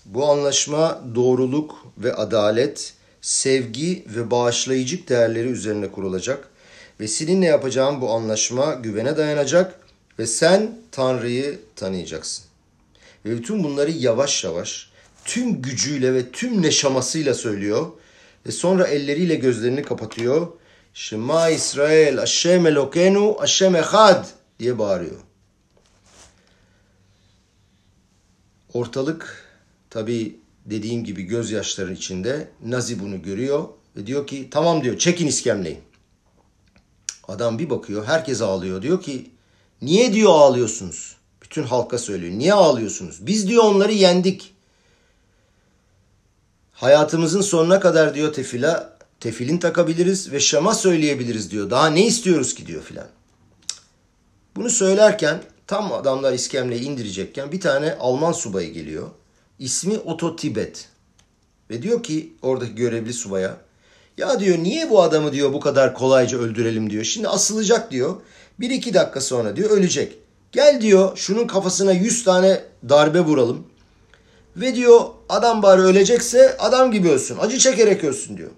Bu 0.05 0.31
anlaşma 0.31 1.01
doğruluk 1.15 1.87
ve 1.97 2.13
adalet, 2.13 2.93
sevgi 3.21 4.05
ve 4.07 4.31
bağışlayıcılık 4.31 5.09
değerleri 5.09 5.47
üzerine 5.47 5.91
kurulacak. 5.91 6.47
Ve 6.99 7.07
seninle 7.07 7.45
yapacağım 7.45 8.01
bu 8.01 8.11
anlaşma 8.11 8.73
güvene 8.73 9.17
dayanacak 9.17 9.79
ve 10.19 10.27
sen 10.27 10.77
Tanrı'yı 10.91 11.59
tanıyacaksın. 11.75 12.45
Ve 13.25 13.37
bütün 13.37 13.63
bunları 13.63 13.91
yavaş 13.91 14.43
yavaş 14.43 14.89
tüm 15.25 15.61
gücüyle 15.61 16.13
ve 16.13 16.31
tüm 16.31 16.61
neşamasıyla 16.61 17.33
söylüyor 17.33 17.87
ve 18.45 18.51
sonra 18.51 18.87
elleriyle 18.87 19.35
gözlerini 19.35 19.83
kapatıyor. 19.83 20.47
Şema 20.93 21.49
İsrail, 21.49 22.17
Hashem 22.17 22.67
Elokenu, 22.67 23.35
Hashem 23.39 23.75
Echad 23.75 24.25
diye 24.59 24.79
bağırıyor. 24.79 25.19
Ortalık 28.73 29.45
tabi 29.89 30.39
dediğim 30.65 31.03
gibi 31.03 31.23
gözyaşların 31.23 31.95
içinde. 31.95 32.47
Nazi 32.65 32.99
bunu 32.99 33.21
görüyor 33.21 33.65
ve 33.95 34.07
diyor 34.07 34.27
ki 34.27 34.47
tamam 34.51 34.83
diyor 34.83 34.97
çekin 34.97 35.27
iskemleyi. 35.27 35.79
Adam 37.27 37.59
bir 37.59 37.69
bakıyor 37.69 38.05
herkes 38.05 38.41
ağlıyor. 38.41 38.81
Diyor 38.81 39.01
ki 39.01 39.29
niye 39.81 40.13
diyor 40.13 40.31
ağlıyorsunuz? 40.31 41.15
Bütün 41.41 41.63
halka 41.63 41.97
söylüyor. 41.97 42.33
Niye 42.33 42.53
ağlıyorsunuz? 42.53 43.27
Biz 43.27 43.47
diyor 43.47 43.63
onları 43.63 43.91
yendik. 43.91 44.53
Hayatımızın 46.81 47.41
sonuna 47.41 47.79
kadar 47.79 48.15
diyor 48.15 48.33
tefila, 48.33 48.97
tefilin 49.19 49.57
takabiliriz 49.57 50.31
ve 50.31 50.39
şama 50.39 50.75
söyleyebiliriz 50.75 51.51
diyor. 51.51 51.69
Daha 51.69 51.87
ne 51.87 52.05
istiyoruz 52.05 52.55
ki 52.55 52.67
diyor 52.67 52.83
filan. 52.83 53.07
Bunu 54.55 54.69
söylerken 54.69 55.43
tam 55.67 55.93
adamlar 55.93 56.33
iskemleyi 56.33 56.81
indirecekken 56.81 57.51
bir 57.51 57.61
tane 57.61 57.95
Alman 57.99 58.31
subayı 58.31 58.73
geliyor. 58.73 59.09
İsmi 59.59 59.97
Otto 59.97 60.35
Tibet. 60.35 60.89
Ve 61.69 61.81
diyor 61.81 62.03
ki 62.03 62.33
oradaki 62.41 62.75
görevli 62.75 63.13
subaya 63.13 63.57
ya 64.17 64.39
diyor 64.39 64.57
niye 64.57 64.89
bu 64.89 65.01
adamı 65.01 65.31
diyor 65.31 65.53
bu 65.53 65.59
kadar 65.59 65.93
kolayca 65.93 66.37
öldürelim 66.37 66.89
diyor. 66.89 67.03
Şimdi 67.03 67.27
asılacak 67.27 67.91
diyor. 67.91 68.15
Bir 68.59 68.69
iki 68.69 68.93
dakika 68.93 69.21
sonra 69.21 69.55
diyor 69.55 69.69
ölecek. 69.69 70.17
Gel 70.51 70.81
diyor 70.81 71.17
şunun 71.17 71.47
kafasına 71.47 71.91
yüz 71.91 72.23
tane 72.23 72.63
darbe 72.89 73.19
vuralım. 73.19 73.70
Ve 74.55 74.75
diyor 74.75 75.01
adam 75.29 75.63
bari 75.63 75.81
ölecekse 75.81 76.57
adam 76.57 76.91
gibi 76.91 77.09
ölsün. 77.09 77.37
Acı 77.37 77.57
çekerek 77.57 78.03
ölsün 78.03 78.37
diyor. 78.37 78.51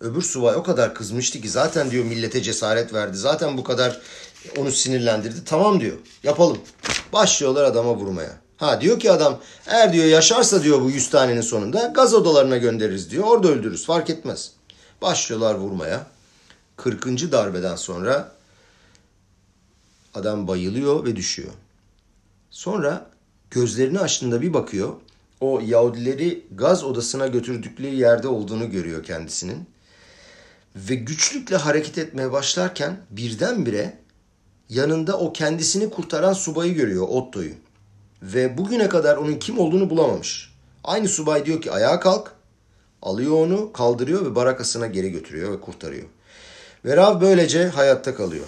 Öbür 0.00 0.22
subay 0.22 0.56
o 0.56 0.62
kadar 0.62 0.94
kızmıştı 0.94 1.40
ki 1.40 1.48
zaten 1.48 1.90
diyor 1.90 2.04
millete 2.04 2.42
cesaret 2.42 2.92
verdi. 2.94 3.16
Zaten 3.16 3.58
bu 3.58 3.64
kadar 3.64 4.00
onu 4.58 4.70
sinirlendirdi. 4.70 5.44
Tamam 5.44 5.80
diyor 5.80 5.96
yapalım. 6.22 6.58
Başlıyorlar 7.12 7.64
adama 7.64 7.94
vurmaya. 7.94 8.32
Ha 8.56 8.80
diyor 8.80 9.00
ki 9.00 9.12
adam 9.12 9.40
eğer 9.66 9.92
diyor 9.92 10.04
yaşarsa 10.04 10.62
diyor 10.62 10.80
bu 10.80 10.90
100 10.90 11.10
tanenin 11.10 11.40
sonunda 11.40 11.86
gaz 11.94 12.14
odalarına 12.14 12.56
göndeririz 12.56 13.10
diyor. 13.10 13.24
Orada 13.24 13.48
öldürürüz 13.48 13.86
fark 13.86 14.10
etmez. 14.10 14.52
Başlıyorlar 15.02 15.54
vurmaya. 15.54 16.06
40. 16.76 17.32
darbeden 17.32 17.76
sonra 17.76 18.32
adam 20.14 20.48
bayılıyor 20.48 21.04
ve 21.04 21.16
düşüyor. 21.16 21.52
Sonra 22.50 23.06
gözlerini 23.56 23.98
açtığında 24.00 24.42
bir 24.42 24.54
bakıyor. 24.54 24.92
O 25.40 25.60
Yahudileri 25.60 26.46
gaz 26.54 26.84
odasına 26.84 27.26
götürdükleri 27.26 27.96
yerde 27.96 28.28
olduğunu 28.28 28.70
görüyor 28.70 29.04
kendisinin. 29.04 29.66
Ve 30.76 30.94
güçlükle 30.94 31.56
hareket 31.56 31.98
etmeye 31.98 32.32
başlarken 32.32 32.96
birdenbire 33.10 33.98
yanında 34.68 35.18
o 35.18 35.32
kendisini 35.32 35.90
kurtaran 35.90 36.32
subayı 36.32 36.74
görüyor 36.74 37.06
Otto'yu. 37.08 37.52
Ve 38.22 38.58
bugüne 38.58 38.88
kadar 38.88 39.16
onun 39.16 39.34
kim 39.34 39.58
olduğunu 39.58 39.90
bulamamış. 39.90 40.52
Aynı 40.84 41.08
subay 41.08 41.46
diyor 41.46 41.62
ki 41.62 41.72
ayağa 41.72 42.00
kalk. 42.00 42.32
Alıyor 43.02 43.46
onu 43.46 43.72
kaldırıyor 43.72 44.26
ve 44.26 44.34
barakasına 44.34 44.86
geri 44.86 45.10
götürüyor 45.12 45.52
ve 45.52 45.60
kurtarıyor. 45.60 46.06
Ve 46.84 46.96
Rav 46.96 47.20
böylece 47.20 47.68
hayatta 47.68 48.14
kalıyor. 48.14 48.46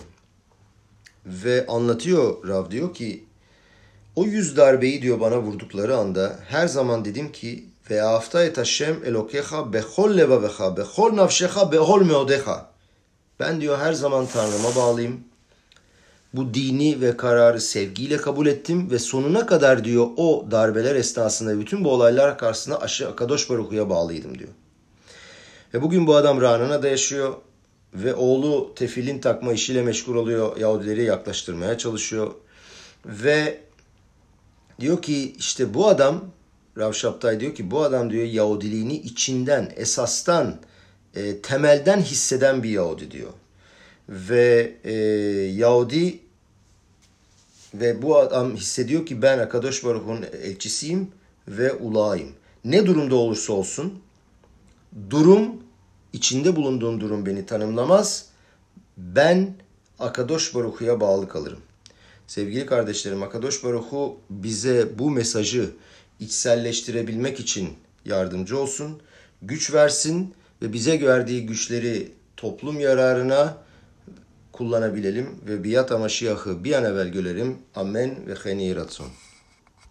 Ve 1.26 1.66
anlatıyor 1.66 2.48
Rav 2.48 2.70
diyor 2.70 2.94
ki 2.94 3.27
o 4.18 4.24
yüz 4.24 4.56
darbeyi 4.56 5.02
diyor 5.02 5.20
bana 5.20 5.38
vurdukları 5.38 5.96
anda 5.96 6.36
her 6.48 6.66
zaman 6.66 7.04
dedim 7.04 7.32
ki 7.32 7.64
ve 7.90 8.00
hafta 8.00 8.44
et 8.44 8.58
Hashem 8.58 9.04
elokecha 9.04 9.72
bechol 9.72 10.16
levavecha 10.16 10.76
bechol 10.76 11.16
nafşecha 11.16 11.72
behol 11.72 12.02
meodecha. 12.02 12.70
Ben 13.40 13.60
diyor 13.60 13.78
her 13.78 13.92
zaman 13.92 14.26
Tanrı'ma 14.26 14.76
bağlıyım. 14.76 15.20
Bu 16.34 16.54
dini 16.54 17.00
ve 17.00 17.16
kararı 17.16 17.60
sevgiyle 17.60 18.16
kabul 18.16 18.46
ettim 18.46 18.90
ve 18.90 18.98
sonuna 18.98 19.46
kadar 19.46 19.84
diyor 19.84 20.06
o 20.16 20.46
darbeler 20.50 20.94
esnasında 20.96 21.60
bütün 21.60 21.84
bu 21.84 21.90
olaylar 21.90 22.38
karşısında 22.38 22.80
aşı 22.80 23.08
Akadosh 23.08 23.50
Baruhu'ya 23.50 23.90
bağlıydım 23.90 24.38
diyor. 24.38 24.50
Ve 25.74 25.82
bugün 25.82 26.06
bu 26.06 26.16
adam 26.16 26.40
Ranana'da 26.40 26.88
yaşıyor 26.88 27.34
ve 27.94 28.14
oğlu 28.14 28.72
tefilin 28.74 29.18
takma 29.18 29.52
işiyle 29.52 29.82
meşgul 29.82 30.16
oluyor. 30.16 30.56
Yahudileri 30.56 31.04
yaklaştırmaya 31.04 31.78
çalışıyor. 31.78 32.30
Ve 33.06 33.67
diyor 34.80 35.02
ki 35.02 35.34
işte 35.38 35.74
bu 35.74 35.88
adam 35.88 36.24
Rav 36.78 36.92
Şaptay 36.92 37.40
diyor 37.40 37.54
ki 37.54 37.70
bu 37.70 37.82
adam 37.82 38.10
diyor 38.10 38.24
Yahudiliğini 38.24 38.96
içinden, 38.96 39.72
esastan, 39.76 40.56
e, 41.14 41.40
temelden 41.40 42.00
hisseden 42.00 42.62
bir 42.62 42.70
Yahudi 42.70 43.10
diyor. 43.10 43.32
Ve 44.08 44.76
e, 44.84 44.92
Yahudi 45.54 46.20
ve 47.74 48.02
bu 48.02 48.18
adam 48.18 48.56
hissediyor 48.56 49.06
ki 49.06 49.22
ben 49.22 49.38
Akadosh 49.38 49.84
Baruch'un 49.84 50.24
elçisiyim 50.42 51.08
ve 51.48 51.72
ulağıyım. 51.72 52.32
Ne 52.64 52.86
durumda 52.86 53.14
olursa 53.14 53.52
olsun 53.52 54.02
durum 55.10 55.62
içinde 56.12 56.56
bulunduğum 56.56 57.00
durum 57.00 57.26
beni 57.26 57.46
tanımlamaz. 57.46 58.26
Ben 58.96 59.54
Akadosh 59.98 60.54
Baruch'uya 60.54 61.00
bağlı 61.00 61.28
kalırım. 61.28 61.60
Sevgili 62.28 62.66
kardeşlerim 62.66 63.22
Akadosh 63.22 63.64
Baruchu 63.64 64.16
bize 64.30 64.98
bu 64.98 65.10
mesajı 65.10 65.70
içselleştirebilmek 66.20 67.40
için 67.40 67.68
yardımcı 68.04 68.58
olsun. 68.58 69.02
Güç 69.42 69.74
versin 69.74 70.34
ve 70.62 70.72
bize 70.72 71.00
verdiği 71.00 71.46
güçleri 71.46 72.12
toplum 72.36 72.80
yararına 72.80 73.56
kullanabilelim 74.52 75.28
ve 75.48 75.64
biyat 75.64 75.92
amaşiyahı 75.92 76.64
bir 76.64 76.72
an 76.72 76.84
evvel 76.84 77.08
görelim. 77.08 77.58
Amen 77.74 78.26
ve 78.26 78.34
heni 78.34 78.76
ratson. 78.76 79.08